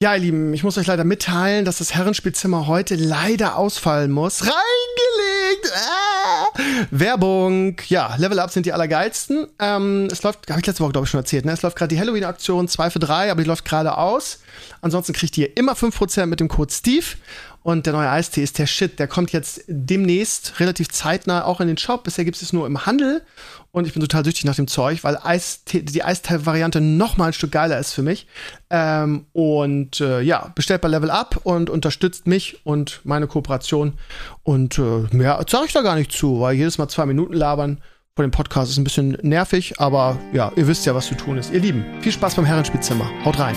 [0.00, 4.42] Ja, ihr Lieben, ich muss euch leider mitteilen, dass das Herrenspielzimmer heute leider ausfallen muss.
[4.42, 5.72] Reingelegt!
[5.74, 6.46] Ah!
[6.92, 7.74] Werbung.
[7.88, 9.48] Ja, Level Up sind die allergeilsten.
[9.58, 11.50] Ähm, es läuft, habe ich letzte Woche, glaube ich, schon erzählt, ne?
[11.50, 14.38] Es läuft gerade die Halloween-Aktion 2 für 3, aber die läuft gerade aus.
[14.82, 17.06] Ansonsten kriegt ihr immer 5% mit dem Code Steve.
[17.68, 18.98] Und der neue Eistee ist der Shit.
[18.98, 22.02] Der kommt jetzt demnächst relativ zeitnah auch in den Shop.
[22.02, 23.20] Bisher gibt es nur im Handel.
[23.72, 27.32] Und ich bin total süchtig nach dem Zeug, weil Eistee, die Eistee-Variante noch mal ein
[27.34, 28.26] Stück geiler ist für mich.
[28.70, 33.98] Ähm, und äh, ja, bestellt bei Level Up und unterstützt mich und meine Kooperation.
[34.44, 37.82] Und äh, mehr sage ich da gar nicht zu, weil jedes Mal zwei Minuten labern
[38.16, 39.78] vor dem Podcast ist ein bisschen nervig.
[39.78, 41.52] Aber ja, ihr wisst ja, was zu tun ist.
[41.52, 43.10] Ihr Lieben, viel Spaß beim Herrenspielzimmer.
[43.26, 43.56] Haut rein.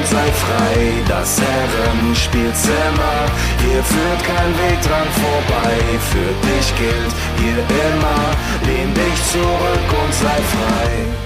[0.05, 1.03] sei frei.
[1.07, 5.77] Das Herrenspielzimmer, hier führt kein Weg dran vorbei.
[6.11, 8.35] Für dich gilt hier immer,
[8.65, 11.21] lehn dich zurück und sei frei.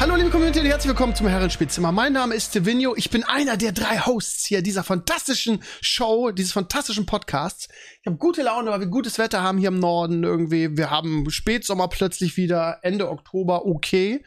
[0.00, 1.92] Hallo liebe Community und herzlich willkommen zum Herrenspielzimmer.
[1.92, 2.94] Mein Name ist Stevenio.
[2.96, 7.68] Ich bin einer der drei Hosts hier dieser fantastischen Show, dieses fantastischen Podcasts.
[8.00, 10.76] Ich habe gute Laune, weil wir gutes Wetter haben hier im Norden irgendwie.
[10.76, 14.24] Wir haben Spätsommer plötzlich wieder, Ende Oktober, okay.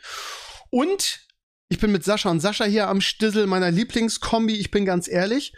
[0.70, 1.27] Und
[1.70, 5.54] ich bin mit Sascha und Sascha hier am Stissel meiner Lieblingskombi, ich bin ganz ehrlich.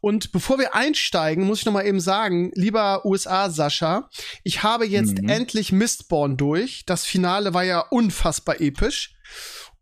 [0.00, 4.08] Und bevor wir einsteigen, muss ich noch mal eben sagen, lieber USA Sascha,
[4.42, 5.28] ich habe jetzt Mhm.
[5.28, 6.84] endlich Mistborn durch.
[6.86, 9.14] Das Finale war ja unfassbar episch.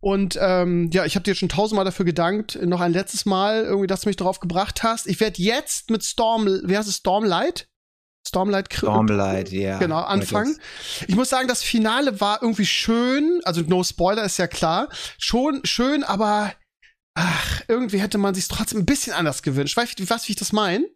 [0.01, 3.87] Und ähm, ja, ich habe dir schon tausendmal dafür gedankt, noch ein letztes Mal irgendwie,
[3.87, 5.07] dass du mich darauf gebracht hast.
[5.07, 7.69] Ich werde jetzt mit Storm, wie heißt es, Stormlight?
[8.27, 9.79] Stormlight, Stormlight, ja.
[9.79, 10.57] Genau, anfangen.
[11.09, 15.61] Ich muss sagen, das Finale war irgendwie schön, also no Spoiler ist ja klar, schon
[15.65, 16.53] schön, aber
[17.15, 19.77] ach, irgendwie hätte man sich trotzdem ein bisschen anders gewünscht.
[19.77, 20.87] Weißt du, was, wie ich das meine?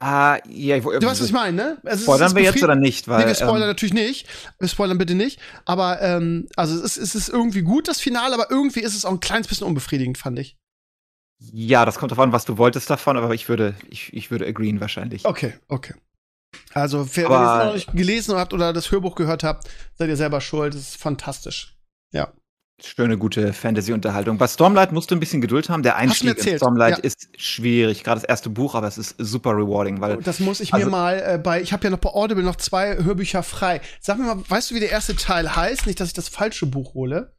[0.00, 1.78] Ah, ja, ich, Du weißt, was ich meine, ne?
[1.84, 3.06] Also, Spoilern wir jetzt oder nicht?
[3.06, 4.26] Weil, nee, wir spoilern ähm, natürlich nicht.
[4.58, 5.38] Wir spoilern bitte nicht.
[5.64, 9.04] Aber ähm, also es ist, es ist irgendwie gut, das Finale, aber irgendwie ist es
[9.04, 10.56] auch ein kleines bisschen unbefriedigend, fand ich.
[11.52, 14.80] ja, das kommt an, was du wolltest davon, aber ich würde, ich, ich würde agreeen
[14.80, 15.24] wahrscheinlich.
[15.24, 15.94] Okay, okay.
[16.74, 19.68] Also, wer, Aber- wenn ihr es noch nicht gelesen habt oder das Hörbuch gehört habt,
[19.94, 20.74] seid ihr selber schuld.
[20.74, 21.76] Das ist fantastisch.
[22.12, 22.32] Ja.
[22.84, 24.38] Schöne, gute Fantasy-Unterhaltung.
[24.38, 25.84] Bei Stormlight musst du ein bisschen Geduld haben.
[25.84, 27.04] Der Einstieg in Stormlight ja.
[27.04, 28.02] ist schwierig.
[28.02, 30.90] Gerade das erste Buch, aber es ist super rewarding, weil Das muss ich Also- mir
[30.90, 33.80] mal äh, bei, ich habe ja noch bei Audible noch zwei Hörbücher frei.
[34.00, 35.86] Sag mir mal, weißt du, wie der erste Teil heißt?
[35.86, 37.32] Nicht, dass ich das falsche Buch hole.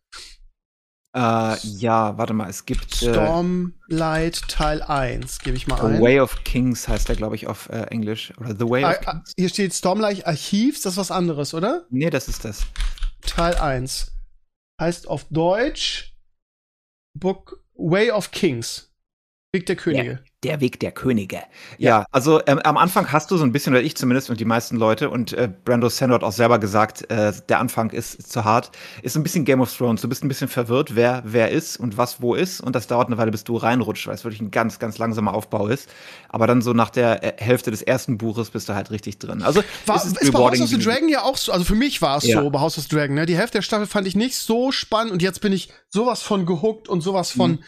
[1.15, 6.01] Äh, ja, warte mal, es gibt äh, Stormlight Teil 1, gebe ich mal The ein.
[6.01, 8.33] Way of Kings heißt der, glaube ich, auf äh, Englisch.
[8.39, 9.33] Oder The Way Ah, of ah, Kings.
[9.37, 11.85] hier steht Stormlight Archivs, das ist was anderes, oder?
[11.89, 12.65] Nee, das ist das.
[13.21, 14.11] Teil 1.
[14.81, 16.15] Heißt auf Deutsch
[17.17, 18.91] Book Way of Kings.
[19.53, 20.23] Weg der Könige.
[20.43, 21.39] Der Weg der Könige.
[21.77, 24.45] Ja, also ähm, am Anfang hast du so ein bisschen, oder ich zumindest und die
[24.45, 28.43] meisten Leute, und äh, Brando Sandor hat auch selber gesagt, äh, der Anfang ist zu
[28.43, 28.71] hart,
[29.01, 30.01] ist so ein bisschen Game of Thrones.
[30.01, 32.59] Du bist ein bisschen verwirrt, wer wer ist und was wo ist.
[32.61, 35.33] Und das dauert eine Weile, bis du reinrutscht, weil es wirklich ein ganz, ganz langsamer
[35.33, 35.89] Aufbau ist.
[36.29, 39.43] Aber dann so nach der äh, Hälfte des ersten Buches bist du halt richtig drin.
[39.43, 40.77] Also War, es ist, ist bei House of the.
[40.77, 42.41] Dragon ja auch so, also für mich war es Ja.
[42.41, 43.25] so bei House of the Dragon, ne?
[43.25, 46.45] Die Hälfte der Staffel fand ich nicht so spannend und jetzt bin ich sowas von
[46.45, 47.59] gehuckt und sowas von Mhm.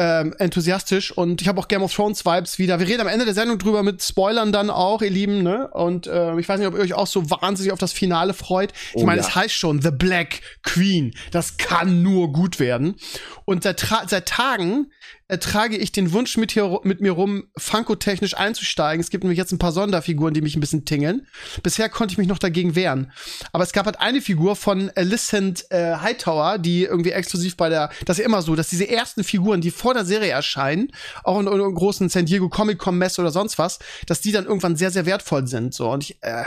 [0.00, 2.80] Ähm, enthusiastisch und ich habe auch Game of Thrones Vibes wieder.
[2.80, 5.68] Wir reden am Ende der Sendung drüber mit Spoilern dann auch, ihr Lieben, ne?
[5.68, 8.72] Und äh, ich weiß nicht, ob ihr euch auch so wahnsinnig auf das Finale freut.
[8.94, 9.26] Ich Oh meine, ja.
[9.28, 11.14] es heißt schon The Black Queen.
[11.32, 12.96] Das kann nur gut werden.
[13.44, 14.90] Und seit, seit Tagen
[15.38, 19.00] trage ich den Wunsch mit, hier, mit mir rum, Funko-technisch einzusteigen.
[19.00, 21.26] Es gibt nämlich jetzt ein paar Sonderfiguren, die mich ein bisschen tingeln.
[21.62, 23.12] Bisher konnte ich mich noch dagegen wehren.
[23.52, 27.90] Aber es gab halt eine Figur von Alicent äh, Hightower, die irgendwie exklusiv bei der,
[28.04, 30.92] das ist ja immer so, dass diese ersten Figuren, die vor der Serie erscheinen,
[31.24, 34.46] auch in irgendeiner großen San Diego Comic Con Messe oder sonst was, dass die dann
[34.46, 35.74] irgendwann sehr, sehr wertvoll sind.
[35.74, 36.44] So und ich, äh,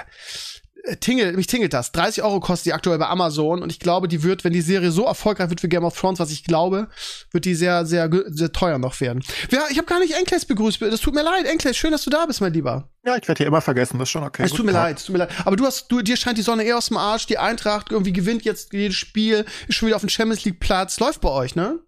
[0.83, 1.91] äh, Tingel, mich tingelt das.
[1.93, 4.91] 30 Euro kostet die aktuell bei Amazon und ich glaube, die wird, wenn die Serie
[4.91, 6.89] so erfolgreich wird wie Game of Thrones, was ich glaube,
[7.31, 9.23] wird die sehr, sehr, sehr teuer noch werden.
[9.49, 10.81] Ja, ich habe gar nicht Enkles begrüßt.
[10.81, 12.89] Das tut mir leid, Enkles, schön, dass du da bist, mein Lieber.
[13.05, 14.43] Ja, ich werde hier immer vergessen, das ist schon okay.
[14.43, 14.83] es tut mir Tag.
[14.83, 15.31] leid, es tut mir leid.
[15.45, 18.13] Aber du hast, du, dir scheint die Sonne eher aus dem Arsch, die Eintracht irgendwie
[18.13, 21.55] gewinnt jetzt jedes Spiel, ist schon wieder auf dem Champions League Platz, läuft bei euch,
[21.55, 21.79] ne?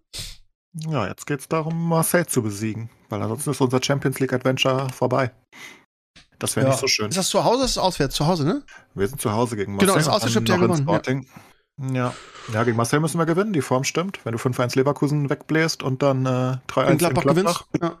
[0.88, 5.32] Ja, jetzt geht's darum, Marseille zu besiegen, weil ansonsten ist unser Champions League Adventure vorbei.
[6.38, 6.72] Das wäre Ja.
[6.72, 7.08] nicht so schön.
[7.08, 8.14] Ist das zu Hause, ist das auswärts?
[8.14, 8.62] Zu Hause, ne?
[8.94, 10.12] Wir sind zu Hause gegen Genau, Marseille.
[10.12, 10.94] das Außership dann ja in gewonnen, ja.
[10.94, 11.26] Sporting.
[11.92, 12.14] Ja.
[12.54, 14.20] ja, gegen Marseille müssen wir gewinnen, die Form stimmt.
[14.24, 17.64] Wenn du 5-1 Leverkusen wegbläst und dann äh, 3-1 In Gladbach gewinnst.
[17.82, 17.98] Ja.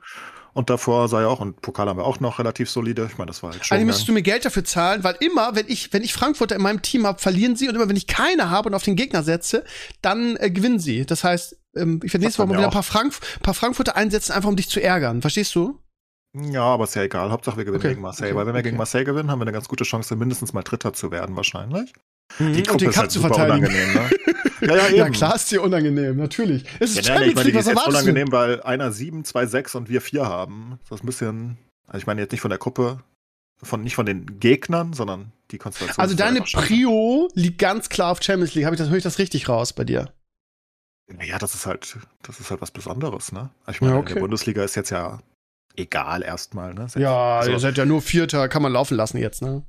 [0.54, 3.06] Und davor sei auch, und Pokal haben wir auch noch relativ solide.
[3.12, 3.76] Ich meine, das war halt schon.
[3.76, 6.62] Eigentlich müsstest du mir Geld dafür zahlen, weil immer, wenn ich, wenn ich Frankfurter in
[6.62, 9.22] meinem Team habe, verlieren sie und immer, wenn ich keine habe und auf den Gegner
[9.22, 9.64] setze,
[10.00, 11.04] dann äh, gewinnen sie.
[11.04, 13.12] Das heißt, ähm, ich werde nächstes Mal mal wieder ein paar, Frank
[13.42, 15.20] paar Frankfurter einsetzen, einfach um dich zu ärgern.
[15.20, 15.78] Verstehst du?
[16.38, 17.30] Ja, aber ist ja egal.
[17.30, 18.28] Hauptsache wir gewinnen Okay, gegen Marseille.
[18.30, 18.68] okay, Weil wenn wir okay.
[18.68, 21.92] gegen Marseille gewinnen, haben wir eine ganz gute Chance, mindestens mal Dritter zu werden, wahrscheinlich.
[22.38, 22.52] Mhm.
[22.52, 23.66] Die und Gruppe den ist Cup halt zu verteidigen.
[23.66, 24.10] unangenehm, ne?
[24.68, 24.96] ja, ja, eben.
[24.96, 26.64] Ja, klar ist dir unangenehm, natürlich.
[26.80, 27.90] Es ist Ja, nein, ich Champions meine, League, die was ist du?
[27.90, 30.78] unangenehm, weil einer 7, 2, 6 und wir 4 haben.
[30.88, 31.56] Das ist ein bisschen,
[31.86, 32.98] also ich meine jetzt nicht von der Gruppe,
[33.62, 36.02] von, nicht von den Gegnern, sondern die Konstellation.
[36.02, 36.42] Also deine.
[36.42, 38.66] Prio liegt ganz klar auf Champions League.
[38.66, 40.12] Habe ich das, höre ich das richtig raus bei dir?
[41.24, 43.50] Ja, das ist halt, das ist halt was Besonderes, ne?
[43.64, 44.14] Also Ich meine, Ja, in okay.
[44.14, 45.20] der Bundesliga ist jetzt ja
[45.76, 46.86] egal erstmal, ne?
[46.96, 49.62] Ja, also, ihr seid ja nur Vierter, kann man laufen lassen jetzt, ne?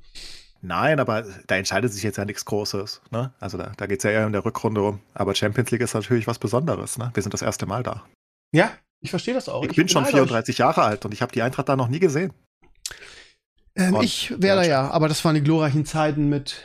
[0.60, 3.32] Nein, aber da entscheidet sich jetzt ja nichts Großes, ne?
[3.38, 5.00] Also da, da geht es ja eher in der Rückrunde um.
[5.14, 7.10] Aber Champions League ist natürlich was Besonderes, ne?
[7.14, 8.04] Wir sind das erste Mal da.
[8.52, 9.62] Ja, ich verstehe das auch.
[9.62, 10.28] Ich, bin schon beneide euch.
[10.28, 12.32] 34 Jahre alt und ich habe die Eintracht da noch nie gesehen.
[13.76, 16.64] Ähm, ich wäre da ja, aber das waren die glorreichen Zeiten mit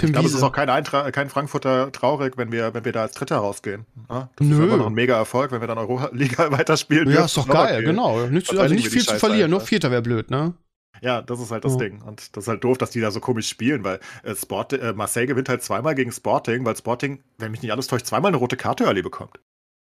[0.00, 3.02] ich glaube, es ist auch kein, Eintra kein Frankfurter traurig, wenn wir, wenn wir da
[3.02, 3.86] als Dritter rausgehen.
[4.08, 4.28] Ne?
[4.36, 4.54] Das Nö.
[4.54, 7.10] ist immer noch ein mega Erfolg, wenn wir dann Euroliga weiterspielen.
[7.10, 7.84] Ja, ist doch geil, okay.
[7.84, 8.26] genau.
[8.26, 9.68] Nicht, Verteidigen also nicht viel zu Scheiße verlieren, nur einfach.
[9.68, 10.54] Vierter wäre blöd, ne?
[11.00, 11.78] Ja, das ist halt das Ja.
[11.80, 12.02] Ding.
[12.02, 14.92] Und das ist halt doof, dass die da so komisch spielen, weil äh, Sport, äh,
[14.94, 18.38] Marseille gewinnt halt zweimal gegen Sporting, weil Sporting, wenn mich nicht alles täuscht, zweimal eine
[18.38, 19.38] rote Karte Early bekommt.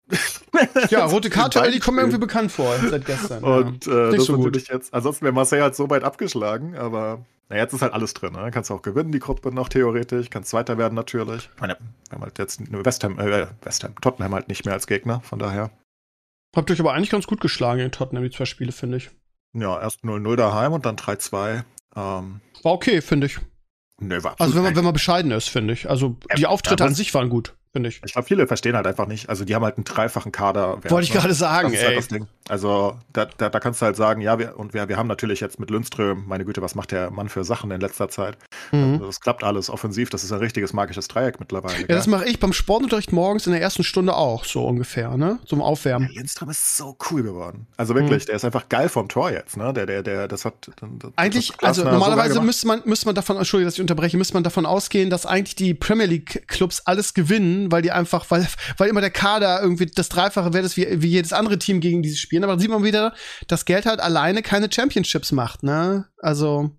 [0.89, 3.43] Ja, rote Karte, die kommen mir irgendwie bekannt vor seit gestern.
[3.43, 4.09] Und ja.
[4.09, 4.45] äh, das so ist gut.
[4.45, 8.13] natürlich jetzt, ansonsten wäre Marseille halt so weit abgeschlagen, aber na, jetzt ist halt alles
[8.13, 8.33] drin.
[8.33, 8.49] Ne?
[8.51, 11.49] Kannst du auch gewinnen, die Gruppe noch theoretisch, kannst Zweiter werden natürlich.
[11.55, 11.77] Ich meine,
[12.09, 14.87] wir haben halt jetzt nur West Ham, äh, West Ham, Tottenham halt nicht mehr als
[14.87, 15.71] Gegner, von daher.
[16.55, 19.11] Habt euch aber eigentlich ganz gut geschlagen in Tottenham, die zwei Spiele, finde ich.
[19.53, 21.63] Ja, erst 0-0 daheim und dann 3-2.
[21.95, 23.39] Ähm, War okay, finde ich.
[23.99, 25.89] nö, war Also wenn man, wenn man bescheiden ist, finde ich.
[25.89, 28.01] Also die Auftritte ja, an sich waren gut, finde ich.
[28.05, 29.29] Ich glaube, viele verstehen halt einfach nicht.
[29.29, 30.79] Also die haben halt einen dreifachen Kader.
[30.89, 31.97] Wollte ich gerade sagen, das ist halt ey.
[31.97, 32.27] das Ding.
[32.49, 35.41] Also da, da, da kannst du halt sagen, ja, wir, und wir, wir haben natürlich
[35.41, 38.37] jetzt mit Lundström, meine Güte, was macht der Mann für Sachen in letzter Zeit?
[38.71, 38.99] Mhm.
[39.05, 41.81] Das klappt alles offensiv, das ist ein richtiges magisches Dreieck mittlerweile.
[41.81, 45.39] Ja, das mache ich beim Sportunterricht morgens in der ersten Stunde auch, so ungefähr, ne?
[45.45, 46.09] Zum Aufwärmen.
[46.13, 47.67] Lindström ist so cool geworden.
[47.75, 48.27] Also wirklich, Mhm.
[48.27, 49.73] der ist einfach geil vom Tor jetzt, ne?
[49.73, 50.53] Der, der, der, das hat.
[50.99, 52.45] Das Eigentlich, hat also so normalerweise gemacht.
[52.45, 55.55] müsste man, müsste man davon, Entschuldigung, dass ich unterbreche, müsste man davon ausgehen, dass eigentlich
[55.55, 59.85] die Premier League Clubs alles gewinnen, weil die einfach, weil, weil immer der Kader irgendwie
[59.87, 62.43] das Dreifache wert ist, wie, wie jedes andere Team gegen dieses Spielen.
[62.43, 63.13] Aber dann sieht man wieder,
[63.47, 66.05] dass Geld halt alleine keine Championships macht, ne?
[66.19, 66.71] Also,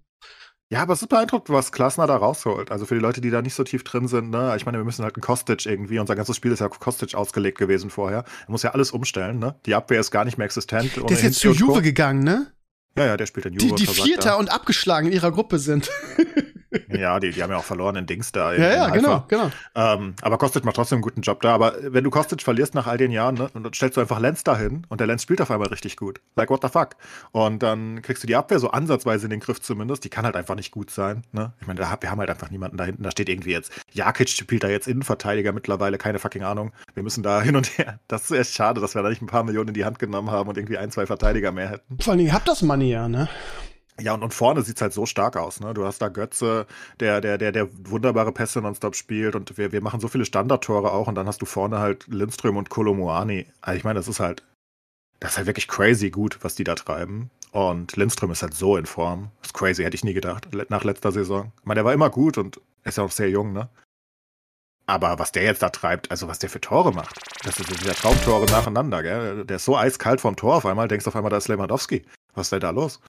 [0.70, 2.70] Ja, aber es ist beeindruckend, was Klasner da rausholt.
[2.70, 4.54] Also für die Leute, die da nicht so tief drin sind, ne?
[4.56, 7.14] Ich meine, wir müssen halt einen Kostic irgendwie, unser ganzes Spiel ist ja auf Kostic
[7.14, 8.24] ausgelegt gewesen vorher.
[8.46, 9.54] Er muss ja alles umstellen, ne?
[9.66, 10.90] Die Abwehr ist gar nicht mehr existent.
[10.96, 12.52] der ist jetzt zu Juve gegangen, ne?
[12.96, 13.76] Ja, ja, der spielt in Die, Juve.
[13.76, 15.88] die versagt Vierter und abgeschlagen in ihrer Gruppe sind.
[16.98, 18.52] Ja, die, die haben ja auch verloren in Dings da.
[18.52, 19.50] In, ja, ja, genau, genau.
[19.74, 21.54] Ähm, aber Kostic macht trotzdem einen guten Job da.
[21.54, 24.18] Aber wenn du Kostic verlierst nach all den Jahren, ne, und dann stellst du einfach
[24.18, 26.20] Lenz dahin und der Lenz spielt auf einmal richtig gut.
[26.36, 26.96] Like, what the fuck?
[27.32, 30.04] Und dann kriegst du die Abwehr so ansatzweise in den Griff zumindest.
[30.04, 31.22] Die kann halt einfach nicht gut sein.
[31.32, 31.52] Ne?
[31.60, 33.02] Ich meine, wir haben halt einfach niemanden da hinten.
[33.02, 36.72] Da steht irgendwie jetzt, Jakic spielt da jetzt Innenverteidiger mittlerweile, keine fucking Ahnung.
[36.94, 38.00] Wir müssen da hin und her.
[38.08, 40.30] Das ist echt schade, dass wir da nicht ein paar Millionen in die Hand genommen
[40.30, 41.98] haben und irgendwie ein, zwei Verteidiger mehr hätten.
[42.00, 43.28] Vor allen Dingen, ihr habt das Money ja, ne?
[44.00, 45.74] Ja, und, und vorne sieht's halt so stark aus, ne?
[45.74, 46.66] Du hast da Götze,
[47.00, 50.92] der, der, der, der wunderbare Pässe nonstop spielt und wir, wir machen so viele Standardtore
[50.92, 53.46] auch und dann hast du vorne halt Lindström und Kolomoani.
[53.60, 54.44] Also ich meine, das ist halt,
[55.18, 57.30] das ist halt wirklich crazy gut, was die da treiben.
[57.50, 59.30] Und Lindström ist halt so in Form.
[59.40, 61.52] Das ist crazy, hätte ich nie gedacht, nach letzter Saison.
[61.60, 63.68] Ich meine, der war immer gut und ist ja auch sehr jung, ne?
[64.86, 67.92] Aber was der jetzt da treibt, also was der für Tore macht, das ist ja
[67.92, 69.44] Traumtore nacheinander, gell?
[69.44, 72.04] Der ist so eiskalt vom Tor auf einmal, denkst auf einmal, da ist Lewandowski.
[72.34, 73.00] Was ist denn da los?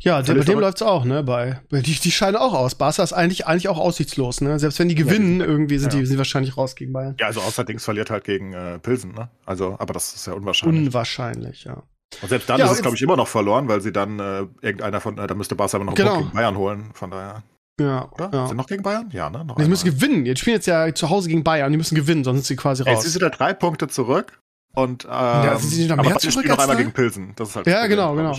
[0.00, 0.60] Ja, bei dem verrückt.
[0.60, 1.22] läuft's auch, ne?
[1.22, 2.74] Bei, die, die scheinen auch aus.
[2.76, 4.58] Barca ist eigentlich, eigentlich auch aussichtslos, ne?
[4.58, 6.00] Selbst wenn die gewinnen, sind- irgendwie sind ja.
[6.00, 7.16] die sind wahrscheinlich raus gegen Bayern.
[7.18, 9.28] Ja, also außer Dings verliert halt gegen äh, Pilsen, ne?
[9.46, 10.86] Also, aber das ist ja unwahrscheinlich.
[10.86, 11.82] Unwahrscheinlich, ja.
[12.22, 14.46] Und selbst dann Ja, ist es, glaube ich, immer noch verloren, weil sie dann äh,
[14.62, 16.18] irgendeiner von, äh, da müsste Barca aber noch einen Genau.
[16.20, 16.90] Gegen Bayern holen.
[16.94, 17.42] Von daher,
[17.80, 18.30] Ja, oder?
[18.32, 18.46] ja.
[18.46, 19.10] Sind noch gegen Bayern?
[19.12, 19.44] Ja, ne?
[19.44, 20.24] Noch Die müssen gewinnen.
[20.24, 21.70] Jetzt spielen jetzt ja zu Hause gegen Bayern.
[21.70, 23.02] Die müssen gewinnen, sonst sind sie quasi raus.
[23.04, 24.40] Jetzt sind wieder drei Punkte zurück.
[24.74, 27.32] Und ähm, Ja, sind sie noch aber mehr Bayern zurück noch einmal gegen Pilsen.
[27.36, 28.36] Das ist halt Ja, genau, genau.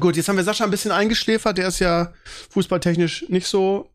[0.00, 1.58] Gut, jetzt haben wir Sascha ein bisschen eingeschläfert.
[1.58, 2.12] Der ist ja
[2.50, 3.90] fußballtechnisch nicht so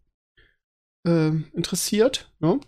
[1.05, 2.31] ähm, interessiert.
[2.39, 2.59] Ne?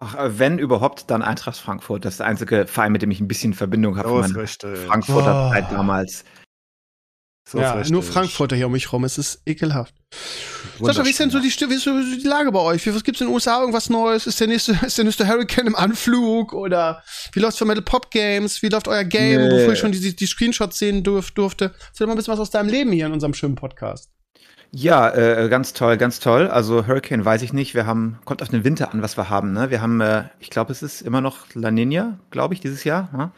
[0.00, 2.04] Ach, äh, wenn überhaupt, dann Eintracht Frankfurt.
[2.04, 4.78] Das ist der einzige Verein, mit dem ich ein bisschen Verbindung habe richtig.
[4.86, 5.52] Frankfurter Oh.
[5.52, 6.24] Zeit damals.
[7.50, 9.04] So ja, nur Frankfurter hier um mich rum.
[9.04, 9.94] Es ist ekelhaft.
[10.80, 12.86] Sascha, wie ist denn so die, wie ist so die Lage bei euch?
[12.94, 13.60] Was gibt's in den USA?
[13.60, 14.26] Irgendwas Neues?
[14.26, 16.52] Ist der nächste, ist der nächste Hurricane im Anflug?
[16.52, 17.02] Oder
[17.32, 18.60] wie läuft's für Metal Pop Games?
[18.60, 19.50] Wie läuft euer Game, Nee.
[19.50, 21.72] wofür ich schon die, die Screenshots sehen durf, durfte?
[21.88, 24.10] Erzähl mal ein bisschen was aus deinem Leben hier in unserem schönen Podcast.
[24.70, 26.48] Ja, äh, ganz toll, ganz toll.
[26.48, 27.74] Also Hurricane weiß ich nicht.
[27.74, 29.54] Wir haben, kommt auf den Winter an, was wir haben.
[29.54, 29.70] Ne?
[29.70, 33.08] Wir haben, äh, ich glaube, es ist immer noch La Nina, glaube ich, dieses Jahr.
[33.16, 33.32] Ja?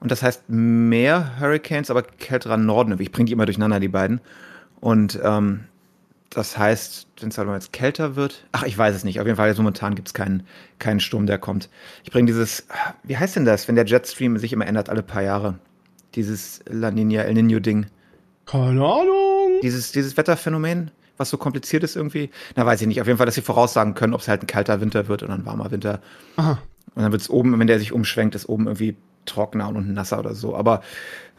[0.00, 2.98] Und das heißt mehr Hurricanes, aber kälterer Norden.
[3.00, 4.20] Ich bringe die immer durcheinander, die beiden.
[4.80, 5.64] Und ähm,
[6.30, 9.20] das heißt, wenn es halt mal jetzt kälter wird, ach, ich weiß es nicht.
[9.20, 10.44] Auf jeden Fall, jetzt momentan gibt es keinen,
[10.78, 11.68] keinen Sturm, der kommt.
[12.04, 12.66] Ich bringe dieses,
[13.02, 15.58] wie heißt denn das, wenn der Jetstream sich immer ändert alle paar Jahre?
[16.14, 17.86] Dieses La Nina, El Nino Ding.
[18.46, 19.60] Keine Ahnung.
[19.62, 22.30] Dieses, dieses Wetterphänomen, was so kompliziert ist irgendwie.
[22.56, 23.00] Na, weiß ich nicht.
[23.00, 25.34] Auf jeden Fall, dass sie voraussagen können, ob es halt ein kalter Winter wird oder
[25.34, 26.00] ein warmer Winter.
[26.36, 26.58] Aha.
[26.94, 30.18] Und dann wird es oben, wenn der sich umschwenkt, ist oben irgendwie trockener und nasser
[30.18, 30.56] oder so.
[30.56, 30.82] Aber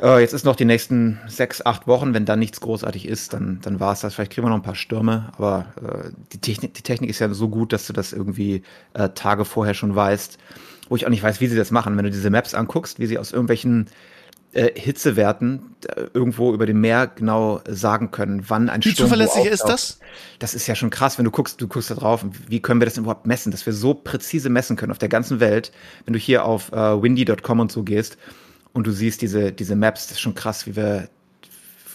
[0.01, 2.13] äh, jetzt ist noch die nächsten sechs, acht Wochen.
[2.13, 4.15] Wenn dann nichts großartig ist, dann, dann war es das.
[4.15, 5.31] Vielleicht kriegen wir noch ein paar Stürme.
[5.37, 9.09] Aber äh, die, Technik, die Technik ist ja so gut, dass du das irgendwie äh,
[9.09, 10.37] Tage vorher schon weißt.
[10.89, 11.95] Wo ich auch nicht weiß, wie sie das machen.
[11.97, 13.87] Wenn du diese Maps anguckst, wie sie aus irgendwelchen
[14.53, 19.45] äh, Hitzewerten äh, irgendwo über dem Meer genau sagen können, wann ein Wie Sturm zuverlässig
[19.45, 19.99] wo ist das?
[20.39, 22.85] Das ist ja schon krass, wenn du guckst, du guckst da drauf, wie können wir
[22.85, 25.71] das überhaupt messen, dass wir so präzise messen können auf der ganzen Welt,
[26.05, 28.17] wenn du hier auf äh, windy.com und so gehst
[28.73, 31.09] und du siehst diese, diese Maps, das ist schon krass, wie wir,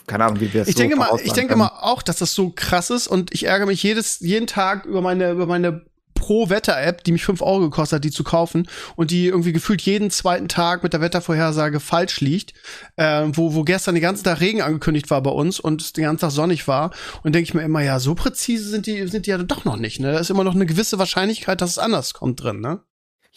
[0.07, 1.59] keine Ahnung, wie wir es Ich so denke mal, ich denke können.
[1.59, 5.03] mal auch, dass das so krass ist und ich ärgere mich jedes, jeden Tag über
[5.03, 5.83] meine, über meine
[6.17, 10.11] Pro-Wetter-App, die mich 5 Euro gekostet hat, die zu kaufen und die irgendwie gefühlt jeden
[10.11, 12.55] zweiten Tag mit der Wettervorhersage falsch liegt,
[12.97, 16.05] äh, wo, wo gestern den ganzen Tag Regen angekündigt war bei uns und es den
[16.05, 16.91] ganzen Tag sonnig war
[17.23, 19.77] und denke ich mir immer, ja, so präzise sind die, sind die ja doch noch
[19.77, 20.13] nicht, ne?
[20.13, 22.81] Da ist immer noch eine gewisse Wahrscheinlichkeit, dass es anders kommt drin, ne?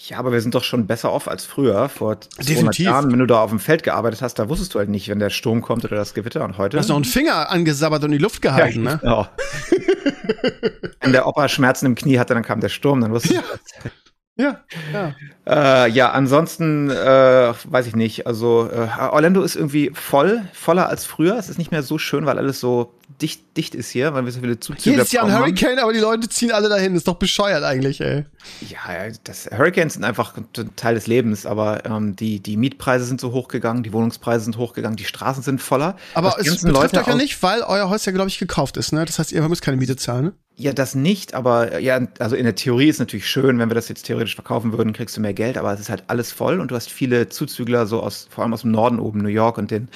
[0.07, 2.85] Ja, aber wir sind doch schon besser off als früher, vor 200 Definitiv.
[2.85, 3.11] Jahren.
[3.11, 5.29] Wenn du da auf dem Feld gearbeitet hast, da wusstest du halt nicht, wenn der
[5.29, 6.45] Sturm kommt oder das Gewitter.
[6.45, 6.77] Und heute?
[6.77, 8.97] Du hast noch einen Finger angesabbert und in die Luft gehalten, ne?
[9.01, 9.27] Genau.
[11.01, 13.41] Wenn der Opa Schmerzen im Knie hatte, dann kam der Sturm, dann wusste Ja.
[13.83, 13.91] ich
[14.39, 14.61] Ja,
[14.93, 15.15] ja.
[15.45, 18.25] Äh, ja, ansonsten äh, weiß ich nicht.
[18.25, 21.37] Also äh, Orlando ist irgendwie voll, voller als früher.
[21.37, 24.31] Es ist nicht mehr so schön, weil alles so dicht, dicht ist hier, weil wir
[24.31, 26.95] so viele Zuzüge Jedes Jahr ein Hurricane, aber die Leute ziehen alle dahin.
[26.95, 28.23] Ist doch bescheuert eigentlich, ey.
[28.61, 33.03] Ja, ja, das Hurricanes sind einfach ein Teil des Lebens, aber ähm, die, die Mietpreise
[33.03, 35.97] sind so hochgegangen, die Wohnungspreise sind hochgegangen, die Straßen sind voller.
[36.13, 38.93] Aber es betrifft Leute euch ja nicht, weil euer Haus ja, glaube ich, gekauft ist,
[38.93, 39.03] ne?
[39.03, 40.33] Das heißt, ihr müsst keine Miete zahlen, ne?
[40.61, 43.75] Ja, das nicht, aber äh, ja, also in der Theorie ist natürlich schön, wenn wir
[43.75, 46.59] das jetzt theoretisch verkaufen würden, kriegst du mehr Geld, aber es ist halt alles voll
[46.59, 49.57] und du hast viele Zuzügler, so aus, vor allem aus dem Norden oben, New York
[49.57, 49.87] und den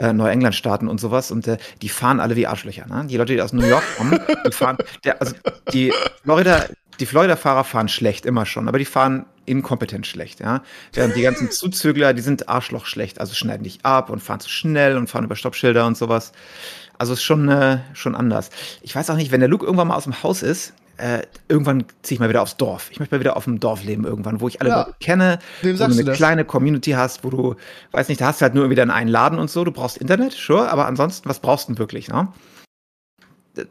[0.00, 3.06] äh, Neuengland-Staaten und sowas und äh, die fahren alle wie Arschlöcher, ne?
[3.08, 5.36] Die Leute, die aus New York kommen, die fahren, der, also
[5.72, 5.92] die
[6.24, 6.64] Florida,
[6.98, 10.64] die Florida-Fahrer fahren schlecht, immer schon, aber die fahren inkompetent schlecht, ja.
[10.94, 14.48] Während die ganzen Zuzügler, die sind Arschloch schlecht, also schneiden dich ab und fahren zu
[14.48, 16.32] schnell und fahren über Stoppschilder und sowas.
[16.98, 18.50] Also ist schon, äh, schon anders.
[18.82, 21.84] Ich weiß auch nicht, wenn der Luke irgendwann mal aus dem Haus ist, äh, irgendwann
[22.02, 22.88] ziehe ich mal wieder aufs Dorf.
[22.90, 24.78] Ich möchte mal wieder auf dem Dorf leben irgendwann, wo ich alle Ja.
[24.80, 26.16] Leute kenne, Wem wo sagst du du eine das?
[26.16, 27.54] kleine Community hast, wo du,
[27.92, 30.32] weiß nicht, da hast du halt nur wieder einen Laden und so, du brauchst Internet,
[30.32, 32.28] sure, aber ansonsten, was brauchst du denn wirklich, ne?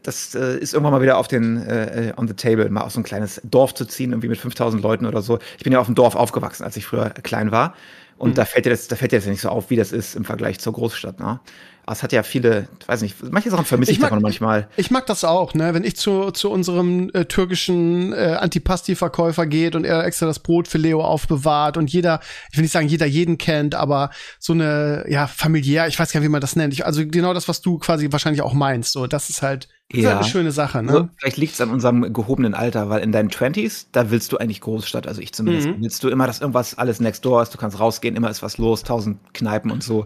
[0.02, 3.00] Das äh, ist irgendwann mal wieder auf den äh, on the table, mal auf so
[3.00, 5.38] ein kleines Dorf zu ziehen, irgendwie mit 5000 Leuten oder so.
[5.56, 7.74] Ich bin ja auf dem Dorf aufgewachsen, als ich früher klein war.
[8.18, 9.92] Und da fällt dir das, da fällt dir das ja nicht so auf, wie das
[9.92, 11.40] ist im Vergleich zur Großstadt, ne?
[11.86, 14.22] Aber es hat ja viele, ich weiß nicht, manche Sachen vermisse ich, Ich mag- davon
[14.22, 14.68] manchmal.
[14.76, 15.72] Ich mag das auch, ne?
[15.72, 20.68] Wenn ich zu, zu unserem äh, türkischen äh, Antipasti-Verkäufer geht und er extra das Brot
[20.68, 22.20] für Leo aufbewahrt und jeder,
[22.50, 26.20] ich will nicht sagen, jeder jeden kennt, aber so eine, ja, familiär, ich weiß gar
[26.20, 26.74] nicht, wie man das nennt.
[26.74, 28.92] Ich, also genau das, was du quasi wahrscheinlich auch meinst.
[28.92, 30.10] So, das ist halt, das ist Ja.
[30.10, 30.92] halt eine schöne Sache, ne?
[30.92, 34.36] Also, vielleicht liegt es an unserem gehobenen Alter, weil in deinen Twenties, da willst du
[34.36, 35.76] eigentlich Großstadt, also ich zumindest, Mhm.
[35.80, 38.58] willst du immer, dass irgendwas alles next door ist, du kannst rausgehen, immer ist was
[38.58, 40.04] los, tausend Kneipen und so.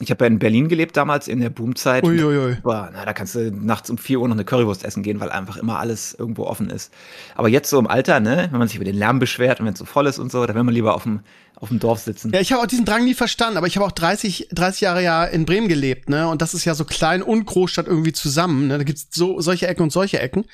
[0.00, 2.04] Ich habe ja in Berlin gelebt damals, in der Boomzeit.
[2.04, 2.56] Uiuiui.
[2.62, 5.28] Boah, na, da kannst du nachts um 4 Uhr noch eine Currywurst essen gehen, weil
[5.30, 6.94] einfach immer alles irgendwo offen ist.
[7.34, 9.72] Aber jetzt so im Alter, ne, wenn man sich über den Lärm beschwert und wenn
[9.72, 11.20] es so voll ist und so, da will man lieber auf dem,
[11.60, 12.32] auf dem Dorf sitzen.
[12.32, 15.02] Ja, ich habe auch diesen Drang nie verstanden, aber ich habe auch 30, 30 Jahre
[15.02, 16.28] ja in Bremen gelebt, ne?
[16.28, 18.78] Und das ist ja so klein und Großstadt irgendwie zusammen, ne?
[18.78, 20.44] Da gibt's so solche Ecken und solche Ecken.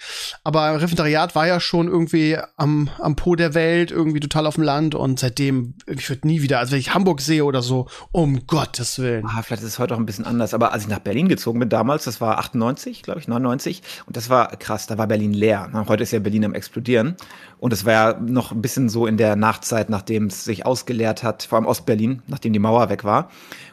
[0.44, 4.64] Aber Referendariat war ja schon irgendwie am, am Po der Welt, irgendwie total auf dem
[4.64, 8.46] Land und seitdem, ich würde nie wieder, also wenn ich Hamburg sehe oder so, um
[8.46, 9.26] Gottes Willen.
[9.26, 10.54] Ah, vielleicht ist es heute auch ein bisschen anders.
[10.54, 14.16] Aber als ich nach Berlin gezogen bin damals, das war 98, glaube ich, 99, und
[14.16, 15.68] das war krass, da war Berlin leer.
[15.68, 15.84] ne?
[15.88, 17.16] Heute ist ja Berlin am explodieren.
[17.64, 21.22] Und es war ja noch ein bisschen so in der Nachtzeit, nachdem es sich ausgeleert
[21.22, 23.30] hat, vor allem Ostberlin, nachdem die Mauer weg war.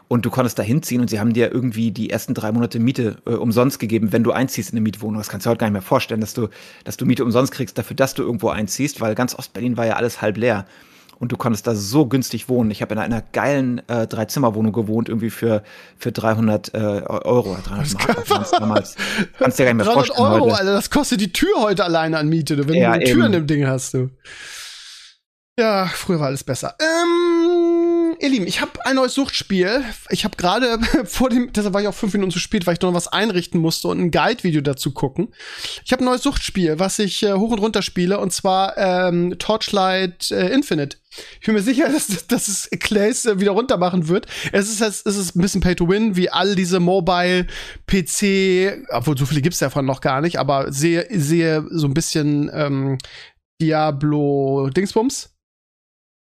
[0.08, 3.18] Und du konntest da hinziehen und sie haben dir irgendwie die ersten drei Monate Miete
[3.26, 5.18] äh, umsonst gegeben, wenn du einziehst in eine Mietwohnung.
[5.18, 6.48] Das kannst du dir heute gar nicht mehr vorstellen, dass du,
[6.86, 9.98] dass du Miete umsonst kriegst dafür, dass du irgendwo einziehst, weil ganz Ostberlin war ja
[9.98, 10.66] alles halb leer.
[11.22, 12.72] Und du konntest da so günstig wohnen.
[12.72, 15.62] Ich habe in einer geilen äh, Dreizimmerwohnung gewohnt, irgendwie für,
[15.98, 18.96] für 300 äh, Euro, 300 Mark waren's damals.
[19.38, 20.56] Kannst dir gar nicht mehr 300 vorstellen Euro, heute.
[20.56, 23.28] Alter, das kostet die Tür heute alleine an Miete, du, wenn Ja, du eine Tür
[23.28, 23.46] in eben.
[23.46, 24.10] dem Ding hast, du.
[25.60, 26.76] Ja, früher war alles besser.
[26.82, 29.84] Ähm, ihr Lieben, ich habe ein neues Suchtspiel.
[30.10, 32.82] Ich habe gerade vor dem, deshalb war ich auch fünf Minuten zu spät, weil ich
[32.82, 35.34] noch was einrichten musste und ein Guide-Video dazu gucken.
[35.86, 39.36] Ich habe ein neues Suchtspiel, was ich äh, hoch und runter spiele, und zwar ähm,
[39.38, 40.98] Torchlight äh, Infinite.
[41.40, 44.28] Ich bin mir sicher, dass, dass es Clays äh, wieder runter machen wird.
[44.52, 47.48] Es ist, es ist ein bisschen Pay to Win, wie all diese Mobile,
[47.88, 52.50] PC, obwohl so viele gibt's davon noch gar nicht, aber sehe, sehe so ein bisschen
[52.54, 52.98] ähm,
[53.62, 55.30] Diablo Dingsbums.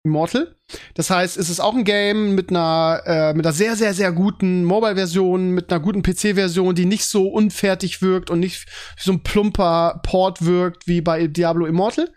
[0.07, 0.55] Immortal.
[0.95, 4.11] Das heißt, es ist auch ein Game mit einer, äh, mit einer sehr, sehr, sehr
[4.11, 8.65] guten Mobile-Version, mit einer guten PC-Version, die nicht so unfertig wirkt und nicht
[8.97, 12.11] so ein plumper Port wirkt wie bei Diablo Immortal.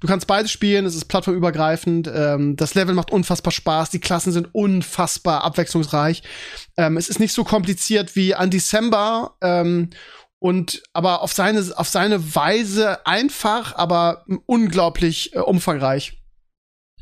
[0.00, 4.32] Du kannst beides spielen, es ist plattformübergreifend, ähm, das Level macht unfassbar Spaß, die Klassen
[4.32, 6.22] sind unfassbar abwechslungsreich.
[6.78, 9.90] Ähm, es ist nicht so kompliziert wie an December, ähm,
[10.40, 16.19] und aber auf seine auf seine Weise einfach, aber unglaublich äh, umfangreich.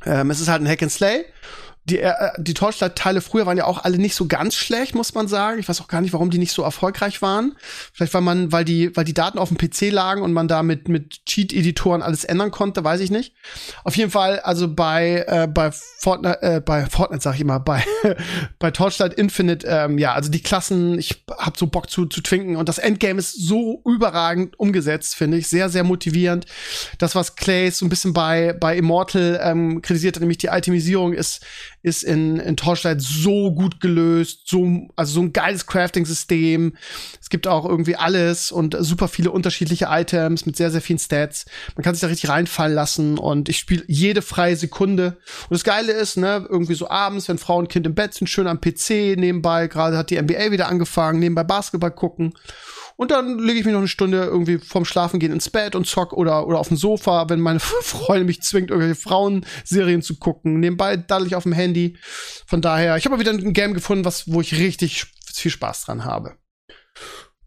[0.07, 1.25] Ähm, es ist halt ein Hack and Slay
[1.89, 5.29] die, äh, die Torchlight-Teile früher waren ja auch alle nicht so ganz schlecht, muss man
[5.29, 5.59] sagen.
[5.59, 7.55] Ich weiß auch gar nicht, warum die nicht so erfolgreich waren.
[7.93, 10.63] Vielleicht weil man, weil die, weil die Daten auf dem PC lagen und man da
[10.63, 13.35] mit, mit Cheat-Editoren alles ändern konnte, weiß ich nicht.
[13.85, 17.83] Auf jeden Fall, also bei, äh, bei Fortnite, äh, bei Fortnite sag ich immer, bei,
[18.59, 22.57] bei Torchlight Infinite, ähm, ja, also die Klassen, ich hab so Bock zu, zu twinken
[22.57, 25.49] und das Endgame ist so überragend umgesetzt, finde ich.
[25.49, 26.47] Sehr, sehr motivierend.
[26.99, 31.13] Das, was Clay so ein bisschen bei, bei Immortal ähm, kritisiert hat, nämlich die Itemisierung
[31.13, 31.45] ist,
[31.83, 36.77] ist in, in Torchlight so gut gelöst, so, also so ein geiles Crafting-System.
[37.21, 41.47] Es gibt auch irgendwie alles und super viele unterschiedliche Items mit sehr, sehr vielen Stats.
[41.77, 45.19] Man kann sich da richtig reinfallen lassen und ich spiele jede freie Sekunde.
[45.49, 48.29] Und das Geile ist, ne, irgendwie so abends, wenn Frau und Kind im Bett sind,
[48.29, 52.35] schön am PC nebenbei, gerade hat die NBA wieder angefangen, nebenbei Basketball gucken.
[52.99, 56.13] Und dann lege ich mich noch eine Stunde irgendwie vorm Schlafengehen ins Bett und zock
[56.13, 60.59] oder, oder auf dem Sofa, wenn meine Freundin mich zwingt, irgendwelche Frauenserien zu gucken.
[60.59, 61.97] Nebenbei daddel ich auf dem Handy.
[62.45, 65.85] Von daher, ich habe mal wieder ein Game gefunden, was, wo ich richtig viel Spaß
[65.85, 66.35] dran habe.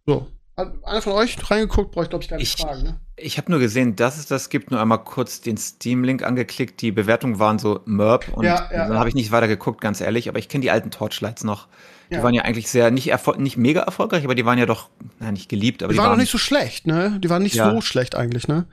[0.06, 0.28] So.
[0.56, 2.84] Einer von euch reingeguckt, brauche ich glaube ich gar nicht ich, fragen.
[2.84, 3.02] Ne?
[3.18, 6.82] Ich habe nur gesehen, dass es das gibt, nur einmal kurz den Steam-Link angeklickt.
[6.82, 10.00] Die Bewertungen waren so Merp und ja, ja, dann habe ich nicht weiter geguckt, ganz
[10.00, 10.30] ehrlich.
[10.30, 11.68] Aber ich kenne die alten Torchlights noch.
[12.12, 12.24] Die ja.
[12.24, 15.48] waren ja eigentlich sehr, nicht, nicht mega erfolgreich, aber die waren ja doch, na, nicht
[15.48, 17.18] geliebt, aber die, die waren doch nicht so schlecht, ne?
[17.24, 17.72] Die waren nicht ja.
[17.72, 18.68] so schlecht eigentlich, ne?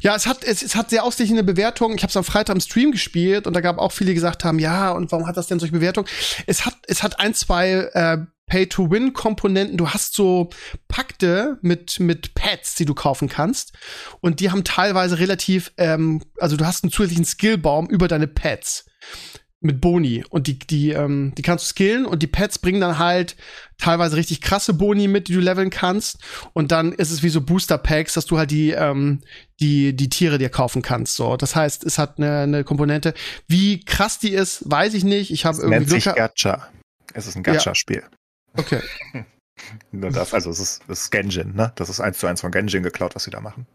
[0.00, 1.94] Ja, es hat, es, es hat sehr ausstechende Bewertungen.
[1.96, 4.42] Ich habe es am Freitag im Stream gespielt und da gab auch viele, die gesagt
[4.42, 6.08] haben, ja, und warum hat das denn solche Bewertungen?
[6.48, 9.78] Es hat, es hat ein, zwei äh, Pay-to-Win-Komponenten.
[9.78, 10.50] Du hast so
[10.88, 13.72] Pakte mit, mit Pads, die du kaufen kannst.
[14.20, 18.86] Und die haben teilweise relativ, ähm, also du hast einen zusätzlichen Skillbaum über deine Pads
[19.62, 22.98] mit Boni und die die ähm, die kannst du skillen und die Pets bringen dann
[22.98, 23.36] halt
[23.76, 26.18] teilweise richtig krasse Boni mit, die du leveln kannst
[26.54, 29.20] und dann ist es wie so Booster Packs, dass du halt die ähm,
[29.60, 31.14] die die Tiere dir kaufen kannst.
[31.14, 33.12] So, das heißt, es hat eine, eine Komponente.
[33.48, 35.30] Wie krass die ist, weiß ich nicht.
[35.30, 36.68] Ich habe irgendwie nennt sich Gacha.
[37.12, 38.02] Es ist ein Gacha-Spiel.
[38.02, 38.08] Ja.
[38.56, 38.80] Okay.
[39.92, 41.70] Das, also es ist, es ist Genjin, ne?
[41.74, 43.66] Das ist eins zu eins von Genjin geklaut, was sie da machen.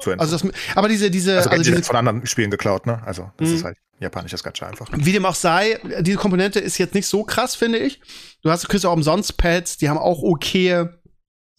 [0.00, 0.12] So.
[0.18, 3.00] Also das, aber diese, diese, also, also diese, von anderen Spielen geklaut, ne?
[3.06, 3.66] Also das ist mhm.
[3.66, 4.88] halt japanisches Gacha einfach.
[4.92, 8.00] Wie dem auch sei, diese Komponente ist jetzt nicht so krass, finde ich.
[8.42, 10.88] Du hast, kriegst auch umsonst Pads, die haben auch okay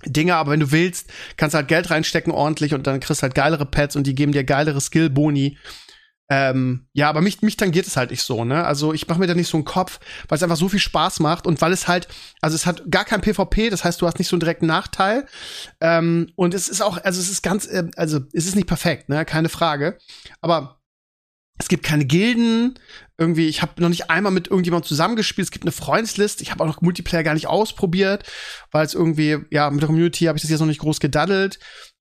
[0.06, 3.24] Dinge, aber wenn du willst, kannst du halt Geld reinstecken ordentlich und dann kriegst du
[3.24, 5.58] halt geilere Pads und die geben dir geilere Skill-Boni.
[6.30, 8.66] Ähm, ja, aber mich, mich tangiert es halt nicht so, ne?
[8.66, 11.22] Also ich mache mir da nicht so einen Kopf, weil es einfach so viel Spaß
[11.22, 12.10] macht und weil es halt,
[12.42, 15.26] also es hat gar kein PvP, das heißt, du hast nicht so einen direkten Nachteil.
[15.80, 19.08] Ähm, und es ist auch, also es ist ganz, äh, also es ist nicht perfekt,
[19.08, 19.24] ne?
[19.24, 19.98] Keine Frage.
[20.42, 20.77] Aber
[21.58, 22.80] es gibt keine Gilden.
[23.18, 25.48] Irgendwie, ich habe noch nicht einmal mit irgendjemandem zusammengespielt.
[25.48, 26.44] Es gibt eine Freundesliste.
[26.44, 28.24] Ich habe auch noch Multiplayer gar nicht ausprobiert,
[28.72, 31.58] weil es irgendwie, ja, mit der Community habe ich das jetzt noch nicht groß gedaddelt.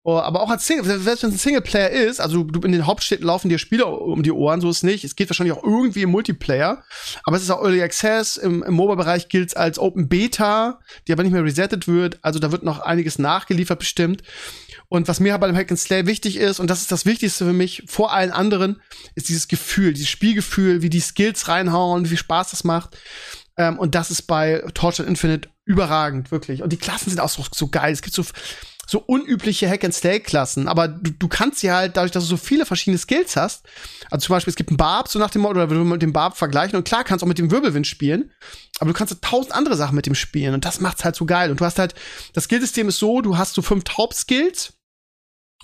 [0.09, 2.87] Oh, aber auch als Single, selbst wenn es ein Singleplayer ist, also du in den
[2.87, 5.03] Hauptstädten laufen dir Spiele um die Ohren, so ist es nicht.
[5.03, 6.85] Es geht wahrscheinlich auch irgendwie im Multiplayer,
[7.25, 8.37] aber es ist auch Early Access.
[8.37, 12.21] Im, im MOBA-Bereich gilt es als Open Beta, die aber nicht mehr resettet wird.
[12.23, 14.23] Also da wird noch einiges nachgeliefert bestimmt.
[14.89, 17.45] Und was mir bei dem Hack and Slay wichtig ist, und das ist das Wichtigste
[17.45, 18.81] für mich vor allen anderen,
[19.15, 22.97] ist dieses Gefühl, dieses Spielgefühl, wie die Skills reinhauen, wie viel Spaß das macht.
[23.57, 26.63] Ähm, und das ist bei Torture Infinite überragend, wirklich.
[26.63, 27.93] Und die Klassen sind auch so, so geil.
[27.93, 28.25] Es gibt so
[28.87, 32.99] so unübliche Hack-and-Slay-Klassen, aber du, du kannst sie halt, dadurch, dass du so viele verschiedene
[32.99, 33.67] Skills hast,
[34.11, 36.03] also zum Beispiel, es gibt einen Barb, so nach dem Motto, oder wenn du mit
[36.03, 38.31] dem Barb vergleichen, und klar kannst du auch mit dem Wirbelwind spielen,
[38.79, 41.27] aber du kannst halt tausend andere Sachen mit dem spielen, und das macht's halt so
[41.27, 41.51] geil.
[41.51, 41.97] Und du hast halt,
[42.33, 44.75] das Skillsystem ist so, du hast so fünf Hauptskills,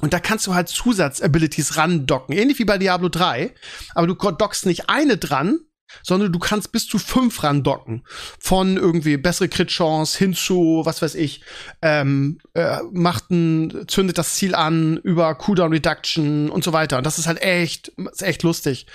[0.01, 3.55] und da kannst du halt Zusatzabilities randocken, ähnlich wie bei Diablo 3,
[3.95, 5.61] aber du dockst nicht eine dran,
[6.03, 8.05] sondern du kannst bis zu fünf randocken.
[8.39, 11.43] Von irgendwie bessere Crit-Chance hin zu, was weiß ich,
[11.83, 16.99] ähm, äh, macht ein, zündet das Ziel an über Cooldown Reduction und so weiter.
[16.99, 18.87] Und das ist halt echt, ist echt lustig.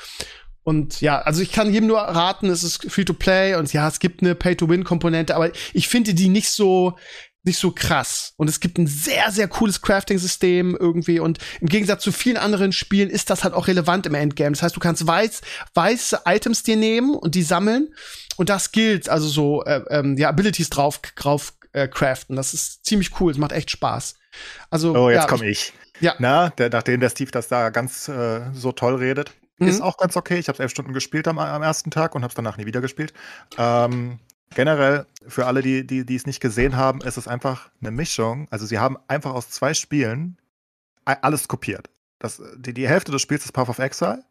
[0.63, 3.87] Und ja, also ich kann jedem nur raten, es ist free to play und ja,
[3.87, 6.97] es gibt eine Pay-to-Win-Komponente, aber ich finde die nicht so,
[7.47, 8.33] nicht so krass.
[8.37, 11.19] Und es gibt ein sehr, sehr cooles Crafting-System irgendwie.
[11.19, 14.51] Und im Gegensatz zu vielen anderen Spielen ist das halt auch relevant im Endgame.
[14.51, 15.41] Das heißt, du kannst weiß,
[15.73, 17.93] weiße Items dir nehmen und die sammeln
[18.35, 22.35] und das gilt, also so, äh, ähm, ja, Abilities drauf, drauf äh, craften.
[22.35, 23.31] Das ist ziemlich cool.
[23.31, 24.15] Es macht echt Spaß.
[24.69, 25.73] Also, oh, jetzt ja, komme ich.
[25.99, 26.13] Ja.
[26.19, 29.67] Na, der, nachdem der Steve das da ganz äh, so toll redet, Mhm.
[29.67, 30.37] ist auch ganz okay.
[30.37, 32.81] Ich habe elf Stunden gespielt am, am ersten Tag und habe es danach nie wieder
[32.81, 33.13] gespielt.
[33.57, 34.19] Ähm,
[34.55, 38.47] generell, für alle, die, die, die es nicht gesehen haben, ist es einfach eine Mischung.
[38.49, 40.37] Also sie haben einfach aus zwei Spielen
[41.05, 41.89] alles kopiert.
[42.19, 44.23] Das, die, die Hälfte des Spiels ist Path of Exile.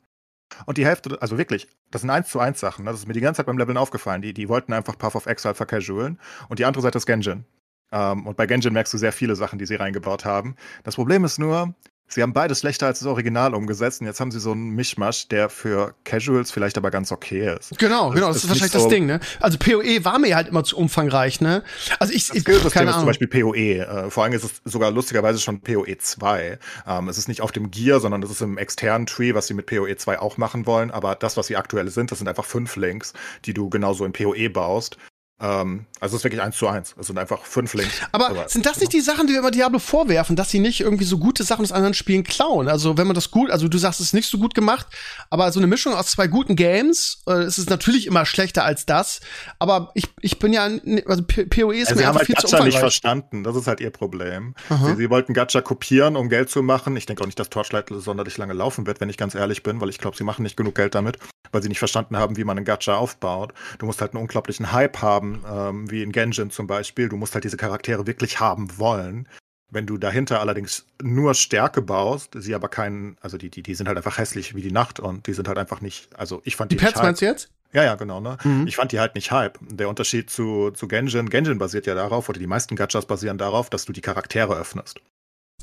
[0.65, 2.85] Und die Hälfte, also wirklich, das sind eins zu eins Sachen.
[2.85, 2.91] ne?
[2.91, 4.23] Das ist mir die ganze Zeit beim Leveln aufgefallen.
[4.23, 6.19] Die, die wollten einfach Path of Exile vercasualen.
[6.49, 7.45] Und die andere Seite ist Genjin.
[7.93, 10.57] Ähm, und bei Genjin merkst du sehr viele Sachen, die sie reingebaut haben.
[10.85, 11.75] Das Problem ist nur,
[12.09, 14.01] sie haben beides schlechter als das Original umgesetzt.
[14.01, 17.77] Und jetzt haben sie so einen Mischmasch, der für Casuals vielleicht aber ganz okay ist.
[17.79, 19.21] Genau, genau, das ist ist wahrscheinlich nicht das so- Ding, ne?
[19.41, 21.63] Also PoE war mir halt immer zu umfangreich, ne?
[21.99, 23.07] Also ich, Das ich Skillsystem keine ist zum.
[23.07, 23.79] Beispiel PoE.
[23.81, 26.59] Äh, vor allem ist es sogar lustigerweise schon PoE 2.
[26.87, 29.55] Ähm, es ist nicht auf dem Gear, sondern es ist im externen Tree, was sie
[29.55, 30.91] mit PoE 2 auch machen wollen.
[30.91, 33.13] Aber das, was sie aktuell sind, das sind einfach fünf Links,
[33.45, 34.97] die du genauso in PoE baust.
[35.39, 36.95] Ähm, also es ist wirklich eins zu eins.
[36.99, 38.01] Es sind einfach fünf Links.
[38.13, 41.05] Aber sind das nicht die Sachen, die wir immer Diablo vorwerfen, dass sie nicht irgendwie
[41.05, 42.69] so gute Sachen aus anderen Spielen klauen?
[42.69, 44.87] Also wenn man das gut, also du sagst, es ist nicht so gut gemacht,
[45.29, 48.87] aber so eine Mischung aus zwei guten Games, äh, es ist natürlich immer schlechter als
[48.87, 49.21] das.
[49.59, 50.71] Aber ich, ich bin ja,
[51.07, 52.79] also PoE ist Also mir sie haben einfach halt viel zu Gacha nicht umfangreich.
[52.79, 53.45] verstanden.
[53.45, 54.55] Das ist halt ihr Problem.
[54.71, 56.97] Sie, sie wollten Gacha kopieren, um Geld zu machen.
[56.97, 59.81] Ich denke auch nicht, dass Torchlight sonderlich lange laufen wird, wenn ich ganz ehrlich bin,
[59.83, 61.19] weil ich glaube, sie machen nicht genug Geld damit,
[61.53, 63.53] weil sie nicht verstanden haben, wie man einen Gacha aufbaut.
[63.79, 67.09] Du musst halt einen unglaublichen Hype haben, ähm, wie in Genjin zum Beispiel.
[67.09, 69.29] Du musst halt diese Charaktere wirklich haben wollen.
[69.71, 73.89] Wenn du dahinter allerdings nur Stärke baust, sie aber keinen, also die, die, die sind
[73.89, 76.71] halt einfach hässlich wie die Nacht und die sind halt einfach nicht, also ich fand
[76.71, 77.51] Die die, Pets meinst du jetzt?
[77.73, 78.21] ja, ja, genau.
[78.21, 78.39] Ne?
[78.45, 78.67] Mhm.
[78.69, 79.59] Ich fand die halt nicht Hype.
[79.61, 83.69] Der Unterschied zu, zu Genjin, Genjin basiert ja darauf, oder die meisten Gachas basieren darauf,
[83.69, 85.01] dass du die Charaktere öffnest.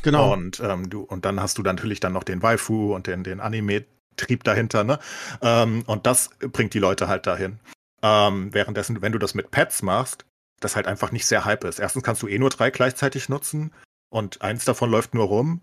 [0.02, 0.34] Genau.
[0.34, 3.24] Und, ähm, du, und dann hast du dann natürlich dann noch den Waifu und den,
[3.24, 4.84] den Anime-Trieb dahinter.
[4.84, 5.00] Ne?
[5.42, 7.60] Ähm, und das bringt die Leute halt dahin.
[8.04, 10.26] Ähm, währenddessen, wenn du das mit Pets machst,
[10.60, 11.80] das halt einfach nicht sehr hype ist.
[11.80, 13.74] Erstens kannst du eh nur drei gleichzeitig nutzen
[14.10, 15.62] und eins davon läuft nur rum.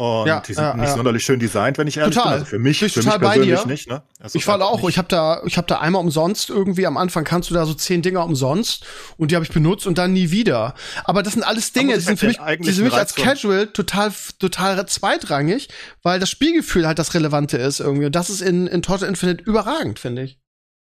[0.00, 0.94] Und Ja, die sind ja, nicht ja.
[0.94, 2.30] sonderlich schön designt, wenn ich ehrlich Total.
[2.34, 2.40] bin.
[2.40, 3.66] Also für mich, für mich persönlich dir.
[3.66, 3.88] nicht.
[3.90, 4.02] Ne?
[4.20, 6.96] Es Ich halt auch, nicht- ich habe da, ich habe da einmal umsonst irgendwie am
[6.96, 10.12] Anfang kannst du da so zehn Dinger umsonst und die habe ich benutzt und dann
[10.12, 10.74] nie wieder.
[11.02, 13.66] Aber das sind alles Dinge, die sind für mich, die sind für mich als Casual
[13.66, 15.68] total, total zweitrangig,
[16.04, 18.06] weil das Spielgefühl halt das Relevante ist irgendwie.
[18.06, 20.38] Und das ist in, in Total Infinite überragend, finde ich.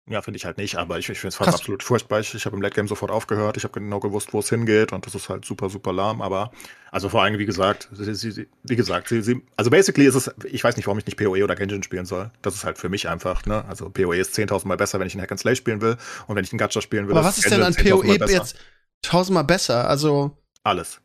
[0.09, 1.61] Ja, finde ich halt nicht, aber ich, ich finde es fast Krass.
[1.61, 2.19] absolut furchtbar.
[2.19, 3.55] Ich, ich habe im Late Game sofort aufgehört.
[3.55, 6.21] Ich habe genau gewusst, wo es hingeht und das ist halt super, super lahm.
[6.21, 6.51] Aber
[6.91, 10.29] also vor allem, wie gesagt, sie, sie, wie gesagt, sie, sie, also basically ist es,
[10.43, 12.31] ich weiß nicht, warum ich nicht PoE oder Genjin spielen soll.
[12.41, 13.63] Das ist halt für mich einfach, ne?
[13.65, 15.95] Also PoE ist 10.000 Mal besser, wenn ich einen Hack and Slay spielen will
[16.27, 17.15] und wenn ich einen Gacha spielen will.
[17.15, 18.55] Aber was ist denn an Genjin 10.000 Mal PoE jetzt
[19.01, 19.87] tausendmal besser?
[19.87, 20.99] Also, Alles.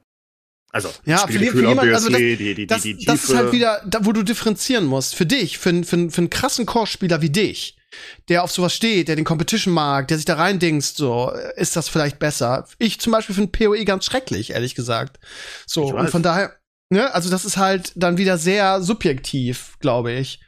[0.70, 3.52] Also, Ja, für, Spielgefühl für jemand, also das, die, die, das, die, das ist halt
[3.52, 5.14] wieder, da, wo du differenzieren musst.
[5.14, 7.77] Für dich, für, für, für einen krassen Core-Spieler wie dich,
[8.28, 11.88] der auf sowas steht, der den Competition mag, der sich da reindingst, so, ist das
[11.88, 12.66] vielleicht besser.
[12.78, 15.18] Ich zum Beispiel finde PoE ganz schrecklich, ehrlich gesagt.
[15.66, 16.56] So, und von daher,
[16.90, 20.40] ne, also das ist halt dann wieder sehr subjektiv, glaube ich.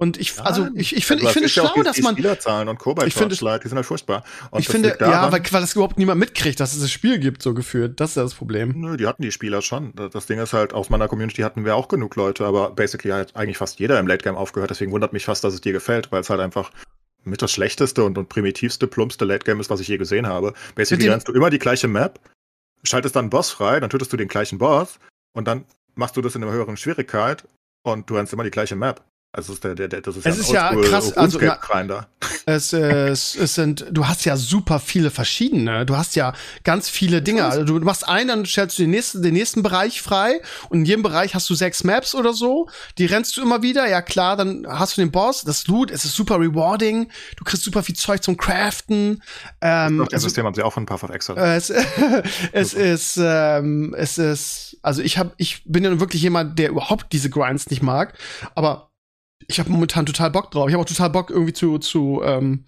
[0.00, 0.72] Und ich, also Nein.
[0.76, 3.36] ich, ich finde, ich finde auch schlau, die, dass die man, Spielerzahlen und Ich finde-
[3.36, 4.24] die sind halt furchtbar.
[4.50, 7.42] Und ich finde, ja, weil, weil das überhaupt niemand mitkriegt, dass es das Spiel gibt,
[7.42, 8.00] so gefühlt.
[8.00, 8.72] Das ist ja das Problem.
[8.80, 9.92] Nö, die hatten die Spieler schon.
[10.10, 13.36] Das Ding ist halt, aus meiner Community hatten wir auch genug Leute, aber basically hat
[13.36, 14.70] eigentlich fast jeder im Late Game aufgehört.
[14.70, 16.70] Deswegen wundert mich fast, dass es dir gefällt, weil es halt einfach
[17.24, 20.54] mit das schlechteste und, und primitivste, plumpste Late Game ist, was ich je gesehen habe.
[20.76, 22.18] Basically rennst du immer die gleiche Map,
[22.84, 24.98] schaltest dann einen Boss frei, dann tötest du den gleichen Boss
[25.34, 27.44] und dann machst du das in einer höheren Schwierigkeit
[27.82, 29.04] und du rennst immer die gleiche Map.
[29.32, 31.38] Also das ist der, der, der das ist Es ja, ist ja Oldschool krass, also,
[31.40, 32.06] na-.
[32.46, 35.86] Es, es, es sind, du hast ja super viele verschiedene.
[35.86, 36.32] Du hast ja
[36.64, 37.44] ganz viele Dinge.
[37.44, 40.84] Also du machst einen, dann stellst du den nächsten, den nächsten Bereich frei und in
[40.84, 42.68] jedem Bereich hast du sechs Maps oder so.
[42.98, 43.88] Die rennst du immer wieder.
[43.88, 47.08] Ja klar, dann hast du den Boss, das Loot, es ist super rewarding.
[47.36, 49.22] Du kriegst super viel Zeug zum Craften.
[49.60, 51.38] Ähm, Das also, System haben sie auch von Path of Exile.
[51.38, 51.70] äh, es,
[52.52, 57.12] es ist, ähm, es ist, also ich habe, ich bin ja wirklich jemand, der überhaupt
[57.12, 58.14] diese Grinds nicht mag,
[58.54, 58.89] aber
[59.50, 60.68] ich habe momentan total Bock drauf.
[60.68, 62.64] Ich habe auch total Bock irgendwie zu, zu ähm,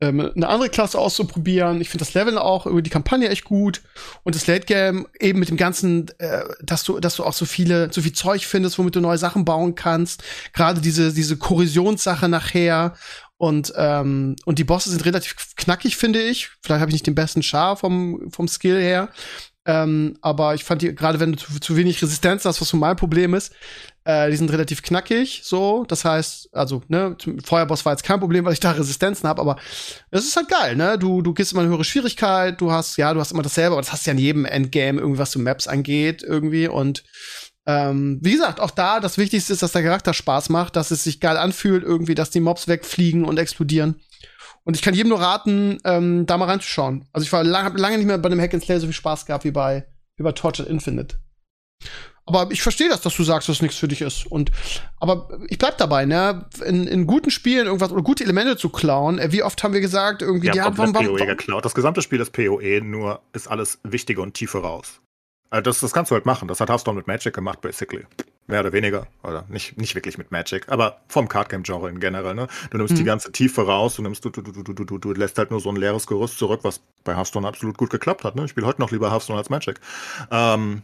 [0.00, 1.80] ähm, eine andere Klasse auszuprobieren.
[1.80, 3.82] Ich finde das Leveln auch die Kampagne echt gut
[4.24, 7.44] und das Late Game eben mit dem ganzen, äh, dass du, dass du auch so
[7.44, 10.24] viele, so viel Zeug findest, womit du neue Sachen bauen kannst.
[10.52, 12.94] Gerade diese diese Korrosionssache nachher
[13.36, 16.50] und ähm, und die Bosse sind relativ knackig, finde ich.
[16.62, 19.08] Vielleicht habe ich nicht den besten Char vom vom Skill her.
[19.64, 22.76] Ähm, aber ich fand die, gerade wenn du zu, zu, wenig Resistenz hast, was so
[22.76, 23.52] mein Problem ist,
[24.04, 25.84] äh, die sind relativ knackig, so.
[25.86, 29.56] Das heißt, also, ne, Feuerboss war jetzt kein Problem, weil ich da Resistenzen habe, aber
[30.10, 30.98] es ist halt geil, ne?
[30.98, 33.82] Du, du gehst immer eine höhere Schwierigkeit, du hast, ja, du hast immer dasselbe, aber
[33.82, 36.66] das hast du ja in jedem Endgame, irgendwie, was so Maps angeht, irgendwie.
[36.66, 37.04] Und
[37.64, 41.04] ähm, wie gesagt, auch da, das Wichtigste ist, dass der Charakter Spaß macht, dass es
[41.04, 44.00] sich geil anfühlt, irgendwie, dass die Mobs wegfliegen und explodieren.
[44.64, 47.08] Und ich kann jedem nur raten, ähm, da mal reinzuschauen.
[47.12, 48.94] Also ich war lang, hab lange nicht mehr bei einem Hack and Slay so viel
[48.94, 51.16] Spaß gehabt wie bei, wie bei Tortured Infinite.
[52.24, 54.26] Aber ich verstehe das, dass du sagst, dass nichts für dich ist.
[54.26, 54.52] Und
[54.98, 56.46] aber ich bleib dabei, ne?
[56.64, 59.18] In, in guten Spielen irgendwas oder gute Elemente zu klauen.
[59.18, 61.64] Äh, wie oft haben wir gesagt, irgendwie ja, die haben warum, PoE geklaut.
[61.64, 65.00] Das gesamte Spiel ist PoE, nur ist alles Wichtige und Tiefe raus.
[65.50, 66.46] Also das, das kannst du halt machen.
[66.46, 68.06] Das hat Hearthstone mit Magic gemacht, basically.
[68.48, 69.06] Mehr oder weniger.
[69.22, 72.34] Oder nicht, nicht wirklich mit Magic, aber vom Cardgame-Genre in generell.
[72.34, 72.48] Ne?
[72.70, 72.98] Du nimmst mhm.
[72.98, 75.60] die ganze Tiefe raus, du nimmst, du, du, du, du, du, du lässt halt nur
[75.60, 78.34] so ein leeres Gerüst zurück, was bei Hearthstone absolut gut geklappt hat.
[78.34, 78.44] Ne?
[78.44, 79.80] Ich spiele heute noch lieber Hearthstone als Magic.
[80.30, 80.82] Ähm,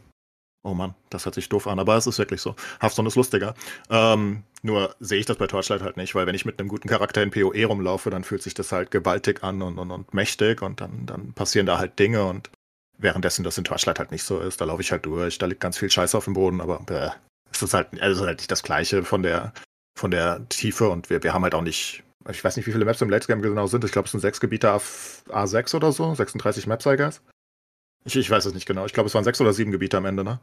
[0.63, 2.55] oh Mann, das hört sich doof an, aber es ist wirklich so.
[2.81, 3.55] Hearthstone ist lustiger.
[3.91, 6.89] Ähm, nur sehe ich das bei Torchlight halt nicht, weil wenn ich mit einem guten
[6.89, 10.63] Charakter in PoE rumlaufe, dann fühlt sich das halt gewaltig an und, und, und mächtig
[10.63, 12.51] und dann, dann passieren da halt Dinge und
[12.99, 14.61] währenddessen das in Torchlight halt nicht so ist.
[14.61, 17.11] Da laufe ich halt durch, da liegt ganz viel Scheiße auf dem Boden, aber bäh,
[17.53, 19.53] es ist halt, also halt nicht das Gleiche von der,
[19.99, 22.85] von der Tiefe und wir, wir haben halt auch nicht, ich weiß nicht, wie viele
[22.85, 23.85] Maps im Late Game genau sind.
[23.85, 27.23] Ich glaube, es sind sechs Gebiete auf A6 oder so, 36 Maps, I guess.
[28.05, 28.87] Ich, ich weiß es nicht genau.
[28.87, 30.41] Ich glaube, es waren sechs oder sieben Gebiete am Ende, ne?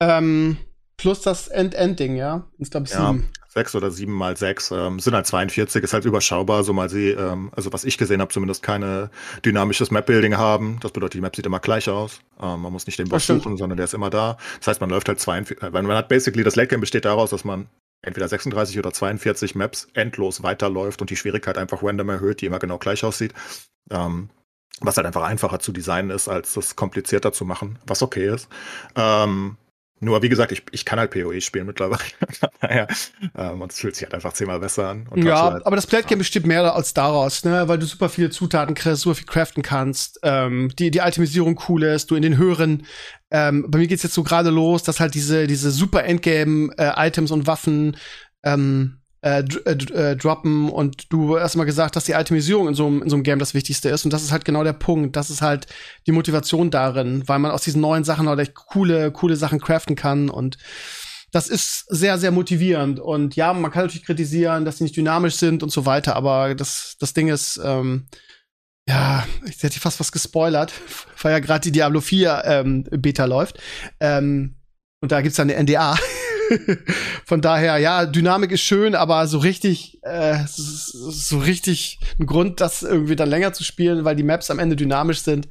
[0.00, 0.56] Ähm,
[1.00, 2.44] plus das End-End-Ding, ja?
[2.58, 3.00] Ich glaube, sieben.
[3.00, 4.70] Ja, sechs oder sieben mal sechs.
[4.70, 8.20] Ähm, sind halt 42, ist halt überschaubar, so mal sie, ähm, also was ich gesehen
[8.20, 9.10] habe, zumindest keine
[9.44, 10.78] dynamisches Map-Building haben.
[10.80, 12.20] Das bedeutet, die Map sieht immer gleich aus.
[12.40, 14.36] Ähm, man muss nicht den Boss suchen, sondern der ist immer da.
[14.58, 17.30] Das heißt, man läuft halt 42, äh, man hat basically, das Late Game besteht daraus,
[17.30, 17.68] dass man
[18.02, 22.58] entweder 36 oder 42 Maps endlos weiterläuft und die Schwierigkeit einfach random erhöht, die immer
[22.58, 23.32] genau gleich aussieht.
[23.90, 24.28] Ähm,
[24.82, 28.48] was halt einfach einfacher zu designen ist, als das komplizierter zu machen, was okay ist.
[28.96, 29.56] Ähm,
[30.00, 32.00] nur, wie gesagt, ich, ich kann halt PoE spielen mittlerweile.
[32.62, 32.86] naja,
[33.36, 35.08] ähm, und es fühlt sich halt einfach zehnmal besser an.
[35.14, 36.20] ja, halt, aber das Plate Game ja.
[36.20, 37.68] besteht mehr als daraus, ne?
[37.68, 41.82] weil du super viele Zutaten kriegst, super viel craften kannst, ähm, die, die Itemisierung cool
[41.84, 42.86] ist, du in den höheren
[43.30, 47.34] ähm, bei mir geht's jetzt so gerade los, dass halt diese, diese super Endgame-Items äh,
[47.34, 47.96] und Waffen
[48.42, 53.02] ähm, äh, äh, äh, droppen und du erstmal gesagt, dass die Itemisierung in so, einem,
[53.02, 55.14] in so einem Game das Wichtigste ist und das ist halt genau der Punkt.
[55.14, 55.66] Das ist halt
[56.06, 59.94] die Motivation darin, weil man aus diesen neuen Sachen halt echt coole, coole Sachen craften
[59.94, 60.56] kann und
[61.32, 62.98] das ist sehr, sehr motivierend.
[62.98, 66.54] Und ja, man kann natürlich kritisieren, dass sie nicht dynamisch sind und so weiter, aber
[66.54, 68.06] das, das Ding ist, ähm,
[68.88, 70.72] ja, ich hätte fast was gespoilert,
[71.22, 73.60] weil ja gerade die Diablo 4 ähm, Beta läuft.
[74.00, 74.56] Ähm,
[75.02, 75.96] und da gibt's dann eine NDA.
[77.24, 82.82] Von daher, ja, Dynamik ist schön, aber so richtig, äh, so richtig ein Grund, das
[82.82, 85.48] irgendwie dann länger zu spielen, weil die Maps am Ende dynamisch sind.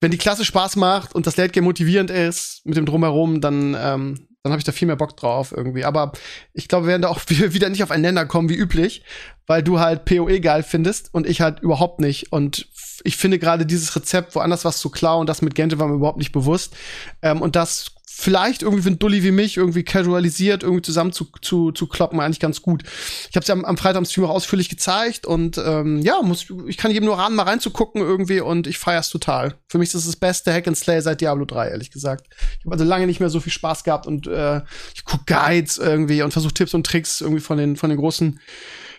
[0.00, 3.76] Wenn die Klasse Spaß macht und das Late Game motivierend ist mit dem Drumherum, dann,
[3.78, 5.84] ähm, dann habe ich da viel mehr Bock drauf irgendwie.
[5.84, 6.12] Aber
[6.54, 9.04] ich glaube, wir werden da auch wieder nicht aufeinander kommen wie üblich,
[9.46, 12.32] weil du halt PoE geil findest und ich halt überhaupt nicht.
[12.32, 12.68] Und
[13.04, 16.18] ich finde gerade dieses Rezept, woanders was zu klauen, das mit Gente war mir überhaupt
[16.18, 16.74] nicht bewusst.
[17.20, 21.26] Ähm, und das vielleicht irgendwie für einen Dulli wie mich irgendwie casualisiert, irgendwie zusammen zu,
[21.40, 22.82] zu, zu kloppen, eigentlich ganz gut.
[23.30, 26.20] Ich habe es ja am, am Freitag am Stream auch ausführlich gezeigt und ähm, ja,
[26.22, 29.54] muss, ich kann jedem nur raten, mal reinzugucken irgendwie und ich feier's total.
[29.68, 32.26] Für mich ist es das beste Hack and Slay seit Diablo 3, ehrlich gesagt.
[32.58, 34.60] Ich habe also lange nicht mehr so viel Spaß gehabt und äh,
[34.94, 38.38] ich guck Guides irgendwie und versuche Tipps und Tricks irgendwie von den, von den großen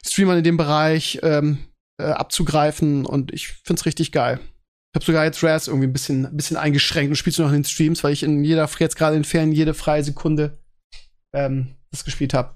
[0.04, 1.60] Streamern in dem Bereich ähm,
[2.00, 4.40] äh, abzugreifen und ich find's richtig geil.
[4.92, 7.50] Ich habe sogar jetzt Raz irgendwie ein bisschen, ein bisschen eingeschränkt und spielst du noch
[7.50, 10.60] in den Streams, weil ich in jeder, jetzt gerade in Ferien, jede freie Sekunde
[11.34, 12.56] ähm, das gespielt habe.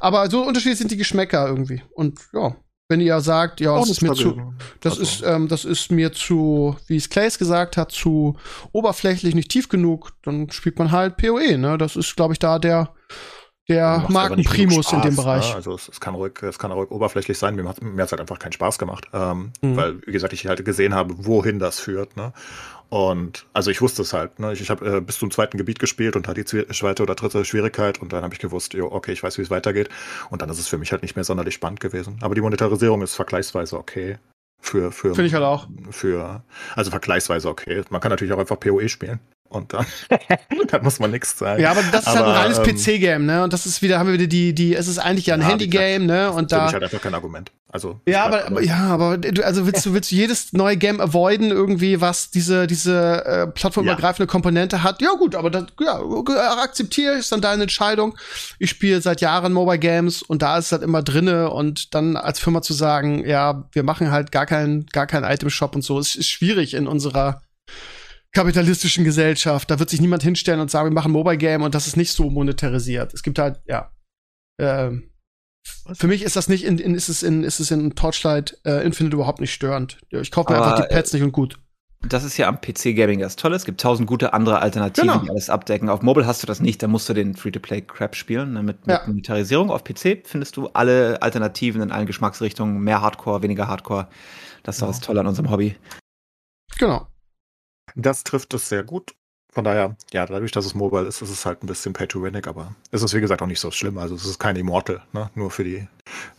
[0.00, 1.82] Aber so unterschiedlich sind die Geschmäcker irgendwie.
[1.94, 2.56] Und ja,
[2.88, 5.02] wenn ihr sagt, ja, das ist mir zu, das also.
[5.02, 8.36] ist, ähm, das ist mir zu, wie es Clays gesagt hat, zu
[8.72, 11.78] oberflächlich, nicht tief genug, dann spielt man halt PoE, ne?
[11.78, 12.92] Das ist, glaube ich, da der,
[13.70, 15.50] der Markenprimus in dem Bereich.
[15.50, 15.56] Ne?
[15.56, 17.54] Also es, es, kann ruhig, es kann ruhig oberflächlich sein.
[17.54, 19.76] Mir hat mir hat's halt einfach keinen Spaß gemacht, ähm, mhm.
[19.76, 22.16] weil wie gesagt ich halt gesehen habe, wohin das führt.
[22.16, 22.32] Ne?
[22.88, 24.40] Und also ich wusste es halt.
[24.40, 24.52] Ne?
[24.52, 27.44] Ich, ich habe äh, bis zum zweiten Gebiet gespielt und hatte die zweite oder dritte
[27.44, 29.88] Schwierigkeit und dann habe ich gewusst, jo, okay, ich weiß, wie es weitergeht.
[30.30, 32.18] Und dann ist es für mich halt nicht mehr sonderlich spannend gewesen.
[32.20, 34.18] Aber die Monetarisierung ist vergleichsweise okay.
[34.62, 35.68] Für, für, Finde ich halt auch.
[35.90, 36.42] Für,
[36.76, 37.82] also vergleichsweise okay.
[37.88, 39.84] Man kann natürlich auch einfach PoE spielen und dann,
[40.68, 41.60] dann muss man nichts sagen.
[41.60, 43.42] Ja, aber das ist aber, halt ein reines ähm, PC-Game, ne?
[43.42, 45.48] Und das ist wieder, haben wir wieder die, die, es ist eigentlich ja ein ja,
[45.48, 46.30] Handy-Game, ne?
[46.30, 46.64] Und da.
[46.64, 47.50] Das halt einfach kein Argument.
[47.72, 48.00] Also.
[48.06, 51.50] Ja, aber, aber, ja, aber du, also willst du, willst du jedes neue Game avoiden,
[51.50, 54.30] irgendwie, was diese, diese äh, plattformübergreifende ja.
[54.30, 55.02] Komponente hat?
[55.02, 56.00] Ja, gut, aber das, ja,
[56.62, 58.16] akzeptiere ist dann deine Entscheidung.
[58.60, 62.16] Ich spiele seit Jahren Mobile Games und da ist es halt immer drinne und dann
[62.16, 65.98] als Firma zu sagen, ja, wir machen halt gar keinen, gar keinen Item-Shop und so,
[65.98, 67.42] ist, ist schwierig in unserer
[68.32, 69.70] kapitalistischen Gesellschaft.
[69.70, 72.12] Da wird sich niemand hinstellen und sagen, wir machen Mobile Game und das ist nicht
[72.12, 73.12] so monetarisiert.
[73.14, 73.90] Es gibt halt, ja.
[74.58, 74.90] Äh,
[75.92, 78.84] für mich ist das nicht in, in, ist es in, ist es in Torchlight äh,
[78.84, 79.98] Infinite überhaupt nicht störend.
[80.10, 81.58] Ich kaufe mir Aber, einfach die Pads nicht und gut.
[82.08, 83.56] Das ist ja am PC-Gaming das Tolle.
[83.56, 85.22] Es gibt tausend gute andere Alternativen, Genau.
[85.22, 85.90] die alles abdecken.
[85.90, 88.54] Auf Mobile hast du das nicht, da musst du den Free-to-Play-Crap spielen.
[88.54, 89.06] ne, Mit, mit Ja.
[89.06, 92.80] Monetarisierung auf PC findest du alle Alternativen in allen Geschmacksrichtungen.
[92.80, 94.08] Mehr Hardcore, weniger Hardcore.
[94.62, 95.76] Das ist doch das Tolle an unserem Hobby.
[96.78, 97.06] Genau.
[97.96, 99.14] Das trifft es sehr gut.
[99.52, 102.76] Von daher, ja, dadurch, dass es mobile ist, ist es halt ein bisschen pay-to-winnig, aber
[102.92, 103.98] es ist wie gesagt auch nicht so schlimm.
[103.98, 105.28] Also es ist kein Immortal, ne?
[105.34, 105.88] Nur für die,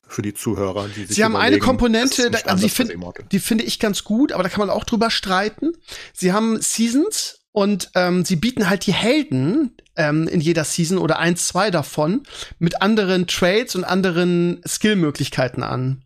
[0.08, 3.32] für die Zuhörer, die sich Sie haben eine Komponente, da- also fürs find-.
[3.34, 5.74] Die finde ich ganz gut, aber da kann man auch drüber streiten.
[6.14, 11.20] Sie haben Seasons und ähm, sie bieten halt die Helden ähm, in jeder Season oder
[11.20, 12.24] ein, zwei davon
[12.60, 16.06] mit anderen Trades und anderen Skillmöglichkeiten an.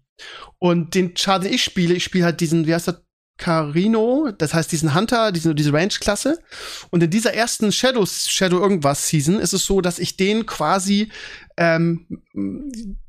[0.58, 2.96] Und den Char, den ich spiele, ich spiele halt diesen, wie heißt das?
[3.38, 6.40] Carino, das heißt diesen Hunter, diese, diese Range-Klasse.
[6.90, 11.12] Und in dieser ersten Shadow, Shadow irgendwas Season ist es so, dass ich den quasi,
[11.58, 12.08] ähm,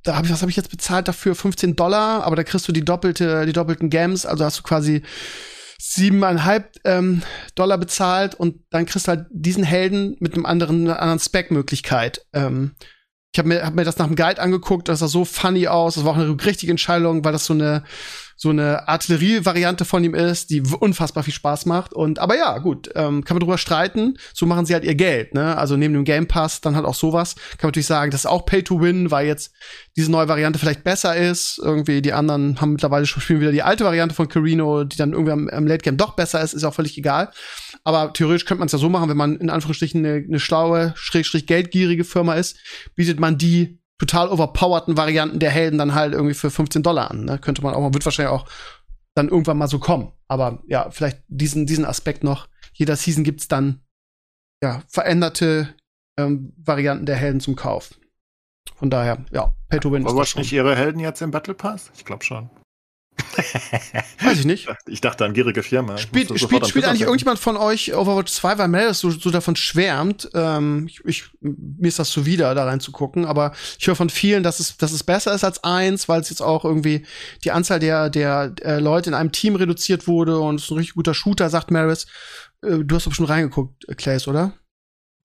[0.03, 1.35] da habe ich, was habe ich jetzt bezahlt dafür?
[1.35, 5.03] 15 Dollar, aber da kriegst du die doppelte, die doppelten Games, also hast du quasi
[5.79, 7.23] siebeneinhalb ähm,
[7.55, 12.27] Dollar bezahlt und dann kriegst du halt diesen Helden mit einem anderen, einer anderen Spec-Möglichkeit.
[12.33, 12.75] Ähm,
[13.33, 15.95] ich habe mir, hab mir das nach dem Guide angeguckt, das sah so funny aus.
[15.95, 17.85] Das war auch eine richtige Entscheidung, weil das so eine
[18.39, 21.95] so eine Artillerie-Variante von ihm ist, die unfassbar viel Spaß macht.
[21.95, 24.19] Und aber ja, gut, ähm, kann man drüber streiten.
[24.35, 25.57] So machen sie halt ihr Geld, ne?
[25.57, 27.35] Also neben dem Game Pass dann halt auch sowas.
[27.35, 29.53] Kann man natürlich sagen, das ist auch Pay to Win, weil jetzt
[29.97, 31.59] diese neue Variante vielleicht besser ist.
[31.63, 35.13] Irgendwie die anderen haben mittlerweile schon spielen wieder die alte Variante von Carino, die dann
[35.13, 37.31] irgendwie am, am Late Game doch besser ist, ist auch völlig egal.
[37.85, 40.93] Aber theoretisch könnte man es ja so machen, wenn man in Anführungsstrichen eine, eine schlaue,
[40.97, 42.59] schrägstrich geldgierige Firma ist,
[42.95, 47.25] bietet man die total overpowerten Varianten der Helden dann halt irgendwie für 15 Dollar an.
[47.25, 47.39] Ne?
[47.39, 48.47] Könnte man auch, wird wahrscheinlich auch
[49.15, 50.13] dann irgendwann mal so kommen.
[50.29, 52.49] Aber ja, vielleicht diesen, diesen Aspekt noch.
[52.73, 53.81] Jeder Season gibt's dann
[54.63, 55.75] ja veränderte
[56.19, 57.95] ähm, Varianten der Helden zum Kauf.
[58.75, 60.43] Von daher, ja, Pay to Win ist schon.
[60.43, 61.91] nicht ihre Helden jetzt im Battle Pass?
[61.97, 62.51] Ich glaube schon.
[64.23, 64.69] Weiß ich nicht.
[64.87, 65.97] Ich dachte an gierige Firma.
[65.99, 70.29] Spielt, spielt, spielt eigentlich irgendjemand von euch Overwatch 2, weil Meredith so, so davon schwärmt.
[70.35, 74.61] Ähm, ich, ich, mir ist das zuwider, da reinzugucken, aber ich höre von vielen, dass
[74.61, 77.05] es, dass es besser ist als eins, weil es jetzt auch irgendwie
[77.45, 80.79] die Anzahl der, der äh, Leute in einem Team reduziert wurde und es ist ein
[80.79, 82.07] richtig guter Shooter, sagt Meredith.
[82.63, 84.53] Äh, du hast doch schon reingeguckt, äh, Clays, oder?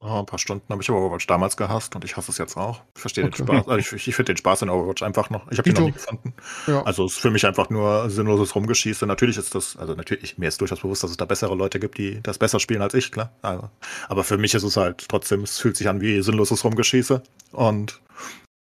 [0.03, 2.81] Oh, ein paar Stunden habe ich Overwatch damals gehasst und ich hasse es jetzt auch.
[2.95, 3.37] Ich verstehe Okay.
[3.37, 3.67] den Spaß.
[3.67, 5.49] Also ich ich finde den Spaß in Overwatch einfach noch.
[5.51, 6.33] Ich habe ihn noch nie gefunden.
[6.65, 6.81] Ja.
[6.83, 9.05] Also es ist für mich einfach nur sinnloses Rumgeschieße.
[9.05, 11.99] Natürlich ist das, also natürlich, mir ist durchaus bewusst, dass es da bessere Leute gibt,
[11.99, 13.31] die das besser spielen als ich, klar.
[13.43, 13.69] Also,
[14.09, 17.21] aber für mich ist es halt trotzdem, es fühlt sich an wie sinnloses Rumgeschieße.
[17.51, 18.01] Und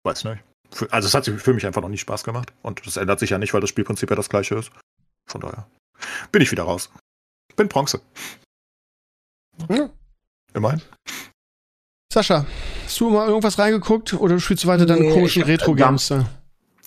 [0.04, 0.42] weiß nicht.
[0.72, 2.54] Für- Also es hat für mich einfach noch nie Spaß gemacht.
[2.62, 4.70] Und das ändert sich ja nicht, weil das Spielprinzip ja das gleiche ist.
[5.28, 5.66] Von daher
[6.32, 6.90] bin ich wieder raus.
[7.56, 8.00] Bin Bronze.
[9.68, 9.90] Ja.
[10.54, 10.80] Immerhin.
[12.16, 12.46] Sascha,
[12.86, 16.14] hast du mal irgendwas reingeguckt oder spielst du weiter deine Nee, komischen Retro-Games?